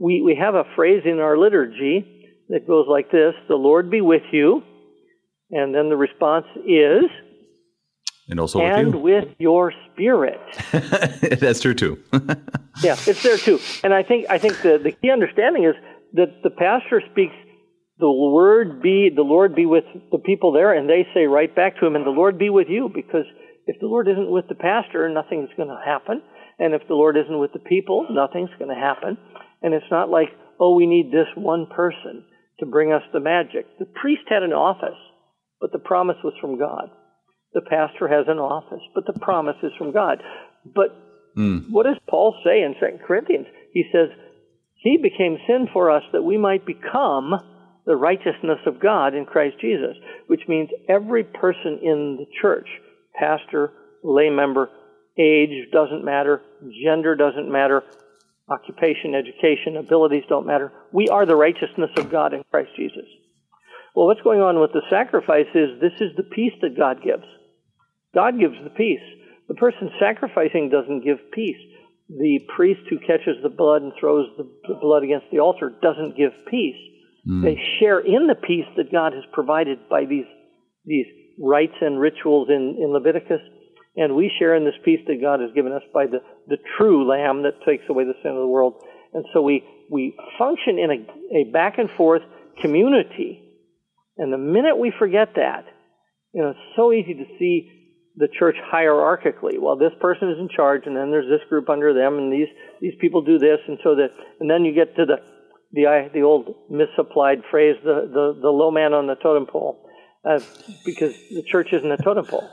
We, 0.00 0.20
we 0.20 0.34
have 0.34 0.56
a 0.56 0.64
phrase 0.74 1.02
in 1.04 1.20
our 1.20 1.38
liturgy 1.38 2.34
that 2.48 2.66
goes 2.66 2.86
like 2.90 3.12
this 3.12 3.34
The 3.48 3.54
Lord 3.54 3.88
be 3.88 4.00
with 4.00 4.26
you. 4.32 4.62
And 5.48 5.72
then 5.72 5.90
the 5.90 5.96
response 5.96 6.46
is, 6.66 7.04
and 8.28 8.40
also 8.40 8.60
and 8.60 9.02
with, 9.02 9.24
with 9.24 9.34
your 9.38 9.72
spirit. 9.92 10.40
That's 11.40 11.60
true 11.60 11.74
too. 11.74 12.02
yeah, 12.82 12.96
it's 13.06 13.22
there 13.22 13.38
too. 13.38 13.60
And 13.84 13.94
I 13.94 14.02
think 14.02 14.26
I 14.28 14.38
think 14.38 14.60
the, 14.62 14.78
the 14.82 14.92
key 14.92 15.10
understanding 15.10 15.64
is 15.64 15.74
that 16.14 16.42
the 16.42 16.50
pastor 16.50 17.02
speaks 17.10 17.34
the 17.98 18.10
word 18.10 18.82
be 18.82 19.10
the 19.14 19.22
Lord 19.22 19.54
be 19.54 19.64
with 19.64 19.84
the 20.12 20.18
people 20.18 20.52
there 20.52 20.72
and 20.72 20.88
they 20.88 21.06
say 21.14 21.24
right 21.24 21.54
back 21.54 21.78
to 21.80 21.86
him 21.86 21.96
and 21.96 22.04
the 22.04 22.10
Lord 22.10 22.38
be 22.38 22.50
with 22.50 22.68
you 22.68 22.90
because 22.94 23.24
if 23.66 23.80
the 23.80 23.86
Lord 23.86 24.06
isn't 24.06 24.30
with 24.30 24.46
the 24.48 24.54
pastor, 24.54 25.08
nothing's 25.08 25.50
going 25.56 25.68
to 25.68 25.80
happen. 25.84 26.22
And 26.58 26.72
if 26.72 26.82
the 26.88 26.94
Lord 26.94 27.16
isn't 27.16 27.38
with 27.38 27.52
the 27.52 27.58
people, 27.58 28.06
nothing's 28.10 28.54
going 28.58 28.74
to 28.74 28.80
happen. 28.80 29.18
And 29.62 29.74
it's 29.74 29.90
not 29.90 30.08
like, 30.08 30.28
oh, 30.60 30.74
we 30.74 30.86
need 30.86 31.10
this 31.10 31.28
one 31.34 31.66
person 31.66 32.24
to 32.60 32.66
bring 32.66 32.92
us 32.92 33.02
the 33.12 33.20
magic. 33.20 33.66
The 33.78 33.86
priest 33.86 34.22
had 34.28 34.42
an 34.42 34.52
office, 34.52 34.96
but 35.60 35.72
the 35.72 35.78
promise 35.78 36.16
was 36.22 36.34
from 36.40 36.58
God. 36.58 36.90
The 37.54 37.62
pastor 37.62 38.08
has 38.08 38.26
an 38.28 38.38
office, 38.38 38.82
but 38.94 39.06
the 39.06 39.18
promise 39.18 39.56
is 39.62 39.72
from 39.78 39.92
God. 39.92 40.22
But 40.64 40.96
mm. 41.36 41.70
what 41.70 41.84
does 41.84 41.98
Paul 42.08 42.34
say 42.44 42.62
in 42.62 42.74
2 42.74 43.04
Corinthians? 43.06 43.46
He 43.72 43.84
says, 43.92 44.08
He 44.74 44.98
became 44.98 45.38
sin 45.46 45.68
for 45.72 45.90
us 45.90 46.02
that 46.12 46.22
we 46.22 46.36
might 46.36 46.66
become 46.66 47.34
the 47.86 47.96
righteousness 47.96 48.58
of 48.66 48.80
God 48.80 49.14
in 49.14 49.24
Christ 49.24 49.56
Jesus, 49.60 49.96
which 50.26 50.42
means 50.48 50.70
every 50.88 51.24
person 51.24 51.78
in 51.82 52.16
the 52.18 52.26
church, 52.42 52.68
pastor, 53.14 53.72
lay 54.02 54.28
member, 54.28 54.68
age 55.18 55.70
doesn't 55.72 56.04
matter, 56.04 56.42
gender 56.84 57.14
doesn't 57.14 57.50
matter, 57.50 57.84
occupation, 58.48 59.14
education, 59.14 59.76
abilities 59.76 60.24
don't 60.28 60.46
matter. 60.46 60.72
We 60.92 61.08
are 61.08 61.26
the 61.26 61.36
righteousness 61.36 61.90
of 61.96 62.10
God 62.10 62.34
in 62.34 62.44
Christ 62.50 62.70
Jesus. 62.76 63.06
Well, 63.96 64.12
what's 64.12 64.20
going 64.20 64.40
on 64.44 64.60
with 64.60 64.72
the 64.76 64.84
sacrifice 64.90 65.48
is 65.54 65.80
this 65.80 65.96
is 66.04 66.12
the 66.16 66.28
peace 66.28 66.52
that 66.60 66.76
God 66.76 67.00
gives. 67.02 67.24
God 68.14 68.38
gives 68.38 68.54
the 68.62 68.68
peace. 68.76 69.00
The 69.48 69.54
person 69.54 69.88
sacrificing 69.98 70.68
doesn't 70.68 71.00
give 71.00 71.16
peace. 71.32 71.56
The 72.10 72.40
priest 72.54 72.82
who 72.90 72.98
catches 73.00 73.40
the 73.42 73.48
blood 73.48 73.80
and 73.80 73.92
throws 73.98 74.28
the, 74.36 74.44
blood 74.82 75.02
against 75.02 75.32
the 75.32 75.40
altar 75.40 75.72
doesn't 75.80 76.14
give 76.14 76.32
peace. 76.50 76.76
Mm. 77.26 77.42
They 77.42 77.56
share 77.80 77.98
in 77.98 78.26
the 78.26 78.36
peace 78.36 78.68
that 78.76 78.92
God 78.92 79.14
has 79.14 79.24
provided 79.32 79.88
by 79.88 80.04
these 80.04 80.28
these 80.84 81.06
rites 81.40 81.74
and 81.80 81.98
rituals 81.98 82.48
in, 82.48 82.76
in 82.78 82.92
Leviticus, 82.92 83.40
and 83.96 84.14
we 84.14 84.30
share 84.38 84.54
in 84.54 84.64
this 84.64 84.78
peace 84.84 85.00
that 85.08 85.20
God 85.20 85.40
has 85.40 85.50
given 85.52 85.72
us 85.72 85.82
by 85.92 86.06
the, 86.06 86.20
the 86.46 86.58
true 86.76 87.08
Lamb 87.08 87.42
that 87.42 87.64
takes 87.66 87.82
away 87.88 88.04
the 88.04 88.14
sin 88.22 88.30
of 88.30 88.36
the 88.36 88.46
world. 88.46 88.74
And 89.12 89.24
so 89.32 89.42
we, 89.42 89.64
we 89.90 90.16
function 90.38 90.78
in 90.78 90.90
a, 90.90 91.40
a 91.40 91.50
back 91.50 91.78
and 91.78 91.90
forth 91.90 92.22
community. 92.60 93.45
And 94.16 94.32
the 94.32 94.38
minute 94.38 94.78
we 94.78 94.92
forget 94.98 95.34
that, 95.36 95.64
you 96.32 96.42
know, 96.42 96.50
it's 96.50 96.76
so 96.76 96.92
easy 96.92 97.14
to 97.14 97.24
see 97.38 97.70
the 98.16 98.28
church 98.38 98.56
hierarchically. 98.72 99.58
Well, 99.60 99.76
this 99.76 99.92
person 100.00 100.30
is 100.30 100.38
in 100.38 100.48
charge, 100.48 100.82
and 100.86 100.96
then 100.96 101.10
there's 101.10 101.28
this 101.28 101.46
group 101.48 101.68
under 101.68 101.92
them, 101.92 102.18
and 102.18 102.32
these 102.32 102.48
these 102.80 102.94
people 103.00 103.22
do 103.22 103.38
this, 103.38 103.58
and 103.68 103.78
so 103.84 103.94
that, 103.96 104.10
and 104.40 104.50
then 104.50 104.64
you 104.64 104.74
get 104.74 104.96
to 104.96 105.04
the 105.04 105.16
the 105.72 106.10
the 106.12 106.22
old 106.22 106.54
misapplied 106.70 107.42
phrase, 107.50 107.76
the 107.84 108.08
the, 108.12 108.40
the 108.40 108.48
low 108.48 108.70
man 108.70 108.94
on 108.94 109.06
the 109.06 109.16
totem 109.16 109.46
pole, 109.46 109.86
uh, 110.24 110.40
because 110.84 111.14
the 111.30 111.42
church 111.42 111.68
isn't 111.72 111.90
a 111.90 111.98
totem 111.98 112.24
pole. 112.24 112.48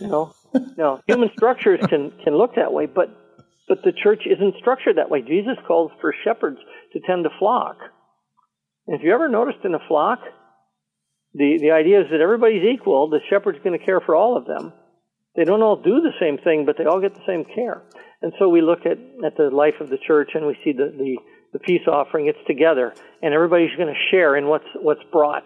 you 0.00 0.06
know, 0.06 0.32
no, 0.76 1.00
human 1.06 1.30
structures 1.36 1.80
can 1.88 2.12
can 2.22 2.36
look 2.36 2.54
that 2.54 2.72
way, 2.72 2.86
but 2.86 3.08
but 3.66 3.82
the 3.82 3.92
church 3.92 4.22
isn't 4.26 4.54
structured 4.60 4.96
that 4.96 5.10
way. 5.10 5.22
Jesus 5.22 5.58
calls 5.66 5.90
for 6.00 6.14
shepherds 6.24 6.58
to 6.92 7.00
tend 7.00 7.26
a 7.26 7.30
flock. 7.38 7.78
And 8.88 8.98
if 8.98 9.04
you 9.04 9.12
ever 9.12 9.28
noticed 9.28 9.58
in 9.64 9.74
a 9.74 9.86
flock, 9.86 10.20
the 11.34 11.58
the 11.60 11.70
idea 11.72 12.00
is 12.00 12.06
that 12.10 12.22
everybody's 12.22 12.64
equal. 12.64 13.10
The 13.10 13.20
shepherd's 13.28 13.58
going 13.62 13.78
to 13.78 13.84
care 13.84 14.00
for 14.00 14.16
all 14.16 14.36
of 14.38 14.46
them. 14.46 14.72
They 15.36 15.44
don't 15.44 15.62
all 15.62 15.76
do 15.76 16.00
the 16.00 16.12
same 16.18 16.38
thing, 16.38 16.64
but 16.64 16.76
they 16.78 16.84
all 16.84 17.00
get 17.00 17.14
the 17.14 17.26
same 17.26 17.44
care. 17.44 17.82
And 18.22 18.32
so 18.38 18.48
we 18.48 18.62
look 18.62 18.80
at, 18.86 18.98
at 19.24 19.36
the 19.36 19.50
life 19.52 19.74
of 19.80 19.90
the 19.90 19.98
church 19.98 20.30
and 20.34 20.46
we 20.46 20.58
see 20.64 20.72
the, 20.72 20.90
the, 20.90 21.18
the 21.52 21.58
peace 21.60 21.86
offering. 21.86 22.26
It's 22.26 22.38
together, 22.46 22.92
and 23.22 23.32
everybody's 23.34 23.76
going 23.76 23.92
to 23.92 24.00
share 24.10 24.36
in 24.36 24.48
what's 24.48 24.66
what's 24.80 25.02
brought, 25.12 25.44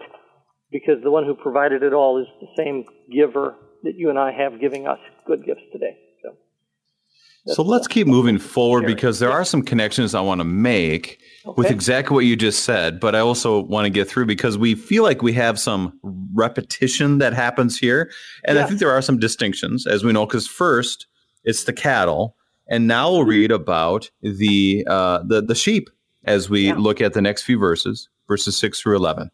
because 0.71 1.03
the 1.03 1.11
one 1.11 1.25
who 1.25 1.35
provided 1.35 1.83
it 1.83 1.93
all 1.93 2.19
is 2.21 2.27
the 2.39 2.47
same 2.57 2.85
giver 3.11 3.55
that 3.83 3.95
you 3.97 4.09
and 4.09 4.17
I 4.17 4.31
have 4.31 4.61
giving 4.61 4.87
us 4.87 4.99
good 5.27 5.45
gifts 5.45 5.61
today. 5.73 5.97
So, 6.23 7.55
so 7.55 7.61
let's 7.63 7.87
keep 7.87 8.07
moving 8.07 8.39
forward 8.39 8.85
because 8.85 9.19
there 9.19 9.31
are 9.31 9.43
some 9.43 9.63
connections 9.63 10.15
I 10.15 10.21
want 10.21 10.39
to 10.39 10.45
make 10.45 11.19
okay. 11.45 11.53
with 11.57 11.71
exactly 11.71 12.15
what 12.15 12.25
you 12.25 12.35
just 12.35 12.63
said, 12.63 12.99
but 12.99 13.15
I 13.15 13.19
also 13.19 13.63
want 13.63 13.85
to 13.85 13.89
get 13.89 14.07
through 14.09 14.25
because 14.25 14.57
we 14.57 14.75
feel 14.75 15.03
like 15.03 15.21
we 15.21 15.33
have 15.33 15.59
some 15.59 15.99
repetition 16.33 17.17
that 17.19 17.33
happens 17.33 17.77
here. 17.77 18.11
And. 18.45 18.59
I 18.59 18.65
think 18.65 18.79
there 18.79 18.91
are 18.91 19.01
some 19.01 19.19
distinctions, 19.19 19.85
as 19.85 20.03
we 20.03 20.11
know, 20.11 20.25
because 20.25 20.47
first 20.47 21.07
it's 21.43 21.65
the 21.65 21.73
cattle, 21.73 22.35
and 22.67 22.87
now 22.87 23.11
we'll 23.11 23.25
read 23.25 23.51
about 23.51 24.09
the 24.21 24.85
uh, 24.87 25.19
the 25.27 25.41
the 25.41 25.55
sheep 25.55 25.89
as 26.23 26.49
we 26.49 26.67
yeah. 26.67 26.75
look 26.75 27.01
at 27.01 27.13
the 27.13 27.21
next 27.21 27.43
few 27.43 27.59
verses, 27.59 28.09
verses 28.27 28.57
six 28.57 28.79
through 28.79 28.95
eleven. 28.95 29.29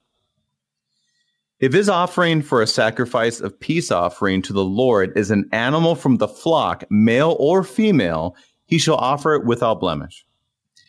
If 1.59 1.73
his 1.73 1.89
offering 1.89 2.41
for 2.41 2.61
a 2.61 2.67
sacrifice 2.67 3.41
of 3.41 3.59
peace 3.59 3.91
offering 3.91 4.41
to 4.43 4.53
the 4.53 4.63
Lord 4.63 5.11
is 5.17 5.29
an 5.29 5.47
animal 5.51 5.93
from 5.95 6.17
the 6.17 6.27
flock, 6.27 6.85
male 6.89 7.35
or 7.37 7.63
female, 7.63 8.35
he 8.65 8.77
shall 8.77 8.95
offer 8.95 9.35
it 9.35 9.45
without 9.45 9.81
blemish. 9.81 10.25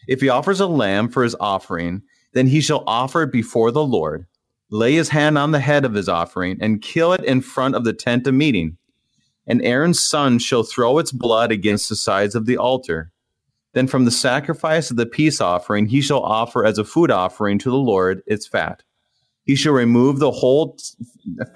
If 0.09 0.21
he 0.21 0.29
offers 0.29 0.61
a 0.61 0.67
lamb 0.67 1.09
for 1.09 1.23
his 1.23 1.37
offering, 1.41 2.03
then 2.33 2.47
he 2.47 2.61
shall 2.61 2.85
offer 2.87 3.23
it 3.23 3.33
before 3.33 3.71
the 3.71 3.85
Lord, 3.85 4.27
lay 4.71 4.95
his 4.95 5.09
hand 5.09 5.37
on 5.39 5.51
the 5.51 5.61
head 5.61 5.85
of 5.85 5.95
his 5.95 6.09
offering, 6.09 6.59
and 6.61 6.83
kill 6.83 7.13
it 7.13 7.25
in 7.25 7.41
front 7.41 7.75
of 7.75 7.85
the 7.85 7.93
tent 7.93 8.27
of 8.27 8.35
meeting. 8.35 8.77
And 9.47 9.63
Aaron's 9.63 10.01
son 10.01 10.39
shall 10.39 10.63
throw 10.63 10.99
its 10.99 11.13
blood 11.13 11.51
against 11.51 11.89
the 11.89 11.97
sides 11.97 12.35
of 12.35 12.47
the 12.47 12.57
altar. 12.57 13.13
Then 13.73 13.87
from 13.87 14.05
the 14.05 14.11
sacrifice 14.11 14.91
of 14.91 14.97
the 14.97 15.07
peace 15.07 15.41
offering 15.41 15.87
he 15.87 16.01
shall 16.01 16.23
offer 16.23 16.65
as 16.65 16.79
a 16.79 16.85
food 16.85 17.11
offering 17.11 17.59
to 17.59 17.71
the 17.71 17.77
Lord 17.77 18.23
its 18.27 18.47
fat 18.47 18.83
he 19.51 19.57
shall 19.57 19.73
remove 19.73 20.21
the 20.21 20.31
whole 20.31 20.77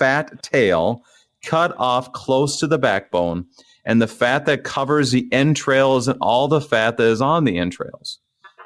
fat 0.00 0.42
tail, 0.42 1.04
cut 1.44 1.72
off 1.78 2.12
close 2.12 2.58
to 2.58 2.66
the 2.66 2.76
backbone, 2.76 3.46
and 3.84 4.02
the 4.02 4.08
fat 4.08 4.46
that 4.46 4.64
covers 4.64 5.12
the 5.12 5.28
entrails 5.30 6.08
and 6.08 6.18
all 6.20 6.48
the 6.48 6.60
fat 6.60 6.96
that 6.96 7.06
is 7.06 7.20
on 7.20 7.44
the 7.44 7.56
entrails. 7.56 8.18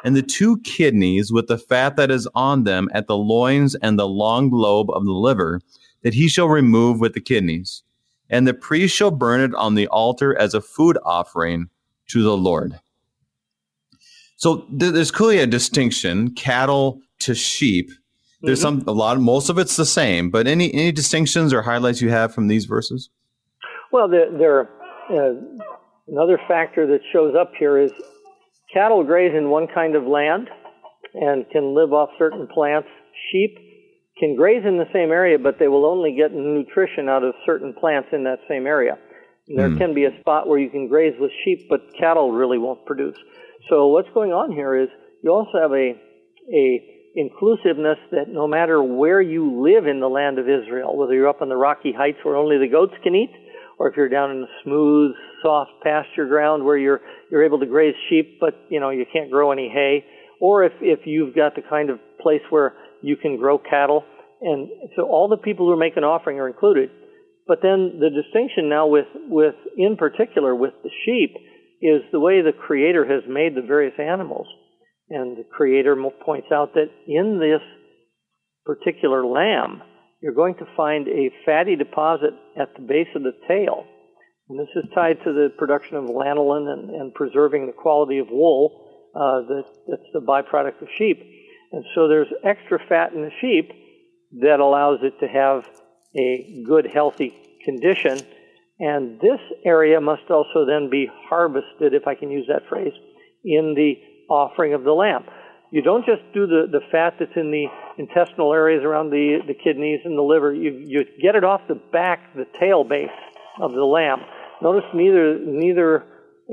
And 0.09 0.17
the 0.17 0.23
two 0.23 0.57
kidneys 0.61 1.31
with 1.31 1.49
the 1.49 1.59
fat 1.59 1.97
that 1.97 2.11
is 2.11 2.27
on 2.35 2.65
them 2.65 2.89
at 2.95 3.09
the 3.09 3.17
loins 3.19 3.75
and 3.75 3.99
the 3.99 4.09
long 4.09 4.49
lobe 4.51 4.89
of 4.89 5.05
the 5.05 5.13
liver, 5.13 5.61
that 6.01 6.15
he 6.15 6.29
shall 6.29 6.49
remove 6.49 6.99
with 6.99 7.13
the 7.13 7.21
kidneys. 7.21 7.83
And 8.31 8.49
the 8.49 8.55
priest 8.55 8.97
shall 8.97 9.11
burn 9.11 9.43
it 9.43 9.55
on 9.55 9.75
the 9.75 9.87
altar 9.89 10.35
as 10.35 10.55
a 10.55 10.63
food 10.63 10.97
offering 11.05 11.69
to 12.07 12.23
the 12.23 12.39
Lord. 12.39 12.81
So 14.37 14.61
th- 14.79 14.95
there's 14.95 15.11
clearly 15.11 15.41
a 15.41 15.47
distinction 15.47 16.35
cattle 16.35 17.03
to 17.19 17.35
sheep 17.35 17.91
there's 18.41 18.65
mm-hmm. 18.65 18.79
some 18.79 18.89
a 18.89 18.93
lot. 18.93 19.21
Most 19.21 19.51
of 19.51 19.59
it's 19.59 19.77
the 19.77 19.85
same, 19.85 20.31
but 20.31 20.47
any 20.47 20.73
any 20.73 20.91
distinctions 20.91 21.53
or 21.53 21.61
highlights 21.61 22.01
you 22.01 22.09
have 22.09 22.33
from 22.33 22.47
these 22.47 22.65
verses? 22.65 23.11
Well, 23.93 24.09
there, 24.09 24.31
there 24.31 24.71
uh, 25.11 25.35
another 26.07 26.41
factor 26.49 26.87
that 26.87 27.01
shows 27.13 27.35
up 27.35 27.53
here 27.59 27.77
is 27.77 27.91
cattle 28.73 29.05
graze 29.05 29.35
in 29.37 29.51
one 29.51 29.67
kind 29.73 29.97
of 29.97 30.05
land 30.05 30.49
and 31.15 31.49
can 31.51 31.75
live 31.75 31.93
off 31.93 32.11
certain 32.19 32.47
plants. 32.53 32.89
Sheep 33.31 33.57
can 34.19 34.37
graze 34.37 34.65
in 34.67 34.79
the 34.79 34.89
same 34.93 35.11
area, 35.11 35.39
but 35.39 35.59
they 35.59 35.69
will 35.69 35.87
only 35.87 36.15
get 36.17 36.33
nutrition 36.33 37.09
out 37.09 37.23
of 37.23 37.35
certain 37.47 37.75
plants 37.79 38.09
in 38.13 38.25
that 38.25 38.39
same 38.49 38.67
area. 38.67 38.99
And 39.49 39.59
there 39.59 39.71
mm. 39.71 39.79
can 39.79 39.95
be 39.95 40.05
a 40.05 40.21
spot 40.21 40.47
where 40.47 40.59
you 40.59 40.71
can 40.71 40.89
graze 40.89 41.15
with 41.19 41.31
sheep, 41.45 41.69
but 41.71 41.81
cattle 41.99 42.33
really 42.33 42.59
won't 42.59 42.85
produce. 42.85 43.17
So 43.71 43.89
what's 43.89 44.09
going 44.13 44.33
on 44.33 44.53
here 44.53 44.77
is 44.77 44.89
you 45.23 45.31
also 45.31 45.59
have 45.61 45.73
a 45.73 45.95
a 46.53 46.95
inclusiveness 47.15 47.99
that 48.13 48.29
no 48.29 48.47
matter 48.47 48.83
where 48.83 49.21
you 49.21 49.63
live 49.63 49.87
in 49.87 50.01
the 50.01 50.09
land 50.09 50.39
of 50.39 50.47
Israel, 50.49 50.97
whether 50.97 51.15
you're 51.15 51.29
up 51.29 51.43
on 51.43 51.49
the 51.49 51.57
rocky 51.57 51.93
heights 51.93 52.19
where 52.23 52.37
only 52.37 52.59
the 52.59 52.69
goats 52.69 52.95
can 53.03 53.15
eat, 53.15 53.31
or 53.79 53.89
if 53.89 53.97
you're 53.97 54.09
down 54.09 54.31
in 54.31 54.41
the 54.41 54.49
smooth, 54.65 55.13
soft 55.43 55.71
pasture 55.83 56.27
ground 56.27 56.65
where 56.65 56.77
you're 56.77 57.01
you're 57.31 57.45
able 57.45 57.61
to 57.61 57.67
graze 57.67 57.95
sheep, 58.09 58.39
but 58.41 58.55
you 58.69 58.81
know 58.81 58.91
you 58.91 59.07
can't 59.13 59.31
grow 59.31 59.53
any 59.53 59.69
hay, 59.69 60.05
or 60.41 60.65
if 60.65 60.73
if 60.81 61.01
you've 61.05 61.35
got 61.35 61.55
the 61.55 61.63
kind 61.63 61.91
of 61.91 61.99
place 62.21 62.43
where 62.51 62.75
you 63.03 63.17
can 63.17 63.37
grow 63.37 63.59
cattle, 63.59 64.05
and 64.41 64.69
so 64.97 65.03
all 65.03 65.29
the 65.29 65.37
people 65.37 65.67
who 65.67 65.73
are 65.73 65.77
making 65.77 66.05
offering 66.05 66.39
are 66.41 66.49
included. 66.49 66.91
But 67.47 67.61
then 67.63 67.99
the 67.99 68.11
distinction 68.11 68.69
now 68.69 68.87
with 68.89 69.07
with 69.29 69.55
in 69.77 69.97
particular 69.97 70.55
with 70.55 70.75
the 70.83 70.91
sheep 71.05 71.35
is 71.81 72.03
the 72.13 72.21
way 72.21 72.43
the 72.43 72.53
Creator 72.53 73.07
has 73.07 73.23
made 73.29 73.55
the 73.55 73.67
various 73.67 73.95
animals. 73.99 74.47
And 75.11 75.39
the 75.39 75.45
Creator 75.45 75.97
points 76.25 76.49
out 76.53 76.75
that 76.75 76.91
in 77.07 77.39
this 77.41 77.63
particular 78.67 79.25
lamb, 79.25 79.81
you're 80.21 80.35
going 80.35 80.55
to 80.57 80.67
find 80.77 81.09
a 81.09 81.31
fatty 81.45 81.77
deposit 81.77 82.35
at 82.57 82.75
the 82.75 82.83
base 82.83 83.09
of 83.15 83.23
the 83.23 83.33
tail. 83.47 83.85
And 84.49 84.59
this 84.59 84.69
is 84.77 84.91
tied 84.95 85.19
to 85.25 85.33
the 85.33 85.53
production 85.57 85.97
of 85.97 86.05
lanolin 86.05 86.73
and, 86.73 86.91
and 86.91 87.15
preserving 87.15 87.67
the 87.67 87.73
quality 87.73 88.19
of 88.19 88.29
wool 88.31 89.11
uh, 89.15 89.41
that, 89.47 89.65
that's 89.87 90.11
the 90.13 90.21
byproduct 90.21 90.83
of 90.83 90.89
sheep. 90.97 91.19
And 91.73 91.85
so 91.95 92.09
there's 92.09 92.29
extra 92.45 92.79
fat 92.89 93.13
in 93.13 93.23
the 93.23 93.31
sheep 93.41 93.71
that 94.41 94.61
allows 94.61 95.01
it 95.03 95.21
to 95.21 95.29
have 95.29 95.69
a 96.17 96.63
good, 96.67 96.87
healthy 96.87 97.35
condition. 97.65 98.19
And 98.81 99.21
this 99.21 99.41
area 99.65 100.01
must 100.01 100.31
also 100.31 100.65
then 100.65 100.89
be 100.91 101.11
harvested, 101.29 101.95
if 101.95 102.07
I 102.07 102.15
can 102.15 102.31
use 102.31 102.47
that 102.49 102.69
phrase, 102.69 102.93
in 103.45 103.75
the 103.75 103.99
offering 104.31 104.75
of 104.75 104.85
the 104.85 104.93
lamb. 104.93 105.25
You 105.71 105.83
don't 105.83 106.05
just 106.07 106.23
do 106.33 106.47
the, 106.47 106.67
the 106.71 106.81
fat 106.91 107.15
that's 107.21 107.37
in 107.37 107.51
the 107.51 107.67
intestinal 107.99 108.55
areas 108.55 108.83
around 108.85 109.11
the, 109.11 109.41
the 109.47 109.55
kidneys 109.55 110.01
and 110.05 110.17
the 110.17 110.23
liver. 110.23 110.55
You, 110.55 110.83
you 110.87 111.05
get 111.21 111.35
it 111.35 111.45
off 111.45 111.61
the 111.69 111.75
back, 111.93 112.35
the 112.35 112.47
tail 112.59 112.85
base 112.85 113.09
of 113.61 113.73
the 113.73 113.85
lamb. 113.85 114.21
Notice 114.63 114.85
neither, 114.95 115.39
neither 115.39 116.05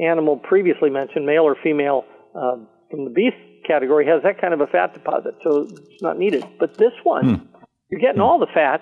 animal 0.02 0.38
previously 0.38 0.90
mentioned, 0.90 1.26
male 1.26 1.44
or 1.44 1.56
female, 1.64 2.04
uh, 2.36 2.58
from 2.92 3.06
the 3.06 3.12
beef 3.12 3.34
category, 3.66 4.06
has 4.06 4.22
that 4.24 4.40
kind 4.42 4.54
of 4.54 4.62
a 4.62 4.68
fat 4.68 4.94
deposit, 4.94 5.36
so 5.44 5.62
it's 5.62 6.02
not 6.02 6.20
needed. 6.20 6.46
But 6.60 6.78
this 6.78 6.94
one, 7.04 7.38
hmm. 7.38 7.46
you're 7.90 8.02
getting 8.02 8.22
all 8.22 8.38
the 8.40 8.52
fat 8.54 8.82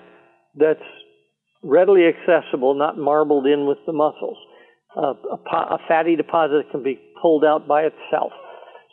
that's 0.56 0.82
readily 1.62 2.06
accessible, 2.06 2.74
not 2.74 2.98
marbled 2.98 3.46
in 3.46 3.66
with 3.66 3.78
the 3.86 3.92
muscles. 3.92 4.36
Uh, 4.96 5.14
a, 5.30 5.56
a 5.74 5.78
fatty 5.88 6.16
deposit 6.16 6.70
can 6.70 6.82
be 6.82 7.00
pulled 7.20 7.44
out 7.44 7.66
by 7.66 7.82
itself. 7.82 8.32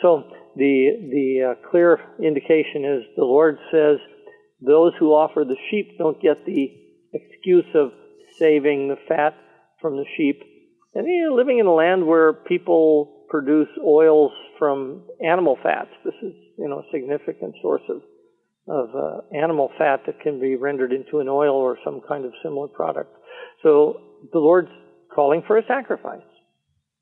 So 0.01 0.23
the 0.55 1.09
the 1.11 1.51
uh, 1.51 1.69
clear 1.69 1.99
indication 2.19 2.85
is 2.85 3.03
the 3.15 3.23
Lord 3.23 3.57
says 3.71 3.97
those 4.59 4.93
who 4.99 5.11
offer 5.11 5.43
the 5.43 5.57
sheep 5.69 5.97
don't 5.97 6.21
get 6.21 6.45
the 6.45 6.69
excuse 7.13 7.65
of 7.75 7.91
saving 8.37 8.87
the 8.87 8.97
fat 9.07 9.35
from 9.81 9.97
the 9.97 10.05
sheep 10.17 10.41
And 10.93 11.07
you 11.07 11.29
know, 11.29 11.35
living 11.35 11.59
in 11.59 11.65
a 11.65 11.73
land 11.73 12.05
where 12.05 12.33
people 12.33 13.25
produce 13.29 13.69
oils 13.83 14.31
from 14.59 15.03
animal 15.25 15.57
fats, 15.63 15.89
this 16.03 16.13
is 16.21 16.33
you 16.57 16.67
know 16.69 16.79
a 16.79 16.91
significant 16.91 17.55
source 17.61 17.83
of 17.89 18.01
of 18.67 18.89
uh, 18.95 19.35
animal 19.35 19.71
fat 19.77 20.01
that 20.05 20.19
can 20.21 20.39
be 20.39 20.55
rendered 20.55 20.93
into 20.93 21.19
an 21.19 21.27
oil 21.27 21.55
or 21.55 21.77
some 21.83 22.01
kind 22.07 22.25
of 22.25 22.31
similar 22.43 22.67
product. 22.67 23.13
So 23.63 23.99
the 24.31 24.39
Lord's 24.39 24.69
calling 25.13 25.43
for 25.47 25.57
a 25.57 25.65
sacrifice. 25.65 26.21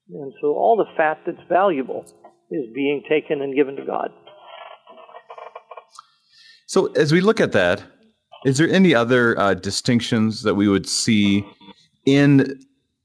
And 0.10 0.34
so 0.42 0.54
all 0.54 0.78
the 0.78 0.90
fat 0.98 1.20
that's 1.26 1.48
valuable 1.50 2.06
is 2.52 2.66
being 2.74 3.04
taken 3.08 3.42
and 3.42 3.56
given 3.56 3.76
to 3.76 3.86
God. 3.86 4.10
So 6.66 6.88
as 6.94 7.12
we 7.12 7.22
look 7.22 7.40
at 7.40 7.52
that, 7.54 7.84
is 8.46 8.58
there 8.58 8.70
any 8.70 8.94
other 8.94 9.38
uh, 9.40 9.54
distinctions 9.54 10.44
that 10.44 10.56
we 10.56 10.68
would 10.68 10.88
see 10.88 11.46
in 12.06 12.60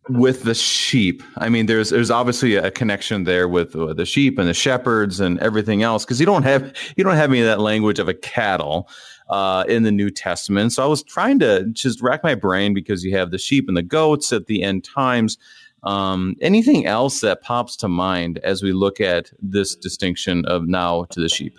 with 0.08 0.44
the 0.44 0.54
sheep? 0.54 1.22
I 1.38 1.48
mean, 1.48 1.66
there's 1.66 1.90
there's 1.90 2.10
obviously 2.10 2.56
a 2.56 2.70
connection 2.70 3.24
there 3.24 3.48
with 3.48 3.74
uh, 3.74 3.94
the 3.94 4.04
sheep 4.04 4.38
and 4.38 4.48
the 4.48 4.54
shepherds 4.54 5.18
and 5.18 5.38
everything 5.40 5.82
else 5.82 6.04
because 6.04 6.20
you 6.20 6.26
don't 6.26 6.44
have 6.44 6.72
you 6.96 7.02
don't 7.02 7.16
have 7.16 7.30
any 7.30 7.40
of 7.40 7.46
that 7.46 7.60
language 7.60 7.98
of 7.98 8.08
a 8.08 8.14
cattle 8.14 8.88
uh, 9.28 9.64
in 9.66 9.82
the 9.82 9.92
New 9.92 10.10
Testament. 10.10 10.72
So 10.72 10.84
I 10.84 10.86
was 10.86 11.02
trying 11.02 11.38
to 11.40 11.66
just 11.72 12.02
rack 12.02 12.22
my 12.22 12.34
brain 12.34 12.74
because 12.74 13.02
you 13.02 13.16
have 13.16 13.30
the 13.30 13.38
sheep 13.38 13.66
and 13.66 13.76
the 13.76 13.82
goats 13.82 14.32
at 14.32 14.46
the 14.46 14.62
end 14.62 14.84
times. 14.84 15.38
Um, 15.84 16.36
anything 16.40 16.86
else 16.86 17.20
that 17.20 17.42
pops 17.42 17.76
to 17.76 17.88
mind 17.88 18.38
as 18.38 18.62
we 18.62 18.72
look 18.72 19.00
at 19.00 19.30
this 19.40 19.74
distinction 19.74 20.44
of 20.46 20.66
now 20.66 21.04
to 21.10 21.20
the 21.20 21.28
sheep? 21.28 21.54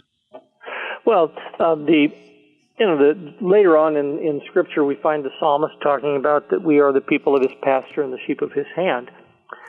Well, 1.06 1.32
uh, 1.60 1.76
the 1.76 2.08
you 2.80 2.86
know, 2.86 2.98
the, 2.98 3.34
later 3.40 3.78
on 3.78 3.96
in, 3.96 4.20
in 4.20 4.42
Scripture, 4.50 4.84
we 4.84 4.98
find 5.02 5.24
the 5.24 5.30
psalmist 5.40 5.76
talking 5.82 6.18
about 6.18 6.50
that 6.50 6.62
we 6.62 6.80
are 6.80 6.92
the 6.92 7.02
people 7.02 7.36
of 7.36 7.42
his 7.42 7.56
pasture 7.64 8.02
and 8.02 8.12
the 8.12 8.20
sheep 8.28 8.42
of 8.42 8.52
his 8.52 8.66
hand. 8.76 9.10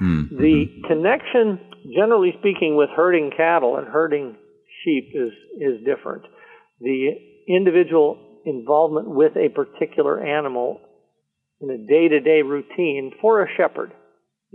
Mm-hmm. 0.00 0.36
The 0.36 0.66
connection, 0.88 1.61
generally 1.94 2.34
speaking, 2.40 2.76
with 2.76 2.88
herding 2.96 3.30
cattle 3.36 3.76
and 3.76 3.86
herding 3.86 4.34
sheep 4.84 5.12
is, 5.14 5.30
is 5.61 5.84
different. 5.84 6.24
The 6.80 7.11
individual 7.48 8.18
involvement 8.44 9.09
with 9.09 9.36
a 9.36 9.50
particular 9.50 10.24
animal 10.24 10.80
in 11.61 11.70
a 11.70 11.78
day 11.78 12.09
to 12.09 12.20
day 12.20 12.42
routine 12.42 13.12
for 13.20 13.42
a 13.42 13.46
shepherd 13.57 13.92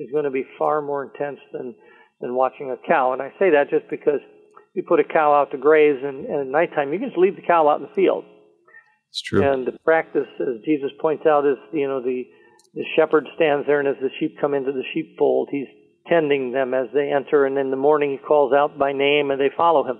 is 0.01 0.11
going 0.11 0.25
to 0.25 0.31
be 0.31 0.45
far 0.57 0.81
more 0.81 1.03
intense 1.03 1.39
than, 1.53 1.75
than 2.19 2.35
watching 2.35 2.71
a 2.71 2.87
cow. 2.87 3.13
And 3.13 3.21
I 3.21 3.29
say 3.39 3.51
that 3.51 3.69
just 3.69 3.89
because 3.89 4.19
you 4.73 4.83
put 4.87 4.99
a 4.99 5.03
cow 5.03 5.33
out 5.33 5.51
to 5.51 5.57
graze 5.57 5.99
and, 6.03 6.25
and 6.25 6.41
at 6.41 6.47
nighttime 6.47 6.93
you 6.93 6.99
can 6.99 7.09
just 7.09 7.17
leave 7.17 7.35
the 7.35 7.41
cow 7.41 7.67
out 7.67 7.81
in 7.81 7.87
the 7.87 7.95
field 7.95 8.25
it's 9.11 9.21
true. 9.21 9.43
And 9.43 9.67
the 9.67 9.77
practice, 9.83 10.27
as 10.39 10.63
Jesus 10.63 10.89
points 11.01 11.25
out, 11.25 11.45
is 11.45 11.57
you 11.73 11.87
know 11.87 12.01
the 12.01 12.23
the 12.73 12.85
shepherd 12.95 13.27
stands 13.35 13.67
there, 13.67 13.79
and 13.79 13.87
as 13.87 14.01
the 14.01 14.09
sheep 14.19 14.37
come 14.39 14.53
into 14.53 14.71
the 14.71 14.83
sheepfold, 14.93 15.49
he's 15.51 15.67
tending 16.07 16.53
them 16.53 16.73
as 16.73 16.87
they 16.93 17.11
enter, 17.11 17.45
and 17.45 17.57
in 17.57 17.71
the 17.71 17.77
morning 17.77 18.11
he 18.11 18.17
calls 18.25 18.53
out 18.53 18.79
by 18.79 18.93
name, 18.93 19.29
and 19.29 19.39
they 19.39 19.51
follow 19.55 19.83
him. 19.83 19.99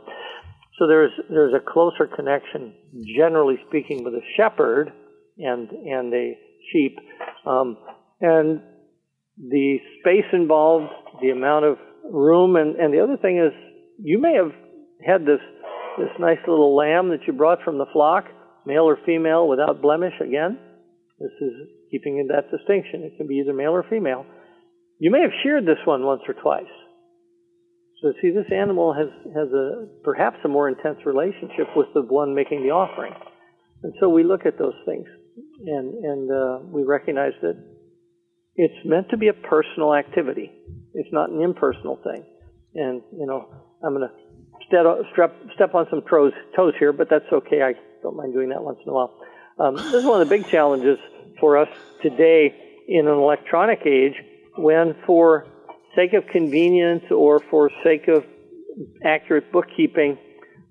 So 0.79 0.87
there's 0.87 1.11
there's 1.29 1.53
a 1.53 1.59
closer 1.59 2.07
connection, 2.07 2.73
generally 3.17 3.57
speaking, 3.67 4.05
with 4.05 4.13
a 4.13 4.23
shepherd 4.37 4.93
and 5.37 5.69
and 5.69 6.13
a 6.13 6.37
sheep, 6.71 6.97
um, 7.45 7.77
and 8.21 8.61
the 9.41 9.77
space 9.99 10.29
involved, 10.33 10.91
the 11.21 11.29
amount 11.29 11.65
of 11.65 11.77
room, 12.09 12.55
and 12.55 12.75
and 12.75 12.93
the 12.93 13.01
other 13.01 13.17
thing 13.17 13.37
is, 13.37 13.53
you 13.99 14.19
may 14.19 14.35
have 14.35 14.53
had 15.05 15.21
this 15.21 15.41
this 15.97 16.13
nice 16.19 16.39
little 16.47 16.75
lamb 16.75 17.09
that 17.09 17.25
you 17.27 17.33
brought 17.33 17.63
from 17.63 17.77
the 17.77 17.87
flock 17.91 18.25
male 18.65 18.83
or 18.83 18.97
female 19.05 19.47
without 19.47 19.81
blemish 19.81 20.13
again. 20.21 20.57
This 21.19 21.33
is 21.41 21.53
keeping 21.89 22.19
in 22.19 22.27
that 22.27 22.49
distinction. 22.49 23.03
It 23.03 23.17
can 23.17 23.27
be 23.27 23.35
either 23.35 23.53
male 23.53 23.71
or 23.71 23.85
female. 23.89 24.25
You 24.99 25.11
may 25.11 25.21
have 25.21 25.31
sheared 25.43 25.65
this 25.65 25.81
one 25.85 26.03
once 26.03 26.21
or 26.27 26.33
twice. 26.33 26.71
So 28.01 28.13
see, 28.21 28.31
this 28.31 28.49
animal 28.51 28.93
has, 28.93 29.09
has 29.35 29.49
a 29.53 29.87
perhaps 30.03 30.37
a 30.43 30.47
more 30.47 30.67
intense 30.67 30.97
relationship 31.05 31.69
with 31.75 31.87
the 31.93 32.01
one 32.01 32.33
making 32.33 32.63
the 32.63 32.69
offering. 32.69 33.13
And 33.83 33.93
so 33.99 34.09
we 34.09 34.23
look 34.23 34.45
at 34.45 34.57
those 34.57 34.77
things 34.85 35.07
and, 35.65 35.93
and 36.03 36.31
uh, 36.31 36.59
we 36.65 36.83
recognize 36.83 37.33
that 37.41 37.57
it's 38.55 38.85
meant 38.85 39.09
to 39.09 39.17
be 39.17 39.27
a 39.27 39.33
personal 39.33 39.93
activity. 39.93 40.51
It's 40.93 41.09
not 41.11 41.29
an 41.29 41.41
impersonal 41.41 41.99
thing. 42.03 42.25
And, 42.75 43.01
you 43.11 43.25
know, 43.25 43.47
I'm 43.83 43.93
going 43.93 44.07
to 44.07 44.13
step, 44.67 45.35
step 45.55 45.75
on 45.75 45.87
some 45.89 46.01
toes, 46.09 46.33
toes 46.55 46.73
here, 46.79 46.93
but 46.93 47.09
that's 47.09 47.31
okay. 47.31 47.61
I 47.61 47.73
don't 48.01 48.15
mind 48.15 48.33
doing 48.33 48.49
that 48.49 48.63
once 48.63 48.79
in 48.83 48.89
a 48.89 48.93
while. 48.93 49.17
Um, 49.59 49.75
this 49.75 49.93
is 49.93 50.05
one 50.05 50.21
of 50.21 50.29
the 50.29 50.37
big 50.37 50.47
challenges 50.47 50.97
for 51.39 51.57
us 51.57 51.69
today 52.01 52.53
in 52.87 53.07
an 53.07 53.13
electronic 53.13 53.85
age 53.85 54.15
when, 54.57 54.95
for 55.05 55.47
sake 55.95 56.13
of 56.13 56.25
convenience 56.27 57.03
or 57.11 57.39
for 57.39 57.69
sake 57.83 58.07
of 58.07 58.25
accurate 59.03 59.51
bookkeeping, 59.51 60.17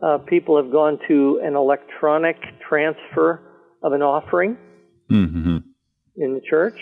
uh, 0.02 0.18
people 0.18 0.56
have 0.62 0.72
gone 0.72 0.98
to 1.08 1.40
an 1.42 1.54
electronic 1.54 2.36
transfer 2.66 3.42
of 3.82 3.92
an 3.92 4.02
offering 4.02 4.56
mm-hmm. 5.10 5.58
in 6.16 6.34
the 6.34 6.40
church. 6.48 6.78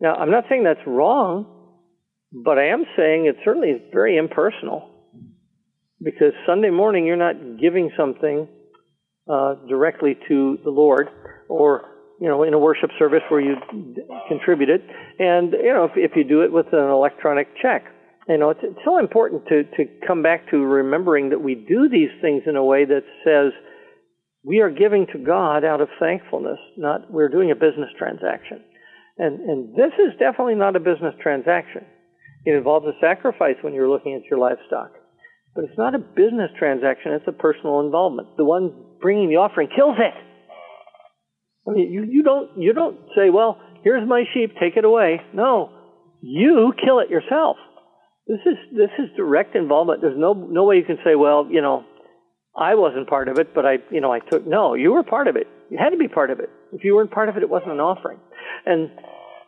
Now, 0.00 0.14
I'm 0.14 0.30
not 0.30 0.44
saying 0.48 0.64
that's 0.64 0.86
wrong, 0.86 1.46
but 2.32 2.58
I 2.58 2.68
am 2.68 2.84
saying 2.96 3.26
it 3.26 3.36
certainly 3.44 3.70
is 3.70 3.80
very 3.92 4.16
impersonal 4.16 4.90
because 6.02 6.32
Sunday 6.46 6.70
morning 6.70 7.06
you're 7.06 7.16
not 7.16 7.60
giving 7.60 7.90
something 7.96 8.46
uh, 9.28 9.54
directly 9.68 10.16
to 10.28 10.58
the 10.64 10.70
Lord, 10.70 11.08
or 11.48 11.84
you 12.20 12.28
know, 12.28 12.42
in 12.44 12.54
a 12.54 12.58
worship 12.58 12.90
service 12.98 13.22
where 13.28 13.40
you 13.40 13.56
contribute 14.28 14.70
it, 14.70 14.82
and 15.18 15.52
you 15.52 15.72
know, 15.72 15.84
if, 15.84 15.92
if 15.96 16.12
you 16.16 16.24
do 16.24 16.42
it 16.42 16.52
with 16.52 16.66
an 16.72 16.88
electronic 16.90 17.48
check, 17.60 17.84
you 18.28 18.38
know, 18.38 18.50
it's, 18.50 18.60
it's 18.62 18.78
so 18.84 18.98
important 18.98 19.46
to 19.48 19.64
to 19.64 19.84
come 20.06 20.22
back 20.22 20.50
to 20.50 20.58
remembering 20.58 21.30
that 21.30 21.40
we 21.40 21.54
do 21.54 21.88
these 21.88 22.10
things 22.22 22.42
in 22.46 22.56
a 22.56 22.64
way 22.64 22.84
that 22.84 23.02
says 23.24 23.52
we 24.44 24.60
are 24.60 24.70
giving 24.70 25.06
to 25.12 25.18
God 25.18 25.64
out 25.64 25.80
of 25.80 25.88
thankfulness, 26.00 26.58
not 26.76 27.10
we're 27.10 27.28
doing 27.28 27.50
a 27.50 27.54
business 27.54 27.90
transaction. 27.98 28.62
And 29.18 29.40
and 29.40 29.74
this 29.74 29.92
is 29.98 30.18
definitely 30.18 30.54
not 30.54 30.76
a 30.76 30.80
business 30.80 31.14
transaction. 31.22 31.82
It 32.46 32.54
involves 32.54 32.86
a 32.86 32.92
sacrifice 33.00 33.56
when 33.62 33.74
you're 33.74 33.88
looking 33.90 34.14
at 34.14 34.22
your 34.30 34.38
livestock. 34.38 34.92
But 35.54 35.64
it's 35.64 35.78
not 35.78 35.94
a 35.94 35.98
business 35.98 36.50
transaction, 36.58 37.12
it's 37.12 37.26
a 37.26 37.32
personal 37.32 37.80
involvement. 37.80 38.36
The 38.36 38.44
one 38.44 38.72
bringing 39.00 39.28
the 39.28 39.36
offering 39.36 39.68
kills 39.74 39.96
it. 39.98 40.14
I 41.68 41.72
mean, 41.74 41.92
you, 41.92 42.04
you 42.08 42.22
don't 42.22 42.56
you 42.56 42.72
don't 42.72 42.96
say, 43.16 43.30
well, 43.30 43.60
here's 43.82 44.06
my 44.08 44.24
sheep, 44.32 44.52
take 44.60 44.76
it 44.76 44.84
away. 44.84 45.20
No, 45.34 45.70
you 46.20 46.72
kill 46.82 47.00
it 47.00 47.10
yourself. 47.10 47.56
This 48.26 48.38
is 48.46 48.56
this 48.76 48.90
is 48.98 49.16
direct 49.16 49.56
involvement. 49.56 50.00
There's 50.00 50.18
no 50.18 50.32
no 50.32 50.64
way 50.64 50.76
you 50.76 50.84
can 50.84 50.98
say, 51.04 51.16
well, 51.16 51.48
you 51.50 51.60
know, 51.60 51.84
I 52.58 52.74
wasn't 52.74 53.08
part 53.08 53.28
of 53.28 53.38
it, 53.38 53.54
but 53.54 53.64
I 53.64 53.78
you 53.90 54.00
know 54.00 54.12
I 54.12 54.20
took. 54.20 54.46
No, 54.46 54.74
you 54.74 54.92
were 54.92 55.02
part 55.02 55.28
of 55.28 55.36
it. 55.36 55.46
You 55.70 55.78
had 55.78 55.90
to 55.90 55.96
be 55.96 56.08
part 56.08 56.30
of 56.30 56.40
it. 56.40 56.50
If 56.72 56.84
you 56.84 56.94
weren't 56.94 57.10
part 57.10 57.28
of 57.28 57.36
it, 57.36 57.42
it 57.42 57.48
wasn't 57.48 57.72
an 57.72 57.80
offering. 57.80 58.18
And 58.66 58.90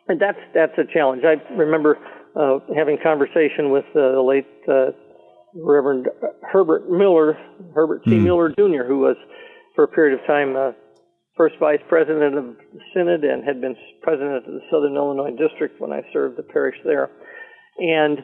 and 0.09 0.21
that's 0.21 0.39
that's 0.55 0.77
a 0.79 0.85
challenge. 0.93 1.23
I 1.25 1.37
remember 1.55 1.99
uh, 2.37 2.59
having 2.77 2.99
conversation 3.03 3.71
with 3.71 3.85
uh, 3.95 4.13
the 4.13 4.23
late 4.23 4.47
uh, 4.69 4.93
Reverend 5.55 6.09
Herbert 6.43 6.91
Miller, 6.91 7.37
Herbert 7.75 8.03
C. 8.05 8.13
Mm. 8.13 8.23
Miller 8.23 8.49
Jr., 8.51 8.87
who 8.87 8.99
was 8.99 9.17
for 9.75 9.85
a 9.85 9.89
period 9.89 10.19
of 10.19 10.27
time 10.27 10.57
uh, 10.57 10.73
first 11.37 11.55
vice 11.59 11.81
president 11.89 12.37
of 12.37 12.45
the 12.45 12.57
synod 12.95 13.25
and 13.25 13.45
had 13.45 13.61
been 13.61 13.75
president 14.03 14.37
of 14.37 14.45
the 14.45 14.61
Southern 14.71 14.95
Illinois 14.95 15.31
district 15.31 15.81
when 15.81 15.93
I 15.93 16.03
served 16.13 16.37
the 16.37 16.43
parish 16.43 16.77
there. 16.85 17.11
And 17.79 18.19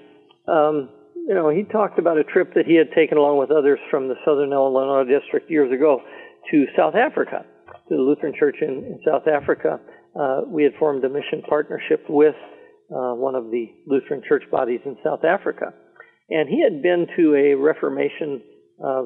um, 0.46 0.90
you 1.28 1.34
know, 1.34 1.48
he 1.48 1.64
talked 1.64 1.98
about 1.98 2.18
a 2.18 2.24
trip 2.24 2.54
that 2.54 2.66
he 2.66 2.76
had 2.76 2.92
taken 2.94 3.18
along 3.18 3.38
with 3.38 3.50
others 3.50 3.78
from 3.90 4.08
the 4.08 4.14
Southern 4.24 4.52
Illinois 4.52 5.04
district 5.04 5.50
years 5.50 5.72
ago 5.72 6.00
to 6.50 6.66
South 6.76 6.94
Africa, 6.94 7.44
to 7.88 7.96
the 7.96 8.02
Lutheran 8.02 8.34
Church 8.38 8.56
in, 8.60 8.84
in 8.84 9.00
South 9.04 9.26
Africa. 9.26 9.80
Uh, 10.18 10.42
we 10.46 10.62
had 10.62 10.72
formed 10.78 11.04
a 11.04 11.08
mission 11.08 11.42
partnership 11.48 12.04
with 12.08 12.36
uh, 12.90 13.14
one 13.14 13.34
of 13.34 13.50
the 13.50 13.66
Lutheran 13.86 14.22
church 14.28 14.44
bodies 14.50 14.80
in 14.84 14.96
South 15.02 15.24
Africa. 15.24 15.74
And 16.30 16.48
he 16.48 16.62
had 16.62 16.82
been 16.82 17.06
to 17.16 17.34
a 17.34 17.54
Reformation 17.54 18.42
uh, 18.84 19.02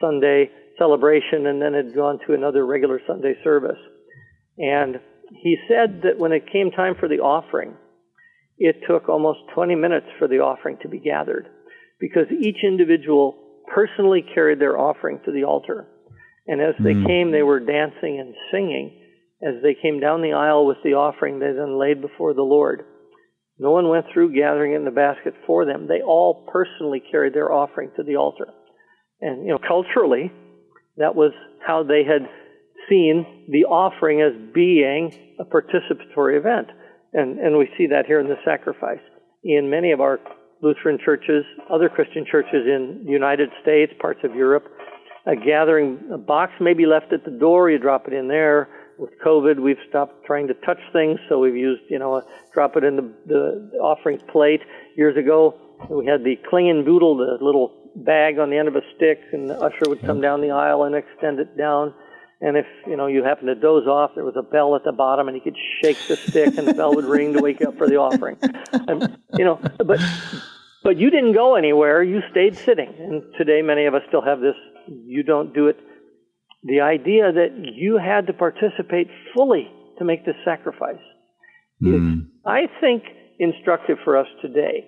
Sunday 0.00 0.50
celebration 0.78 1.46
and 1.46 1.60
then 1.60 1.72
had 1.72 1.94
gone 1.94 2.18
to 2.26 2.34
another 2.34 2.66
regular 2.66 3.00
Sunday 3.06 3.34
service. 3.42 3.78
And 4.58 4.96
he 5.42 5.56
said 5.68 6.02
that 6.02 6.18
when 6.18 6.32
it 6.32 6.52
came 6.52 6.70
time 6.70 6.94
for 6.98 7.08
the 7.08 7.20
offering, 7.20 7.74
it 8.58 8.76
took 8.88 9.08
almost 9.08 9.40
20 9.54 9.74
minutes 9.74 10.06
for 10.18 10.28
the 10.28 10.40
offering 10.40 10.78
to 10.82 10.88
be 10.88 10.98
gathered 10.98 11.48
because 12.00 12.26
each 12.40 12.58
individual 12.64 13.36
personally 13.72 14.24
carried 14.34 14.60
their 14.60 14.78
offering 14.78 15.20
to 15.24 15.32
the 15.32 15.44
altar. 15.44 15.88
And 16.46 16.60
as 16.60 16.74
they 16.78 16.94
mm. 16.94 17.06
came, 17.06 17.32
they 17.32 17.42
were 17.42 17.60
dancing 17.60 18.20
and 18.20 18.34
singing. 18.52 19.02
As 19.42 19.62
they 19.62 19.74
came 19.80 20.00
down 20.00 20.22
the 20.22 20.32
aisle 20.32 20.66
with 20.66 20.78
the 20.84 20.94
offering, 20.94 21.38
they 21.38 21.52
then 21.52 21.78
laid 21.78 22.00
before 22.00 22.34
the 22.34 22.42
Lord. 22.42 22.84
No 23.58 23.70
one 23.70 23.88
went 23.88 24.06
through 24.12 24.34
gathering 24.34 24.74
in 24.74 24.84
the 24.84 24.90
basket 24.90 25.34
for 25.46 25.64
them. 25.64 25.88
They 25.88 26.02
all 26.02 26.46
personally 26.52 27.02
carried 27.10 27.34
their 27.34 27.52
offering 27.52 27.90
to 27.96 28.02
the 28.02 28.16
altar. 28.16 28.48
And, 29.20 29.46
you 29.46 29.52
know, 29.52 29.58
culturally, 29.66 30.30
that 30.98 31.14
was 31.14 31.32
how 31.66 31.82
they 31.82 32.04
had 32.04 32.28
seen 32.88 33.46
the 33.50 33.64
offering 33.64 34.20
as 34.20 34.32
being 34.54 35.12
a 35.40 35.44
participatory 35.44 36.38
event. 36.38 36.68
And, 37.16 37.38
and 37.38 37.56
we 37.56 37.66
see 37.78 37.86
that 37.86 38.04
here 38.04 38.20
in 38.20 38.28
the 38.28 38.36
sacrifice. 38.44 39.00
in 39.42 39.70
many 39.70 39.90
of 39.90 40.02
our 40.02 40.20
Lutheran 40.60 40.98
churches, 41.02 41.44
other 41.70 41.88
Christian 41.88 42.26
churches 42.30 42.66
in 42.66 43.04
the 43.06 43.10
United 43.10 43.48
States, 43.62 43.92
parts 43.98 44.20
of 44.22 44.34
Europe. 44.34 44.64
A 45.26 45.34
gathering 45.34 45.98
a 46.12 46.18
box 46.18 46.52
may 46.60 46.74
be 46.74 46.84
left 46.84 47.12
at 47.14 47.24
the 47.24 47.30
door. 47.30 47.70
You 47.70 47.78
drop 47.78 48.06
it 48.06 48.12
in 48.12 48.28
there. 48.28 48.68
With 48.98 49.10
COVID, 49.24 49.58
we've 49.60 49.80
stopped 49.88 50.24
trying 50.26 50.46
to 50.48 50.54
touch 50.54 50.78
things, 50.92 51.18
so 51.28 51.38
we've 51.38 51.56
used, 51.56 51.82
you 51.88 51.98
know, 51.98 52.16
a, 52.16 52.22
drop 52.52 52.76
it 52.76 52.84
in 52.84 52.96
the, 52.96 53.12
the 53.26 53.78
offering 53.78 54.18
plate. 54.30 54.60
Years 54.96 55.16
ago, 55.16 55.54
we 55.90 56.06
had 56.06 56.22
the 56.22 56.36
Klingenbeutel, 56.50 57.16
the 57.16 57.44
little 57.44 57.72
bag 57.96 58.38
on 58.38 58.50
the 58.50 58.58
end 58.58 58.68
of 58.68 58.76
a 58.76 58.82
stick, 58.94 59.20
and 59.32 59.48
the 59.48 59.58
usher 59.58 59.88
would 59.88 60.00
come 60.02 60.20
down 60.20 60.40
the 60.40 60.50
aisle 60.50 60.84
and 60.84 60.94
extend 60.94 61.40
it 61.40 61.56
down. 61.56 61.94
And 62.46 62.56
if 62.56 62.66
you 62.86 62.96
know 62.96 63.08
you 63.08 63.24
happen 63.24 63.46
to 63.46 63.54
doze 63.56 63.86
off, 63.86 64.12
there 64.14 64.24
was 64.24 64.36
a 64.36 64.42
bell 64.42 64.76
at 64.76 64.84
the 64.84 64.92
bottom, 64.92 65.26
and 65.26 65.36
you 65.36 65.42
could 65.42 65.56
shake 65.82 65.98
the 66.06 66.16
stick, 66.16 66.56
and 66.56 66.66
the 66.66 66.74
bell 66.74 66.94
would 66.94 67.04
ring 67.04 67.32
to 67.32 67.42
wake 67.42 67.60
you 67.60 67.68
up 67.68 67.76
for 67.76 67.88
the 67.88 67.96
offering. 67.96 68.36
And, 68.72 69.18
you 69.36 69.44
know, 69.44 69.60
but 69.78 70.00
but 70.84 70.96
you 70.96 71.10
didn't 71.10 71.32
go 71.32 71.56
anywhere. 71.56 72.02
You 72.04 72.20
stayed 72.30 72.56
sitting. 72.56 72.94
And 72.98 73.22
today, 73.36 73.62
many 73.62 73.86
of 73.86 73.94
us 73.94 74.02
still 74.06 74.22
have 74.22 74.40
this. 74.40 74.54
You 74.86 75.24
don't 75.24 75.52
do 75.52 75.66
it 75.66 75.76
the 76.66 76.80
idea 76.80 77.32
that 77.32 77.50
you 77.74 77.98
had 77.98 78.26
to 78.26 78.32
participate 78.32 79.08
fully 79.34 79.70
to 79.98 80.04
make 80.04 80.26
this 80.26 80.34
sacrifice 80.44 81.02
mm. 81.82 81.94
is, 81.94 82.00
hmm. 82.00 82.18
I 82.44 82.66
think, 82.80 83.04
instructive 83.38 83.98
for 84.04 84.16
us 84.16 84.26
today. 84.42 84.84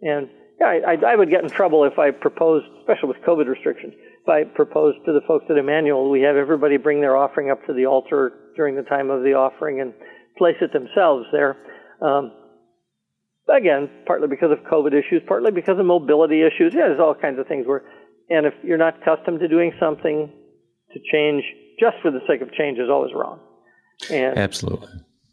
And 0.00 0.28
yeah, 0.60 0.80
I, 0.86 0.96
I, 1.06 1.14
would 1.14 1.30
get 1.30 1.42
in 1.42 1.50
trouble 1.50 1.84
if 1.84 1.98
I 1.98 2.10
proposed, 2.10 2.66
especially 2.80 3.10
with 3.10 3.18
COVID 3.18 3.46
restrictions, 3.46 3.94
I 4.28 4.44
proposed 4.44 4.98
to 5.06 5.12
the 5.12 5.20
folks 5.26 5.46
at 5.50 5.56
Emmanuel, 5.56 6.10
we 6.10 6.22
have 6.22 6.36
everybody 6.36 6.76
bring 6.76 7.00
their 7.00 7.16
offering 7.16 7.50
up 7.50 7.64
to 7.66 7.72
the 7.72 7.86
altar 7.86 8.32
during 8.56 8.76
the 8.76 8.82
time 8.82 9.10
of 9.10 9.22
the 9.22 9.34
offering 9.34 9.80
and 9.80 9.92
place 10.38 10.56
it 10.60 10.72
themselves 10.72 11.26
there. 11.32 11.56
Um, 12.00 12.32
again, 13.48 13.90
partly 14.06 14.28
because 14.28 14.50
of 14.52 14.58
COVID 14.70 14.92
issues, 14.92 15.22
partly 15.26 15.50
because 15.50 15.78
of 15.78 15.86
mobility 15.86 16.42
issues. 16.42 16.72
Yeah, 16.74 16.88
there's 16.88 17.00
all 17.00 17.14
kinds 17.14 17.38
of 17.38 17.46
things 17.46 17.66
where, 17.66 17.82
and 18.28 18.46
if 18.46 18.54
you're 18.62 18.78
not 18.78 19.02
accustomed 19.02 19.40
to 19.40 19.48
doing 19.48 19.72
something, 19.80 20.30
to 20.92 21.00
change 21.12 21.44
just 21.78 21.96
for 22.02 22.10
the 22.10 22.20
sake 22.28 22.42
of 22.42 22.52
change 22.52 22.78
is 22.78 22.90
always 22.90 23.12
wrong. 23.14 23.40
And, 24.10 24.38
Absolutely. 24.38 24.88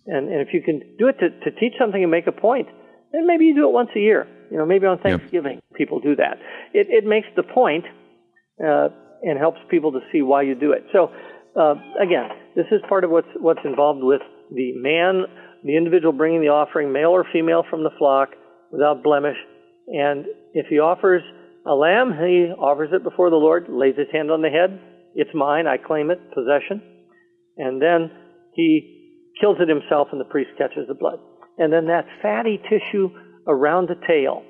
And, 0.05 0.29
and 0.29 0.41
if 0.41 0.53
you 0.53 0.61
can 0.61 0.81
do 0.97 1.07
it 1.07 1.19
to, 1.19 1.29
to 1.29 1.59
teach 1.59 1.73
something 1.79 2.01
and 2.01 2.11
make 2.11 2.27
a 2.27 2.31
point, 2.31 2.67
then 3.11 3.27
maybe 3.27 3.45
you 3.45 3.55
do 3.55 3.67
it 3.67 3.71
once 3.71 3.89
a 3.95 3.99
year. 3.99 4.27
You 4.51 4.57
know, 4.57 4.65
maybe 4.65 4.85
on 4.85 4.99
Thanksgiving 4.99 5.55
yep. 5.55 5.63
people 5.75 5.99
do 5.99 6.15
that. 6.15 6.38
It, 6.73 6.88
it 6.89 7.05
makes 7.05 7.27
the 7.35 7.43
point, 7.43 7.85
uh, 8.64 8.89
and 9.24 9.38
helps 9.38 9.60
people 9.70 9.91
to 9.93 9.99
see 10.12 10.22
why 10.22 10.43
you 10.43 10.55
do 10.55 10.72
it. 10.72 10.86
So, 10.93 11.12
uh, 11.60 11.76
again, 12.01 12.30
this 12.55 12.66
is 12.72 12.82
part 12.88 13.03
of 13.03 13.10
what's 13.10 13.28
what's 13.39 13.62
involved 13.66 14.03
with 14.03 14.22
the 14.51 14.74
man, 14.76 15.24
the 15.64 15.76
individual 15.76 16.14
bringing 16.14 16.41
the 16.41 16.49
offering, 16.49 16.91
male 16.91 17.10
or 17.10 17.26
female 17.32 17.64
from 17.70 17.84
the 17.84 17.91
flock, 17.97 18.30
without 18.72 19.03
blemish. 19.03 19.38
And 19.88 20.26
if 20.53 20.68
he 20.68 20.80
offers 20.80 21.24
a 21.66 21.74
lamb, 21.74 22.12
he 22.14 22.51
offers 22.58 22.89
it 22.93 23.03
before 23.03 23.30
the 23.30 23.36
Lord, 23.36 23.68
lays 23.70 23.95
his 23.97 24.08
hand 24.12 24.32
on 24.32 24.41
the 24.41 24.49
head, 24.49 24.80
it's 25.16 25.34
mine, 25.34 25.66
I 25.66 25.78
claim 25.78 26.12
it, 26.12 26.20
possession. 26.32 26.82
And 27.58 27.82
then 27.82 28.12
he 28.53 29.34
kills 29.41 29.58
it 29.60 29.68
himself 29.68 30.10
and 30.12 30.22
the 30.22 30.26
priest 30.26 30.51
catches 30.58 30.88
the 30.88 30.93
blood. 30.93 31.20
And 31.58 31.74
then 31.74 31.88
that 31.88 32.05
fatty 32.22 32.62
tissue 32.70 33.10
around 33.47 33.89
the 33.89 33.99
tail. 34.08 34.43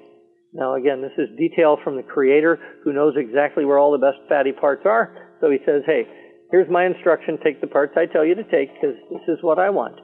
Now, 0.53 0.75
again, 0.75 1.01
this 1.01 1.13
is 1.17 1.37
detail 1.37 1.77
from 1.83 1.97
the 1.97 2.03
Creator 2.03 2.59
who 2.83 2.93
knows 2.93 3.13
exactly 3.17 3.65
where 3.65 3.77
all 3.77 3.91
the 3.91 3.97
best 3.97 4.17
fatty 4.29 4.51
parts 4.51 4.83
are. 4.85 5.35
So 5.41 5.51
he 5.51 5.57
says, 5.65 5.83
hey, 5.85 6.03
here's 6.51 6.69
my 6.69 6.85
instruction. 6.85 7.37
Take 7.43 7.61
the 7.61 7.67
parts 7.67 7.93
I 7.95 8.05
tell 8.11 8.25
you 8.25 8.35
to 8.35 8.43
take 8.43 8.73
because 8.73 8.95
this 9.11 9.27
is 9.27 9.37
what 9.41 9.59
I 9.59 9.69
want. 9.69 9.99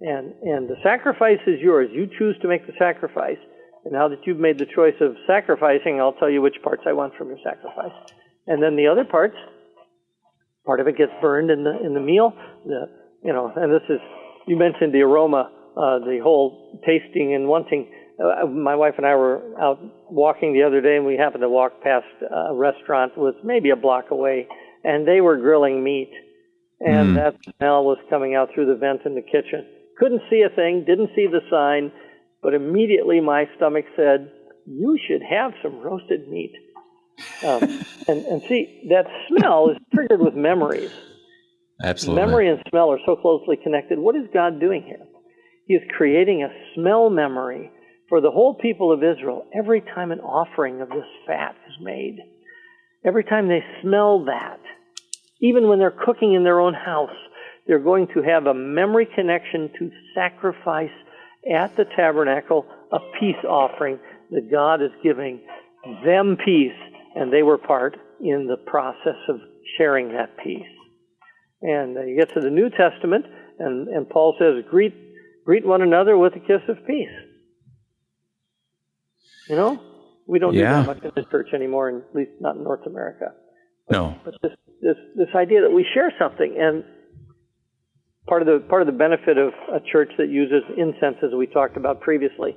And, 0.00 0.32
and 0.42 0.68
the 0.68 0.76
sacrifice 0.82 1.42
is 1.46 1.60
yours. 1.60 1.90
You 1.92 2.06
choose 2.18 2.36
to 2.42 2.48
make 2.48 2.66
the 2.66 2.72
sacrifice. 2.78 3.38
And 3.84 3.92
now 3.92 4.08
that 4.08 4.24
you've 4.26 4.40
made 4.40 4.58
the 4.58 4.66
choice 4.74 4.96
of 5.00 5.16
sacrificing, 5.26 6.00
I'll 6.00 6.14
tell 6.14 6.30
you 6.30 6.40
which 6.40 6.56
parts 6.62 6.82
I 6.86 6.92
want 6.92 7.14
from 7.16 7.28
your 7.28 7.38
sacrifice. 7.44 7.92
And 8.46 8.62
then 8.62 8.76
the 8.76 8.88
other 8.88 9.04
parts, 9.04 9.36
Part 10.64 10.80
of 10.80 10.88
it 10.88 10.96
gets 10.96 11.12
burned 11.20 11.50
in 11.50 11.62
the 11.62 11.76
in 11.84 11.92
the 11.92 12.00
meal. 12.00 12.32
The, 12.64 12.88
you 13.22 13.32
know, 13.32 13.52
and 13.54 13.70
this 13.70 13.84
is 13.90 14.00
you 14.46 14.56
mentioned 14.56 14.94
the 14.94 15.02
aroma, 15.02 15.50
uh, 15.76 15.98
the 16.00 16.20
whole 16.22 16.80
tasting 16.86 17.34
and 17.34 17.48
wanting. 17.48 17.90
Uh, 18.22 18.46
my 18.46 18.76
wife 18.76 18.94
and 18.96 19.06
I 19.06 19.16
were 19.16 19.42
out 19.60 19.80
walking 20.08 20.52
the 20.52 20.62
other 20.62 20.80
day, 20.80 20.96
and 20.96 21.04
we 21.04 21.16
happened 21.16 21.42
to 21.42 21.48
walk 21.48 21.82
past 21.82 22.06
a 22.22 22.54
restaurant 22.54 23.16
was 23.18 23.34
maybe 23.42 23.70
a 23.70 23.76
block 23.76 24.10
away, 24.10 24.46
and 24.84 25.06
they 25.06 25.20
were 25.20 25.36
grilling 25.36 25.82
meat, 25.82 26.12
and 26.80 27.10
mm. 27.10 27.14
that 27.16 27.36
smell 27.58 27.84
was 27.84 27.98
coming 28.08 28.34
out 28.34 28.50
through 28.54 28.66
the 28.66 28.76
vent 28.76 29.00
in 29.04 29.14
the 29.16 29.22
kitchen. 29.22 29.66
Couldn't 29.98 30.22
see 30.30 30.42
a 30.42 30.54
thing, 30.54 30.84
didn't 30.86 31.10
see 31.16 31.26
the 31.26 31.40
sign, 31.50 31.90
but 32.40 32.54
immediately 32.54 33.20
my 33.20 33.46
stomach 33.56 33.86
said, 33.96 34.30
"You 34.66 34.96
should 35.08 35.22
have 35.22 35.52
some 35.60 35.80
roasted 35.80 36.28
meat." 36.28 36.52
Um, 37.44 37.62
and, 38.08 38.24
and 38.26 38.42
see, 38.42 38.86
that 38.90 39.06
smell 39.28 39.70
is 39.70 39.76
triggered 39.92 40.20
with 40.20 40.34
memories. 40.34 40.92
Absolutely. 41.82 42.24
Memory 42.24 42.48
and 42.48 42.62
smell 42.68 42.92
are 42.92 43.00
so 43.04 43.16
closely 43.16 43.56
connected. 43.56 43.98
What 43.98 44.14
is 44.14 44.22
God 44.32 44.60
doing 44.60 44.84
here? 44.84 45.04
He 45.66 45.74
is 45.74 45.82
creating 45.96 46.44
a 46.44 46.48
smell 46.74 47.10
memory 47.10 47.70
for 48.14 48.20
the 48.20 48.30
whole 48.30 48.54
people 48.54 48.92
of 48.92 49.02
Israel 49.02 49.44
every 49.52 49.80
time 49.80 50.12
an 50.12 50.20
offering 50.20 50.80
of 50.80 50.88
this 50.88 51.04
fat 51.26 51.56
is 51.66 51.74
made. 51.84 52.18
Every 53.04 53.24
time 53.24 53.48
they 53.48 53.58
smell 53.82 54.26
that, 54.26 54.60
even 55.40 55.66
when 55.66 55.80
they're 55.80 55.90
cooking 55.90 56.32
in 56.32 56.44
their 56.44 56.60
own 56.60 56.74
house, 56.74 57.10
they're 57.66 57.80
going 57.80 58.06
to 58.14 58.22
have 58.22 58.46
a 58.46 58.54
memory 58.54 59.08
connection 59.16 59.68
to 59.80 59.90
sacrifice 60.14 60.94
at 61.52 61.76
the 61.76 61.86
tabernacle 61.96 62.66
a 62.92 63.00
peace 63.18 63.44
offering 63.44 63.98
that 64.30 64.48
God 64.48 64.80
is 64.80 64.92
giving 65.02 65.40
them 66.04 66.36
peace 66.44 66.78
and 67.16 67.32
they 67.32 67.42
were 67.42 67.58
part 67.58 67.96
in 68.20 68.46
the 68.46 68.58
process 68.64 69.18
of 69.28 69.40
sharing 69.76 70.12
that 70.12 70.36
peace. 70.38 70.62
And 71.62 71.96
you 72.08 72.16
get 72.16 72.32
to 72.34 72.40
the 72.40 72.50
New 72.50 72.70
Testament, 72.70 73.24
and, 73.58 73.88
and 73.88 74.08
Paul 74.08 74.36
says, 74.38 74.62
greet, 74.70 74.94
greet 75.44 75.66
one 75.66 75.82
another 75.82 76.16
with 76.16 76.34
a 76.36 76.38
kiss 76.38 76.62
of 76.68 76.76
peace. 76.86 77.08
You 79.48 79.56
know, 79.56 79.80
we 80.26 80.38
don't 80.38 80.54
yeah. 80.54 80.80
do 80.80 80.86
that 80.86 80.86
much 80.86 81.04
in 81.04 81.10
the 81.14 81.28
church 81.30 81.48
anymore, 81.54 81.88
at 81.88 82.14
least 82.14 82.32
not 82.40 82.56
in 82.56 82.64
North 82.64 82.86
America. 82.86 83.32
But, 83.88 83.96
no. 83.96 84.18
But 84.24 84.34
this, 84.42 84.52
this, 84.80 84.96
this 85.16 85.28
idea 85.34 85.62
that 85.62 85.70
we 85.70 85.86
share 85.94 86.12
something, 86.18 86.56
and 86.58 86.84
part 88.26 88.42
of 88.42 88.48
the 88.48 88.66
part 88.66 88.80
of 88.80 88.86
the 88.86 88.98
benefit 88.98 89.36
of 89.36 89.52
a 89.72 89.80
church 89.92 90.10
that 90.18 90.28
uses 90.28 90.62
incense, 90.76 91.16
as 91.22 91.30
we 91.36 91.46
talked 91.46 91.76
about 91.76 92.00
previously, 92.00 92.56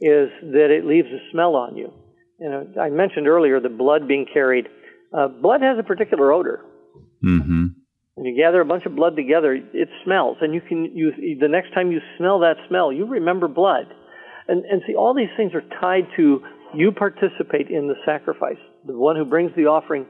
is 0.00 0.28
that 0.42 0.68
it 0.70 0.84
leaves 0.84 1.08
a 1.08 1.20
smell 1.32 1.56
on 1.56 1.76
you 1.76 1.92
you 2.40 2.48
know, 2.48 2.66
I 2.80 2.88
mentioned 2.88 3.28
earlier 3.28 3.60
the 3.60 3.68
blood 3.68 4.08
being 4.08 4.26
carried. 4.32 4.66
Uh, 5.12 5.28
blood 5.28 5.60
has 5.60 5.78
a 5.78 5.82
particular 5.82 6.32
odor. 6.32 6.64
Mm-hmm. 7.22 7.66
When 8.14 8.26
you 8.26 8.36
gather 8.36 8.60
a 8.60 8.64
bunch 8.64 8.86
of 8.86 8.96
blood 8.96 9.14
together, 9.14 9.52
it 9.52 9.88
smells, 10.04 10.38
and 10.40 10.54
you 10.54 10.60
can 10.60 10.84
use 10.96 11.14
the 11.40 11.48
next 11.48 11.74
time 11.74 11.92
you 11.92 12.00
smell 12.18 12.40
that 12.40 12.56
smell, 12.68 12.92
you 12.92 13.06
remember 13.06 13.46
blood. 13.46 13.84
And 14.50 14.64
and 14.64 14.82
see, 14.86 14.94
all 14.94 15.14
these 15.14 15.30
things 15.36 15.52
are 15.54 15.62
tied 15.80 16.08
to 16.16 16.42
you 16.74 16.90
participate 16.92 17.68
in 17.70 17.86
the 17.86 17.94
sacrifice. 18.04 18.58
The 18.84 18.98
one 18.98 19.16
who 19.16 19.24
brings 19.24 19.52
the 19.54 19.66
offering 19.66 20.06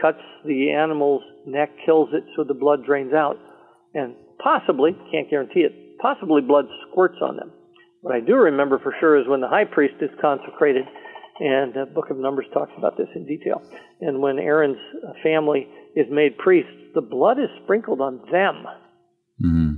cuts 0.00 0.20
the 0.44 0.72
animal's 0.72 1.22
neck, 1.46 1.70
kills 1.86 2.10
it, 2.12 2.24
so 2.36 2.44
the 2.44 2.54
blood 2.54 2.84
drains 2.84 3.14
out, 3.14 3.36
and 3.94 4.14
possibly 4.42 4.92
can't 5.10 5.30
guarantee 5.30 5.60
it. 5.60 5.98
Possibly 5.98 6.42
blood 6.42 6.66
squirts 6.90 7.16
on 7.22 7.36
them. 7.36 7.52
What 8.02 8.14
I 8.14 8.20
do 8.20 8.34
remember 8.34 8.78
for 8.78 8.94
sure 9.00 9.18
is 9.18 9.26
when 9.26 9.40
the 9.40 9.48
high 9.48 9.64
priest 9.64 9.94
is 10.02 10.10
consecrated 10.20 10.84
and 11.40 11.74
the 11.74 11.86
book 11.86 12.10
of 12.10 12.18
Numbers 12.18 12.46
talks 12.52 12.72
about 12.76 12.96
this 12.96 13.08
in 13.14 13.26
detail. 13.26 13.62
And 14.00 14.20
when 14.20 14.38
Aaron's 14.38 14.78
family 15.22 15.68
is 15.94 16.06
made 16.10 16.38
priests, 16.38 16.70
the 16.94 17.00
blood 17.00 17.38
is 17.38 17.48
sprinkled 17.64 18.00
on 18.00 18.18
them. 18.30 18.64
Mm-hmm. 19.44 19.72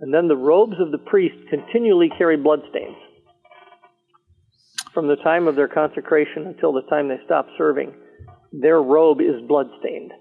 And 0.00 0.14
then 0.14 0.28
the 0.28 0.36
robes 0.36 0.76
of 0.80 0.90
the 0.90 0.98
priest 0.98 1.34
continually 1.50 2.10
carry 2.18 2.36
bloodstains. 2.36 2.96
From 4.94 5.08
the 5.08 5.16
time 5.16 5.48
of 5.48 5.56
their 5.56 5.68
consecration 5.68 6.46
until 6.46 6.72
the 6.72 6.82
time 6.90 7.08
they 7.08 7.18
stop 7.24 7.46
serving, 7.56 7.94
their 8.52 8.80
robe 8.80 9.20
is 9.20 9.46
bloodstained. 9.48 10.12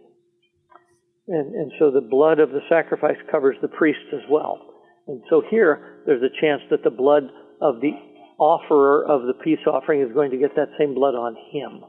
And, 1.28 1.54
and 1.56 1.72
so 1.78 1.92
the 1.92 2.02
blood 2.02 2.40
of 2.40 2.52
the 2.52 2.62
sacrifice 2.70 3.18
covers 3.30 3.58
the 3.62 3.68
priest 3.68 4.00
as 4.14 4.22
well. 4.30 4.60
And 5.08 5.22
so 5.30 5.42
here, 5.50 6.04
there's 6.06 6.24
a 6.24 6.42
chance 6.42 6.62
that 6.70 6.84
the 6.84 6.90
blood 6.90 7.24
of 7.62 7.82
the 7.82 7.92
offerer 8.40 9.06
of 9.06 9.24
the 9.24 9.34
peace 9.44 9.60
offering 9.68 10.02
is 10.02 10.14
going 10.14 10.32
to 10.32 10.38
get 10.38 10.56
that 10.56 10.70
same 10.80 10.96
blood 10.96 11.16
on 11.16 11.36
him. 11.52 11.84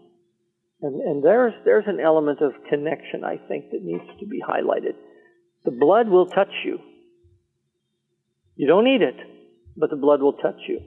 And, 0.82 1.00
and 1.00 1.24
there's, 1.24 1.54
there's 1.64 1.86
an 1.86 2.00
element 2.00 2.40
of 2.40 2.52
connection, 2.68 3.24
I 3.24 3.36
think, 3.48 3.70
that 3.70 3.82
needs 3.82 4.04
to 4.20 4.26
be 4.26 4.40
highlighted. 4.42 4.94
The 5.64 5.70
blood 5.70 6.08
will 6.08 6.26
touch 6.26 6.52
you. 6.64 6.78
You 8.56 8.66
don't 8.66 8.84
need 8.84 9.02
it, 9.02 9.16
but 9.76 9.90
the 9.90 9.96
blood 9.96 10.20
will 10.20 10.34
touch 10.34 10.60
you. 10.68 10.80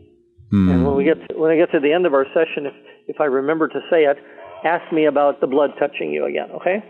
Mm. 0.56 0.72
And 0.72 0.86
when 0.86 0.96
we 0.96 1.04
get 1.04 1.16
to, 1.28 1.38
when 1.38 1.52
I 1.52 1.58
get 1.58 1.72
to 1.72 1.80
the 1.80 1.92
end 1.92 2.06
of 2.06 2.14
our 2.14 2.26
session, 2.34 2.66
if 2.66 2.74
if 3.08 3.20
I 3.20 3.26
remember 3.26 3.68
to 3.68 3.80
say 3.90 4.06
it, 4.06 4.18
ask 4.64 4.92
me 4.94 5.06
about 5.06 5.42
the 5.42 5.48
blood 5.48 5.72
touching 5.78 6.12
you 6.12 6.26
again, 6.26 6.50
okay? 6.52 6.84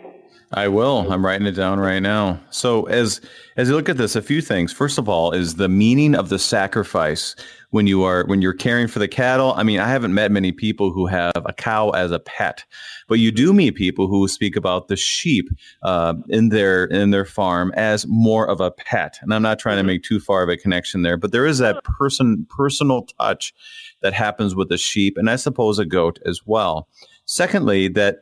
I 0.54 0.68
will. 0.68 1.12
I'm 1.12 1.26
writing 1.26 1.48
it 1.48 1.54
down 1.54 1.80
right 1.80 2.00
now. 2.00 2.40
So 2.52 2.84
as 2.84 3.22
as 3.58 3.68
you 3.68 3.76
look 3.76 3.90
at 3.90 3.98
this, 3.98 4.16
a 4.16 4.22
few 4.22 4.42
things. 4.42 4.72
First 4.72 5.00
of 5.00 5.10
all, 5.10 5.32
is 5.32 5.56
the 5.56 5.68
meaning 5.68 6.14
of 6.14 6.30
the 6.30 6.38
sacrifice 6.38 7.36
when 7.76 7.88
you 7.88 8.04
are 8.04 8.24
when 8.28 8.42
you're 8.42 8.54
caring 8.54 8.88
for 8.88 9.00
the 9.00 9.08
cattle. 9.08 9.54
I 9.58 9.64
mean, 9.64 9.82
I 9.82 9.90
haven't 9.90 10.14
met 10.14 10.32
many 10.32 10.54
people 10.54 10.94
who 10.94 11.08
have 11.08 11.34
a 11.36 11.52
cow 11.52 11.90
as 11.90 12.10
a 12.10 12.20
pet, 12.20 12.64
but 13.10 13.16
you 13.16 13.34
do 13.34 13.52
meet 13.52 13.76
people 13.76 14.08
who 14.08 14.30
speak 14.30 14.56
about 14.56 14.88
the 14.88 14.96
sheep 14.96 15.50
uh, 15.84 16.14
in 16.30 16.48
their 16.50 16.86
in 16.86 17.12
their 17.12 17.26
farm 17.26 17.74
as 17.76 18.08
more 18.08 18.48
of 18.48 18.62
a 18.62 18.72
pet. 18.72 19.18
And 19.22 19.34
I'm 19.34 19.42
not 19.42 19.60
trying 19.60 19.76
to 19.76 19.84
make 19.84 20.04
too 20.04 20.22
far 20.22 20.42
of 20.42 20.48
a 20.48 20.56
connection 20.56 21.02
there, 21.02 21.18
but 21.18 21.34
there 21.34 21.46
is 21.46 21.58
that 21.58 21.84
person 21.84 22.48
personal 22.50 23.08
touch 23.20 23.54
that 24.02 24.14
happens 24.14 24.56
with 24.56 24.72
a 24.72 24.78
sheep, 24.78 25.18
and 25.18 25.30
I 25.30 25.36
suppose 25.36 25.78
a 25.78 25.86
goat 25.86 26.18
as 26.26 26.44
well. 26.46 26.88
Secondly, 27.26 27.90
that 27.90 28.20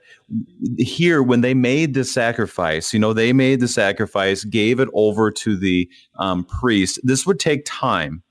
here, 0.79 1.21
when 1.21 1.41
they 1.41 1.53
made 1.53 1.93
the 1.93 2.05
sacrifice, 2.05 2.91
you 2.91 2.99
know, 2.99 3.13
they 3.13 3.33
made 3.33 3.59
the 3.59 3.67
sacrifice, 3.67 4.45
gave 4.45 4.79
it 4.79 4.89
over 4.93 5.29
to 5.29 5.55
the 5.55 5.87
um, 6.17 6.43
priest. 6.43 6.99
This 7.03 7.27
would 7.27 7.39
take 7.39 7.65
time. 7.65 8.23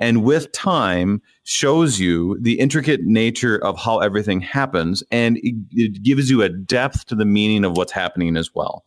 And 0.00 0.24
with 0.24 0.50
time, 0.52 1.22
shows 1.44 1.98
you 1.98 2.38
the 2.40 2.58
intricate 2.58 3.02
nature 3.02 3.56
of 3.64 3.78
how 3.78 3.98
everything 3.98 4.40
happens 4.40 5.02
and 5.10 5.36
it, 5.38 5.54
it, 5.72 6.02
gives 6.02 6.30
you 6.30 6.42
a 6.42 6.48
depth 6.48 7.06
to 7.06 7.16
the 7.16 7.24
meaning 7.24 7.64
of 7.64 7.76
what's 7.76 7.90
happening 7.90 8.36
as 8.36 8.54
well. 8.54 8.84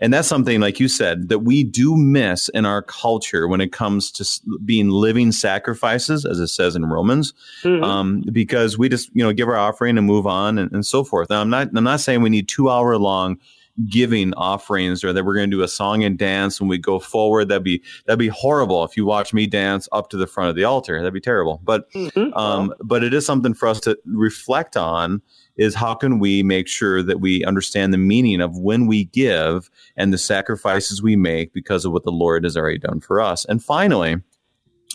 And 0.00 0.12
that's 0.12 0.28
something, 0.28 0.60
like 0.60 0.80
you 0.80 0.88
said, 0.88 1.28
that 1.28 1.40
we 1.40 1.62
do 1.62 1.96
miss 1.96 2.48
in 2.50 2.64
our 2.64 2.82
culture 2.82 3.46
when 3.48 3.60
it 3.60 3.72
comes 3.72 4.10
to 4.12 4.26
being 4.64 4.90
living 4.90 5.30
sacrifices, 5.30 6.24
as 6.24 6.38
it 6.38 6.48
says 6.48 6.74
in 6.74 6.86
Romans, 6.86 7.32
mm-hmm. 7.62 7.84
um, 7.84 8.22
because 8.32 8.78
we 8.78 8.88
just, 8.88 9.10
you 9.14 9.22
know, 9.22 9.32
give 9.32 9.48
our 9.48 9.56
offering 9.56 9.96
and 9.96 10.06
move 10.06 10.26
on 10.26 10.58
and, 10.58 10.72
and 10.72 10.86
so 10.86 11.04
forth. 11.04 11.30
Now, 11.30 11.40
I'm 11.40 11.50
not, 11.50 11.68
I'm 11.74 11.84
not 11.84 12.00
saying 12.00 12.22
we 12.22 12.30
need 12.30 12.48
two 12.48 12.70
hour 12.70 12.96
long 12.98 13.38
giving 13.84 14.32
offerings 14.34 15.04
or 15.04 15.12
that 15.12 15.24
we're 15.24 15.34
going 15.34 15.50
to 15.50 15.56
do 15.56 15.62
a 15.62 15.68
song 15.68 16.02
and 16.02 16.18
dance 16.18 16.60
when 16.60 16.68
we 16.68 16.78
go 16.78 16.98
forward 16.98 17.48
that'd 17.48 17.62
be 17.62 17.82
that'd 18.06 18.18
be 18.18 18.28
horrible 18.28 18.84
if 18.84 18.96
you 18.96 19.04
watch 19.04 19.34
me 19.34 19.46
dance 19.46 19.86
up 19.92 20.08
to 20.08 20.16
the 20.16 20.26
front 20.26 20.48
of 20.48 20.56
the 20.56 20.64
altar 20.64 20.98
that'd 20.98 21.12
be 21.12 21.20
terrible 21.20 21.60
but 21.62 21.90
mm-hmm. 21.92 22.32
um, 22.34 22.72
but 22.82 23.04
it 23.04 23.12
is 23.12 23.26
something 23.26 23.52
for 23.52 23.68
us 23.68 23.78
to 23.78 23.98
reflect 24.06 24.76
on 24.76 25.20
is 25.56 25.74
how 25.74 25.94
can 25.94 26.18
we 26.18 26.42
make 26.42 26.68
sure 26.68 27.02
that 27.02 27.20
we 27.20 27.44
understand 27.44 27.92
the 27.92 27.98
meaning 27.98 28.40
of 28.40 28.56
when 28.58 28.86
we 28.86 29.04
give 29.04 29.70
and 29.96 30.12
the 30.12 30.18
sacrifices 30.18 31.02
we 31.02 31.14
make 31.14 31.52
because 31.52 31.84
of 31.84 31.92
what 31.92 32.04
the 32.04 32.12
lord 32.12 32.44
has 32.44 32.56
already 32.56 32.78
done 32.78 33.00
for 33.00 33.20
us 33.20 33.44
and 33.44 33.62
finally 33.62 34.16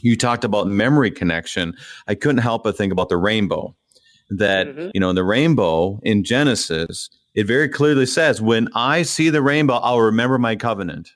you 0.01 0.17
talked 0.17 0.43
about 0.43 0.65
memory 0.65 1.11
connection 1.11 1.75
i 2.07 2.15
couldn't 2.15 2.39
help 2.39 2.63
but 2.63 2.75
think 2.75 2.91
about 2.91 3.09
the 3.09 3.17
rainbow 3.17 3.75
that 4.31 4.67
mm-hmm. 4.67 4.89
you 4.95 4.99
know 4.99 5.13
the 5.13 5.23
rainbow 5.23 5.99
in 6.01 6.23
genesis 6.23 7.11
it 7.33 7.47
very 7.47 7.69
clearly 7.69 8.05
says, 8.05 8.41
when 8.41 8.67
I 8.75 9.03
see 9.03 9.29
the 9.29 9.41
rainbow, 9.41 9.75
I'll 9.75 10.01
remember 10.01 10.37
my 10.37 10.55
covenant. 10.55 11.13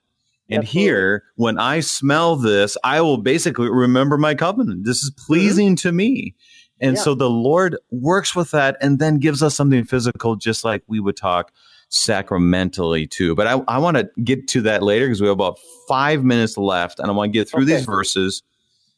And 0.50 0.64
Absolutely. 0.64 0.82
here, 0.82 1.24
when 1.36 1.58
I 1.58 1.80
smell 1.80 2.36
this, 2.36 2.78
I 2.84 3.02
will 3.02 3.18
basically 3.18 3.70
remember 3.70 4.18
my 4.18 4.36
covenant. 4.36 4.86
This 4.86 5.04
is 5.04 5.12
mm-hmm. 5.12 5.26
pleasing 5.26 5.68
mm-hmm. 5.70 5.88
to 5.88 5.92
me. 5.92 6.36
And 6.80 6.98
yeah. 6.98 7.02
so 7.02 7.16
the 7.16 7.30
Lord 7.30 7.78
works 7.90 8.36
with 8.36 8.52
that 8.52 8.78
and 8.82 9.00
then 9.00 9.18
gives 9.18 9.42
us 9.42 9.56
something 9.56 9.86
physical, 9.86 10.36
just 10.36 10.64
like 10.64 10.84
we 10.88 11.00
would 11.00 11.18
talk 11.18 11.52
sacramentally 11.90 13.08
too. 13.08 13.34
But 13.34 13.48
I, 13.48 13.62
I 13.68 13.78
want 13.78 13.98
to 13.98 14.10
get 14.24 14.48
to 14.50 14.62
that 14.62 14.84
later 14.84 15.06
because 15.06 15.22
we 15.22 15.28
have 15.28 15.34
about 15.34 15.58
five 15.88 16.24
minutes 16.24 16.58
left 16.58 17.00
and 17.00 17.10
I 17.10 17.12
want 17.12 17.32
to 17.32 17.40
get 17.40 17.50
through 17.50 17.64
okay. 17.64 17.76
these 17.76 17.86
verses. 17.86 18.44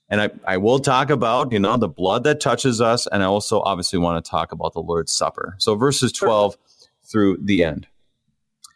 And 0.09 0.21
I, 0.21 0.29
I 0.45 0.57
will 0.57 0.79
talk 0.79 1.09
about, 1.09 1.51
you 1.51 1.59
know, 1.59 1.77
the 1.77 1.87
blood 1.87 2.23
that 2.23 2.39
touches 2.39 2.81
us. 2.81 3.07
And 3.07 3.21
I 3.21 3.25
also 3.25 3.61
obviously 3.61 3.99
want 3.99 4.23
to 4.23 4.29
talk 4.29 4.51
about 4.51 4.73
the 4.73 4.81
Lord's 4.81 5.11
Supper. 5.11 5.55
So 5.59 5.75
verses 5.75 6.11
12 6.11 6.57
through 7.11 7.37
the 7.41 7.63
end. 7.63 7.87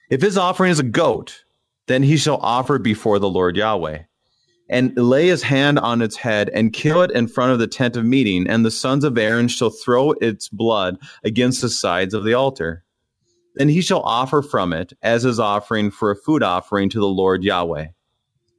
If 0.10 0.22
his 0.22 0.38
offering 0.38 0.72
is 0.72 0.80
a 0.80 0.84
goat, 0.84 1.44
then 1.88 2.04
he 2.04 2.18
shall 2.18 2.38
offer 2.38 2.80
before 2.80 3.20
the 3.20 3.30
Lord 3.30 3.56
Yahweh, 3.56 4.00
and 4.70 4.96
lay 4.98 5.28
his 5.28 5.44
hand 5.44 5.80
on 5.80 6.02
its 6.02 6.16
head, 6.16 6.50
and 6.50 6.74
kill 6.74 7.02
it 7.02 7.12
in 7.12 7.28
front 7.28 7.52
of 7.52 7.60
the 7.60 7.68
tent 7.68 7.96
of 7.96 8.06
meeting, 8.06 8.48
and 8.48 8.66
the 8.66 8.72
sons 8.72 9.04
of 9.04 9.18
Aaron 9.18 9.48
shall 9.48 9.70
throw 9.70 10.12
its 10.22 10.50
blood 10.50 10.98
against 11.24 11.62
the 11.62 11.70
sides 11.70 12.14
of 12.14 12.24
the 12.24 12.34
altar. 12.34 12.84
Then 13.56 13.70
he 13.70 13.82
shall 13.82 14.02
offer 14.02 14.42
from 14.42 14.72
it 14.72 14.94
as 15.02 15.24
his 15.24 15.40
offering 15.40 15.92
for 15.92 16.12
a 16.12 16.16
food 16.16 16.44
offering 16.44 16.90
to 16.90 17.00
the 17.00 17.08
Lord 17.08 17.44
Yahweh 17.44 17.88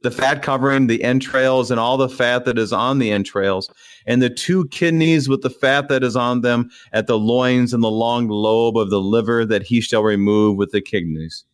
the 0.03 0.11
fat 0.11 0.43
covering 0.43 0.87
the 0.87 1.03
entrails 1.03 1.71
and 1.71 1.79
all 1.79 1.97
the 1.97 2.09
fat 2.09 2.45
that 2.45 2.59
is 2.59 2.71
on 2.71 2.99
the 2.99 3.09
entrails, 3.09 3.69
and 4.05 4.21
the 4.21 4.29
two 4.29 4.67
kidneys 4.67 5.29
with 5.29 5.41
the 5.41 5.49
fat 5.49 5.87
that 5.87 6.03
is 6.03 6.15
on 6.15 6.41
them 6.41 6.69
at 6.91 7.07
the 7.07 7.17
loins 7.17 7.73
and 7.73 7.81
the 7.81 7.89
long 7.89 8.27
lobe 8.27 8.77
of 8.77 8.89
the 8.89 8.99
liver 8.99 9.45
that 9.45 9.63
he 9.63 9.81
shall 9.81 10.03
remove 10.03 10.57
with 10.57 10.71
the 10.71 10.81
kidneys. 10.81 11.45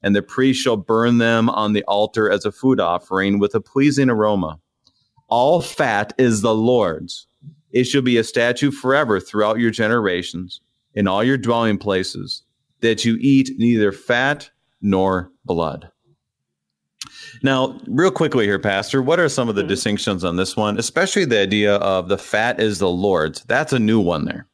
And 0.00 0.14
the 0.14 0.22
priest 0.22 0.62
shall 0.62 0.76
burn 0.76 1.18
them 1.18 1.50
on 1.50 1.72
the 1.72 1.82
altar 1.84 2.30
as 2.30 2.44
a 2.44 2.52
food 2.52 2.78
offering 2.78 3.40
with 3.40 3.52
a 3.54 3.60
pleasing 3.60 4.08
aroma. 4.08 4.60
All 5.26 5.60
fat 5.60 6.12
is 6.18 6.40
the 6.40 6.54
Lord's. 6.54 7.26
It 7.72 7.84
shall 7.84 8.02
be 8.02 8.16
a 8.16 8.24
statute 8.24 8.72
forever 8.72 9.18
throughout 9.18 9.58
your 9.58 9.72
generations 9.72 10.60
in 10.94 11.08
all 11.08 11.24
your 11.24 11.36
dwelling 11.36 11.78
places, 11.78 12.44
that 12.80 13.04
you 13.04 13.18
eat 13.20 13.50
neither 13.58 13.90
fat 13.90 14.50
nor 14.80 15.32
blood. 15.44 15.90
Now, 17.42 17.78
real 17.86 18.10
quickly 18.10 18.44
here, 18.44 18.58
Pastor, 18.58 19.02
what 19.02 19.20
are 19.20 19.28
some 19.28 19.48
of 19.48 19.54
the 19.54 19.62
mm-hmm. 19.62 19.68
distinctions 19.68 20.24
on 20.24 20.36
this 20.36 20.56
one, 20.56 20.78
especially 20.78 21.24
the 21.24 21.38
idea 21.38 21.76
of 21.76 22.08
the 22.08 22.18
fat 22.18 22.60
is 22.60 22.78
the 22.78 22.88
Lord's? 22.88 23.44
That's 23.44 23.72
a 23.72 23.78
new 23.78 24.00
one 24.00 24.24
there. 24.24 24.46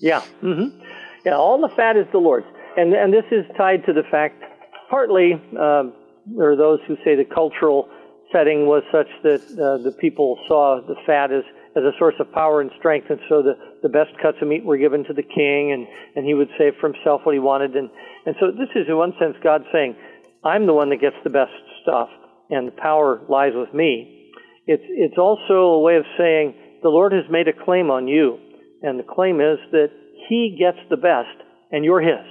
Yeah. 0.00 0.22
Mm-hmm. 0.42 0.80
Yeah, 1.24 1.36
all 1.36 1.60
the 1.60 1.74
fat 1.74 1.96
is 1.96 2.06
the 2.12 2.18
Lord's. 2.18 2.46
And, 2.76 2.94
and 2.94 3.12
this 3.12 3.24
is 3.30 3.44
tied 3.56 3.84
to 3.86 3.92
the 3.92 4.04
fact, 4.10 4.42
partly, 4.88 5.34
uh, 5.58 5.84
there 6.26 6.50
are 6.52 6.56
those 6.56 6.78
who 6.86 6.96
say 7.04 7.16
the 7.16 7.24
cultural 7.24 7.88
setting 8.32 8.66
was 8.66 8.82
such 8.92 9.08
that 9.24 9.42
uh, 9.58 9.82
the 9.82 9.92
people 10.00 10.38
saw 10.46 10.80
the 10.86 10.94
fat 11.04 11.32
as, 11.32 11.42
as 11.76 11.82
a 11.82 11.92
source 11.98 12.14
of 12.20 12.30
power 12.32 12.60
and 12.60 12.70
strength, 12.78 13.10
and 13.10 13.18
so 13.28 13.42
the, 13.42 13.58
the 13.82 13.88
best 13.88 14.10
cuts 14.22 14.38
of 14.40 14.48
meat 14.48 14.64
were 14.64 14.78
given 14.78 15.04
to 15.04 15.12
the 15.12 15.22
king, 15.22 15.72
and, 15.72 15.86
and 16.14 16.24
he 16.24 16.34
would 16.34 16.48
save 16.56 16.74
for 16.80 16.92
himself 16.92 17.22
what 17.24 17.34
he 17.34 17.40
wanted. 17.40 17.74
And, 17.74 17.90
and 18.24 18.36
so 18.38 18.52
this 18.52 18.70
is, 18.76 18.86
in 18.88 18.96
one 18.96 19.12
sense, 19.18 19.34
God 19.42 19.64
saying, 19.72 19.96
I'm 20.44 20.66
the 20.66 20.74
one 20.74 20.90
that 20.90 21.00
gets 21.00 21.16
the 21.24 21.30
best 21.30 21.52
stuff 21.82 22.08
and 22.50 22.68
the 22.68 22.72
power 22.72 23.20
lies 23.28 23.52
with 23.54 23.72
me. 23.72 24.32
It's, 24.66 24.82
it's 24.86 25.18
also 25.18 25.78
a 25.78 25.80
way 25.80 25.96
of 25.96 26.04
saying 26.18 26.54
the 26.82 26.88
Lord 26.88 27.12
has 27.12 27.24
made 27.30 27.48
a 27.48 27.64
claim 27.64 27.90
on 27.90 28.08
you, 28.08 28.38
and 28.82 28.98
the 28.98 29.04
claim 29.04 29.40
is 29.40 29.58
that 29.72 29.88
He 30.28 30.56
gets 30.58 30.78
the 30.90 30.96
best, 30.96 31.34
and 31.70 31.84
you're 31.84 32.00
His. 32.00 32.26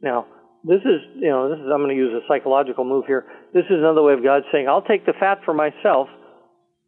Now, 0.00 0.26
this 0.64 0.80
is, 0.82 1.00
you 1.16 1.30
know, 1.30 1.48
this 1.48 1.58
is, 1.58 1.66
I'm 1.72 1.80
going 1.80 1.94
to 1.94 1.96
use 1.96 2.12
a 2.12 2.26
psychological 2.28 2.84
move 2.84 3.04
here. 3.06 3.26
This 3.54 3.64
is 3.70 3.78
another 3.78 4.02
way 4.02 4.14
of 4.14 4.22
God 4.22 4.42
saying, 4.52 4.68
I'll 4.68 4.82
take 4.82 5.06
the 5.06 5.14
fat 5.18 5.38
for 5.44 5.54
myself, 5.54 6.08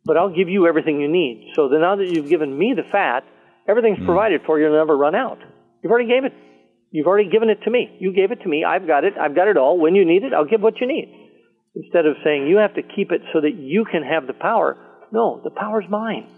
but 0.04 0.16
I'll 0.16 0.34
give 0.34 0.48
you 0.48 0.66
everything 0.66 1.00
you 1.00 1.10
need. 1.10 1.52
So 1.54 1.68
then 1.68 1.80
now 1.80 1.96
that 1.96 2.08
you've 2.08 2.28
given 2.28 2.56
me 2.56 2.74
the 2.74 2.88
fat, 2.90 3.24
everything's 3.68 3.98
mm. 3.98 4.06
provided 4.06 4.42
for 4.46 4.58
you, 4.58 4.66
you'll 4.66 4.78
never 4.78 4.96
run 4.96 5.14
out. 5.14 5.38
You've 5.82 5.92
already 5.92 6.08
gave 6.08 6.24
it. 6.24 6.32
You've 6.90 7.06
already 7.06 7.30
given 7.30 7.48
it 7.50 7.62
to 7.64 7.70
me. 7.70 7.96
You 8.00 8.12
gave 8.12 8.32
it 8.32 8.42
to 8.42 8.48
me. 8.48 8.64
I've 8.64 8.86
got 8.86 9.04
it. 9.04 9.14
I've 9.18 9.34
got 9.34 9.46
it 9.46 9.56
all. 9.56 9.78
When 9.78 9.94
you 9.94 10.04
need 10.04 10.24
it, 10.24 10.34
I'll 10.34 10.44
give 10.44 10.60
what 10.60 10.80
you 10.80 10.88
need. 10.88 11.19
Instead 11.74 12.06
of 12.06 12.16
saying 12.24 12.48
you 12.48 12.56
have 12.56 12.74
to 12.74 12.82
keep 12.82 13.12
it 13.12 13.22
so 13.32 13.40
that 13.40 13.54
you 13.54 13.84
can 13.84 14.02
have 14.02 14.26
the 14.26 14.32
power. 14.32 14.76
No, 15.12 15.40
the 15.42 15.50
power's 15.50 15.84
mine. 15.88 16.28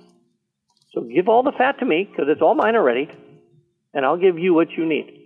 So 0.92 1.02
give 1.02 1.28
all 1.28 1.42
the 1.42 1.52
fat 1.56 1.78
to 1.78 1.86
me 1.86 2.06
because 2.08 2.26
it's 2.28 2.42
all 2.42 2.54
mine 2.54 2.76
already, 2.76 3.08
and 3.94 4.04
I'll 4.04 4.18
give 4.18 4.38
you 4.38 4.52
what 4.52 4.70
you 4.76 4.86
need. 4.86 5.18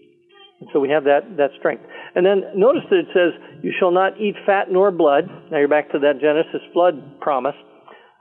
And 0.61 0.71
so 0.73 0.81
we 0.81 0.91
have 0.91 1.05
that, 1.05 1.37
that 1.37 1.51
strength. 1.59 1.85
And 2.15 2.25
then 2.25 2.43
notice 2.57 2.83
that 2.89 3.01
it 3.01 3.13
says, 3.13 3.33
You 3.63 3.73
shall 3.79 3.91
not 3.91 4.19
eat 4.21 4.37
fat 4.47 4.71
nor 4.71 4.91
blood. 4.91 5.29
Now 5.51 5.59
you're 5.59 5.69
back 5.69 5.93
to 5.93 5.99
that 5.99 6.21
Genesis 6.21 6.63
flood 6.73 7.21
promise. 7.21 7.57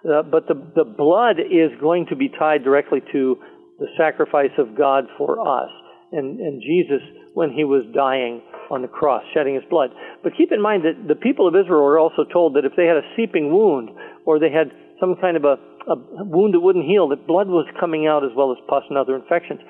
Uh, 0.04 0.22
but 0.22 0.48
the, 0.48 0.56
the 0.76 0.84
blood 0.84 1.40
is 1.40 1.72
going 1.80 2.08
to 2.08 2.16
be 2.16 2.30
tied 2.30 2.64
directly 2.64 3.02
to 3.12 3.38
the 3.80 3.88
sacrifice 3.98 4.54
of 4.58 4.78
God 4.78 5.06
for 5.18 5.40
us. 5.40 5.70
And, 6.12 6.40
and 6.40 6.62
Jesus, 6.62 7.02
when 7.34 7.52
he 7.52 7.64
was 7.64 7.84
dying, 7.94 8.42
on 8.72 8.82
the 8.82 8.88
cross, 8.88 9.24
shedding 9.34 9.56
his 9.56 9.64
blood. 9.70 9.92
But 10.24 10.34
keep 10.38 10.52
in 10.52 10.62
mind 10.62 10.84
that 10.84 11.08
the 11.08 11.16
people 11.16 11.48
of 11.48 11.56
Israel 11.56 11.84
were 11.84 12.00
also 12.00 12.24
told 12.24 12.56
that 12.56 12.66
if 12.66 12.74
they 12.76 12.86
had 12.86 12.98
a 12.98 13.08
seeping 13.16 13.52
wound 13.54 13.90
or 14.26 14.40
they 14.40 14.52
had 14.52 14.72
some 15.00 15.16
kind 15.20 15.38
of 15.38 15.44
a, 15.44 15.58
a 15.88 15.96
wound 16.24 16.54
that 16.54 16.60
wouldn't 16.60 16.86
heal, 16.86 17.10
that 17.10 17.28
blood 17.28 17.48
was 17.48 17.68
coming 17.80 18.08
out 18.08 18.24
as 18.24 18.32
well 18.36 18.52
as 18.52 18.58
pus 18.68 18.84
and 18.90 18.98
other 18.98 19.16
infections. 19.16 19.62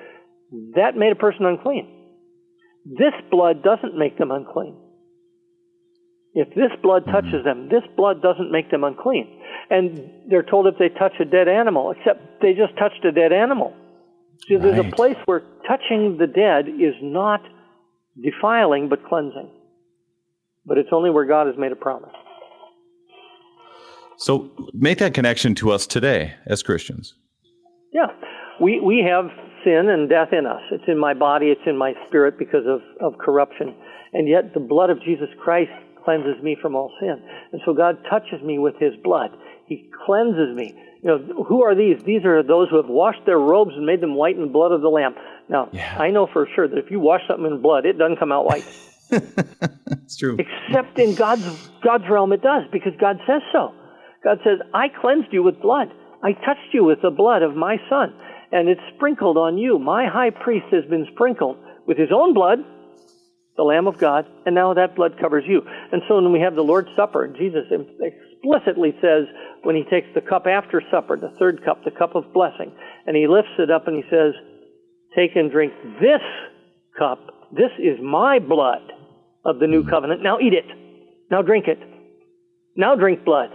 That 0.74 0.96
made 0.96 1.12
a 1.12 1.16
person 1.16 1.44
unclean. 1.44 1.88
This 2.84 3.14
blood 3.30 3.62
doesn't 3.62 3.98
make 3.98 4.16
them 4.16 4.30
unclean. 4.30 4.76
If 6.34 6.48
this 6.54 6.70
blood 6.82 7.02
mm-hmm. 7.02 7.12
touches 7.12 7.44
them, 7.44 7.68
this 7.68 7.82
blood 7.96 8.22
doesn't 8.22 8.52
make 8.52 8.70
them 8.70 8.84
unclean. 8.84 9.40
And 9.70 10.28
they're 10.28 10.44
told 10.44 10.66
if 10.66 10.78
they 10.78 10.90
touch 10.90 11.14
a 11.18 11.24
dead 11.24 11.48
animal, 11.48 11.90
except 11.90 12.42
they 12.42 12.52
just 12.52 12.76
touched 12.78 13.04
a 13.04 13.10
dead 13.10 13.32
animal. 13.32 13.74
See, 14.46 14.56
there's 14.56 14.78
a 14.78 14.90
place 14.90 15.16
where 15.24 15.42
touching 15.66 16.18
the 16.18 16.26
dead 16.26 16.68
is 16.68 16.94
not 17.02 17.40
defiling 18.22 18.88
but 18.88 19.04
cleansing. 19.04 19.50
But 20.64 20.78
it's 20.78 20.88
only 20.92 21.10
where 21.10 21.24
God 21.24 21.46
has 21.46 21.56
made 21.56 21.72
a 21.72 21.76
promise. 21.76 22.14
So 24.18 24.50
make 24.72 24.98
that 24.98 25.14
connection 25.14 25.54
to 25.56 25.70
us 25.70 25.86
today 25.86 26.34
as 26.46 26.62
Christians. 26.62 27.14
Yeah. 27.92 28.06
We, 28.60 28.80
we 28.80 29.06
have 29.08 29.26
sin 29.64 29.88
and 29.90 30.08
death 30.08 30.32
in 30.32 30.46
us. 30.46 30.62
It's 30.72 30.84
in 30.88 30.98
my 30.98 31.12
body, 31.12 31.46
it's 31.46 31.66
in 31.66 31.76
my 31.76 31.92
spirit 32.06 32.38
because 32.38 32.64
of, 32.66 32.80
of 33.00 33.18
corruption. 33.18 33.74
And 34.12 34.28
yet 34.28 34.54
the 34.54 34.60
blood 34.60 34.90
of 34.90 35.02
Jesus 35.02 35.28
Christ 35.42 35.70
cleanses 36.04 36.42
me 36.42 36.56
from 36.60 36.74
all 36.74 36.92
sin. 37.00 37.22
And 37.52 37.60
so 37.66 37.74
God 37.74 37.98
touches 38.08 38.42
me 38.42 38.58
with 38.58 38.76
his 38.78 38.94
blood. 39.02 39.30
He 39.66 39.90
cleanses 40.06 40.56
me. 40.56 40.74
You 41.02 41.08
know, 41.08 41.44
who 41.44 41.62
are 41.62 41.74
these? 41.74 42.02
These 42.04 42.24
are 42.24 42.42
those 42.42 42.68
who 42.70 42.76
have 42.76 42.88
washed 42.88 43.24
their 43.26 43.38
robes 43.38 43.72
and 43.76 43.86
made 43.86 44.00
them 44.00 44.14
white 44.14 44.36
in 44.36 44.42
the 44.42 44.48
blood 44.48 44.72
of 44.72 44.80
the 44.80 44.88
Lamb. 44.88 45.14
Now, 45.48 45.68
yeah. 45.72 45.96
I 45.98 46.10
know 46.10 46.26
for 46.26 46.48
sure 46.54 46.66
that 46.66 46.78
if 46.78 46.90
you 46.90 47.00
wash 47.00 47.20
something 47.28 47.46
in 47.46 47.60
blood, 47.60 47.86
it 47.86 47.98
doesn't 47.98 48.18
come 48.18 48.32
out 48.32 48.46
white. 48.46 48.64
it's 49.10 50.16
true. 50.16 50.36
Except 50.38 50.98
in 50.98 51.14
God's 51.14 51.70
God's 51.82 52.04
realm 52.10 52.32
it 52.32 52.42
does, 52.42 52.64
because 52.72 52.92
God 52.98 53.18
says 53.26 53.42
so. 53.52 53.72
God 54.24 54.38
says, 54.42 54.58
I 54.74 54.88
cleansed 54.88 55.32
you 55.32 55.42
with 55.42 55.60
blood. 55.60 55.92
I 56.22 56.32
touched 56.32 56.72
you 56.72 56.82
with 56.82 57.00
the 57.02 57.10
blood 57.10 57.42
of 57.42 57.54
my 57.54 57.76
son, 57.88 58.12
and 58.50 58.68
it's 58.68 58.80
sprinkled 58.96 59.36
on 59.36 59.58
you. 59.58 59.78
My 59.78 60.08
high 60.08 60.30
priest 60.30 60.66
has 60.72 60.84
been 60.86 61.06
sprinkled 61.12 61.58
with 61.86 61.96
his 61.96 62.08
own 62.12 62.34
blood, 62.34 62.58
the 63.56 63.62
Lamb 63.62 63.86
of 63.86 63.98
God, 63.98 64.26
and 64.44 64.54
now 64.54 64.74
that 64.74 64.96
blood 64.96 65.18
covers 65.20 65.44
you. 65.46 65.62
And 65.92 66.02
so 66.08 66.16
when 66.16 66.32
we 66.32 66.40
have 66.40 66.56
the 66.56 66.62
Lord's 66.62 66.88
Supper, 66.96 67.28
Jesus 67.28 67.64
explicitly 68.46 68.94
says 69.00 69.26
when 69.62 69.76
he 69.76 69.84
takes 69.84 70.06
the 70.14 70.20
cup 70.20 70.46
after 70.46 70.82
supper, 70.90 71.16
the 71.16 71.34
third 71.38 71.64
cup, 71.64 71.84
the 71.84 71.90
cup 71.90 72.14
of 72.14 72.32
blessing, 72.32 72.72
and 73.06 73.16
he 73.16 73.26
lifts 73.26 73.58
it 73.58 73.70
up 73.70 73.86
and 73.86 73.96
he 73.96 74.02
says, 74.10 74.32
Take 75.16 75.34
and 75.34 75.50
drink 75.50 75.72
this 76.00 76.20
cup. 76.98 77.18
This 77.52 77.70
is 77.78 77.98
my 78.02 78.38
blood 78.38 78.82
of 79.44 79.58
the 79.58 79.66
new 79.66 79.84
covenant. 79.84 80.22
Now 80.22 80.38
eat 80.40 80.52
it. 80.52 80.66
Now 81.30 81.42
drink 81.42 81.66
it. 81.68 81.78
Now 82.76 82.96
drink 82.96 83.24
blood. 83.24 83.48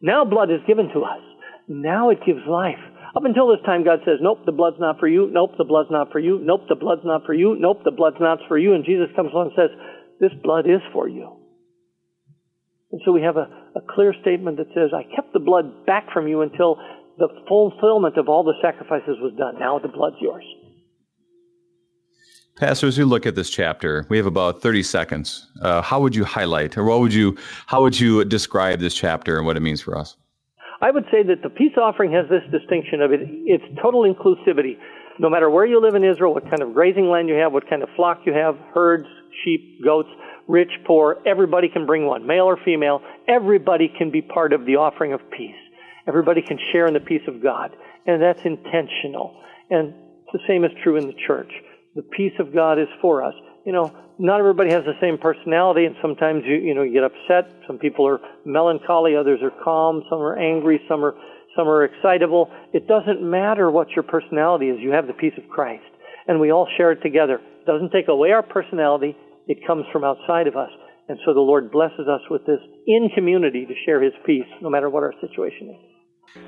Now 0.00 0.24
blood 0.24 0.50
is 0.50 0.60
given 0.66 0.88
to 0.88 1.02
us. 1.02 1.20
Now 1.68 2.10
it 2.10 2.18
gives 2.26 2.40
life. 2.48 2.80
Up 3.14 3.24
until 3.24 3.48
this 3.48 3.64
time, 3.64 3.84
God 3.84 4.00
says, 4.04 4.18
Nope, 4.20 4.40
the 4.44 4.52
blood's 4.52 4.80
not 4.80 4.98
for 4.98 5.06
you. 5.06 5.28
Nope, 5.30 5.52
the 5.58 5.64
blood's 5.64 5.90
not 5.90 6.10
for 6.10 6.18
you. 6.18 6.40
Nope, 6.42 6.62
the 6.68 6.74
blood's 6.74 7.04
not 7.04 7.24
for 7.24 7.34
you. 7.34 7.56
Nope, 7.58 7.82
the 7.84 7.90
blood's 7.90 8.16
not 8.18 8.38
for 8.48 8.58
you. 8.58 8.74
And 8.74 8.84
Jesus 8.84 9.08
comes 9.14 9.32
along 9.32 9.52
and 9.54 9.70
says, 9.70 9.78
This 10.18 10.32
blood 10.42 10.66
is 10.66 10.80
for 10.92 11.08
you. 11.08 11.41
And 12.92 13.00
so 13.04 13.12
we 13.12 13.22
have 13.22 13.36
a, 13.36 13.48
a 13.74 13.80
clear 13.94 14.14
statement 14.20 14.58
that 14.58 14.68
says, 14.74 14.90
I 14.94 15.02
kept 15.16 15.32
the 15.32 15.40
blood 15.40 15.86
back 15.86 16.12
from 16.12 16.28
you 16.28 16.42
until 16.42 16.76
the 17.18 17.28
fulfillment 17.48 18.18
of 18.18 18.28
all 18.28 18.44
the 18.44 18.54
sacrifices 18.62 19.16
was 19.20 19.32
done. 19.38 19.58
Now 19.58 19.78
the 19.78 19.88
blood's 19.88 20.16
yours. 20.20 20.44
Pastor, 22.56 22.86
as 22.86 22.98
we 22.98 23.04
look 23.04 23.24
at 23.24 23.34
this 23.34 23.48
chapter, 23.48 24.06
we 24.10 24.18
have 24.18 24.26
about 24.26 24.60
30 24.60 24.82
seconds. 24.82 25.50
Uh, 25.62 25.80
how 25.80 26.00
would 26.00 26.14
you 26.14 26.24
highlight, 26.24 26.76
or 26.76 26.84
what 26.84 27.00
would 27.00 27.14
you, 27.14 27.36
how 27.66 27.82
would 27.82 27.98
you 27.98 28.24
describe 28.26 28.78
this 28.78 28.94
chapter 28.94 29.38
and 29.38 29.46
what 29.46 29.56
it 29.56 29.60
means 29.60 29.80
for 29.80 29.96
us? 29.96 30.16
I 30.82 30.90
would 30.90 31.04
say 31.10 31.22
that 31.22 31.42
the 31.42 31.48
peace 31.48 31.72
offering 31.80 32.12
has 32.12 32.28
this 32.28 32.42
distinction 32.52 33.00
of 33.00 33.12
it, 33.12 33.20
it's 33.22 33.64
total 33.80 34.02
inclusivity. 34.02 34.76
No 35.18 35.30
matter 35.30 35.48
where 35.48 35.64
you 35.64 35.80
live 35.80 35.94
in 35.94 36.04
Israel, 36.04 36.34
what 36.34 36.44
kind 36.44 36.60
of 36.60 36.74
grazing 36.74 37.08
land 37.08 37.28
you 37.28 37.36
have, 37.36 37.52
what 37.52 37.68
kind 37.70 37.82
of 37.82 37.88
flock 37.96 38.20
you 38.26 38.34
have, 38.34 38.56
herds, 38.74 39.06
sheep, 39.44 39.82
goats, 39.82 40.08
rich, 40.48 40.70
poor, 40.86 41.18
everybody 41.26 41.68
can 41.68 41.86
bring 41.86 42.06
one, 42.06 42.26
male 42.26 42.44
or 42.44 42.58
female. 42.64 43.00
Everybody 43.28 43.92
can 43.96 44.10
be 44.10 44.22
part 44.22 44.52
of 44.52 44.66
the 44.66 44.76
offering 44.76 45.12
of 45.12 45.20
peace. 45.30 45.56
Everybody 46.06 46.42
can 46.42 46.58
share 46.72 46.86
in 46.86 46.94
the 46.94 47.00
peace 47.00 47.26
of 47.28 47.42
God. 47.42 47.70
And 48.06 48.20
that's 48.20 48.42
intentional. 48.44 49.40
And 49.70 49.94
the 50.32 50.40
same 50.48 50.64
is 50.64 50.72
true 50.82 50.96
in 50.96 51.06
the 51.06 51.14
church 51.26 51.52
the 51.94 52.02
peace 52.02 52.32
of 52.38 52.54
God 52.54 52.78
is 52.78 52.88
for 53.00 53.22
us. 53.22 53.34
You 53.64 53.72
know, 53.72 53.92
not 54.18 54.40
everybody 54.40 54.70
has 54.70 54.84
the 54.84 54.98
same 55.00 55.18
personality, 55.18 55.84
and 55.84 55.96
sometimes 56.00 56.42
you 56.46 56.56
you 56.56 56.74
know 56.74 56.82
you 56.82 56.92
get 56.92 57.04
upset. 57.04 57.52
Some 57.66 57.78
people 57.78 58.06
are 58.06 58.20
melancholy, 58.44 59.16
others 59.16 59.40
are 59.42 59.52
calm, 59.62 60.02
some 60.08 60.18
are 60.18 60.38
angry, 60.38 60.80
some 60.88 61.04
are 61.04 61.14
some 61.56 61.68
are 61.68 61.84
excitable. 61.84 62.50
It 62.72 62.88
doesn't 62.88 63.22
matter 63.22 63.70
what 63.70 63.90
your 63.90 64.02
personality 64.02 64.66
is. 64.66 64.80
You 64.80 64.92
have 64.92 65.06
the 65.06 65.12
peace 65.12 65.34
of 65.36 65.48
Christ, 65.48 65.84
and 66.26 66.40
we 66.40 66.50
all 66.50 66.66
share 66.76 66.92
it 66.92 67.02
together. 67.02 67.40
It 67.60 67.66
doesn't 67.66 67.92
take 67.92 68.08
away 68.08 68.32
our 68.32 68.42
personality. 68.42 69.16
It 69.46 69.66
comes 69.66 69.84
from 69.92 70.04
outside 70.04 70.46
of 70.46 70.56
us. 70.56 70.70
And 71.08 71.18
so 71.24 71.34
the 71.34 71.40
Lord 71.40 71.70
blesses 71.70 72.06
us 72.08 72.20
with 72.30 72.46
this 72.46 72.60
in 72.86 73.10
community 73.14 73.66
to 73.66 73.74
share 73.84 74.02
His 74.02 74.12
peace, 74.24 74.46
no 74.60 74.70
matter 74.70 74.88
what 74.88 75.02
our 75.02 75.12
situation 75.20 75.70
is. 75.70 75.92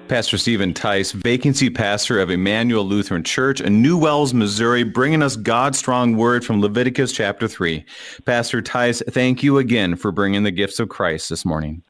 Pastor 0.08 0.38
Stephen 0.38 0.72
Tice, 0.72 1.12
vacancy 1.12 1.68
pastor 1.68 2.18
of 2.20 2.30
Emmanuel 2.30 2.84
Lutheran 2.84 3.22
Church 3.22 3.60
in 3.60 3.82
New 3.82 3.98
Wells, 3.98 4.32
Missouri, 4.32 4.82
bringing 4.82 5.22
us 5.22 5.36
God's 5.36 5.78
strong 5.78 6.16
word 6.16 6.44
from 6.44 6.60
Leviticus 6.60 7.12
chapter 7.12 7.48
3. 7.48 7.84
Pastor 8.24 8.62
Tice, 8.62 9.02
thank 9.10 9.42
you 9.42 9.58
again 9.58 9.96
for 9.96 10.10
bringing 10.12 10.44
the 10.44 10.50
gifts 10.50 10.78
of 10.78 10.88
Christ 10.88 11.28
this 11.28 11.44
morning. 11.44 11.82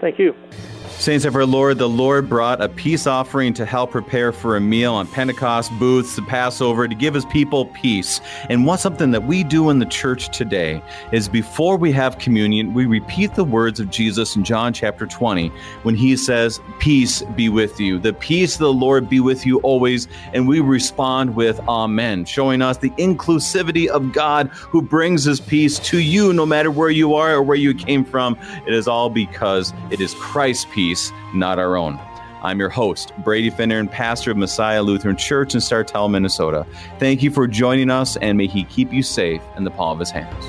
Thank 0.00 0.18
you. 0.18 0.34
Saints 1.00 1.24
of 1.24 1.34
our 1.34 1.46
Lord, 1.46 1.78
the 1.78 1.88
Lord 1.88 2.28
brought 2.28 2.60
a 2.60 2.68
peace 2.68 3.06
offering 3.06 3.54
to 3.54 3.64
help 3.64 3.90
prepare 3.90 4.32
for 4.32 4.54
a 4.54 4.60
meal 4.60 4.92
on 4.92 5.06
Pentecost, 5.06 5.72
booths, 5.78 6.14
the 6.14 6.20
Passover, 6.20 6.86
to 6.86 6.94
give 6.94 7.14
his 7.14 7.24
people 7.24 7.64
peace. 7.68 8.20
And 8.50 8.66
what's 8.66 8.82
something 8.82 9.10
that 9.12 9.22
we 9.22 9.42
do 9.42 9.70
in 9.70 9.78
the 9.78 9.86
church 9.86 10.28
today 10.36 10.82
is 11.10 11.26
before 11.26 11.78
we 11.78 11.90
have 11.92 12.18
communion, 12.18 12.74
we 12.74 12.84
repeat 12.84 13.34
the 13.34 13.44
words 13.44 13.80
of 13.80 13.88
Jesus 13.88 14.36
in 14.36 14.44
John 14.44 14.74
chapter 14.74 15.06
20 15.06 15.50
when 15.84 15.94
he 15.94 16.18
says, 16.18 16.60
Peace 16.80 17.22
be 17.34 17.48
with 17.48 17.80
you. 17.80 17.98
The 17.98 18.12
peace 18.12 18.56
of 18.56 18.60
the 18.60 18.72
Lord 18.74 19.08
be 19.08 19.20
with 19.20 19.46
you 19.46 19.58
always. 19.60 20.06
And 20.34 20.46
we 20.46 20.60
respond 20.60 21.34
with 21.34 21.58
Amen, 21.60 22.26
showing 22.26 22.60
us 22.60 22.76
the 22.76 22.90
inclusivity 22.90 23.88
of 23.88 24.12
God 24.12 24.48
who 24.48 24.82
brings 24.82 25.24
his 25.24 25.40
peace 25.40 25.78
to 25.78 25.98
you 25.98 26.34
no 26.34 26.44
matter 26.44 26.70
where 26.70 26.90
you 26.90 27.14
are 27.14 27.36
or 27.36 27.42
where 27.42 27.56
you 27.56 27.72
came 27.72 28.04
from. 28.04 28.38
It 28.66 28.74
is 28.74 28.86
all 28.86 29.08
because 29.08 29.72
it 29.90 30.00
is 30.00 30.14
Christ's 30.14 30.66
peace 30.72 31.12
not 31.34 31.58
our 31.58 31.76
own. 31.76 31.98
I'm 32.42 32.58
your 32.58 32.70
host, 32.70 33.12
Brady 33.18 33.50
Finner, 33.50 33.78
and 33.78 33.90
pastor 33.90 34.30
of 34.30 34.36
Messiah 34.36 34.82
Lutheran 34.82 35.16
Church 35.16 35.54
in 35.54 35.60
Sartell, 35.60 36.10
Minnesota. 36.10 36.66
Thank 36.98 37.22
you 37.22 37.30
for 37.30 37.46
joining 37.46 37.90
us, 37.90 38.16
and 38.16 38.38
may 38.38 38.46
He 38.46 38.64
keep 38.64 38.92
you 38.92 39.02
safe 39.02 39.42
in 39.56 39.64
the 39.64 39.70
palm 39.70 39.92
of 39.92 40.00
His 40.00 40.10
hands. 40.10 40.46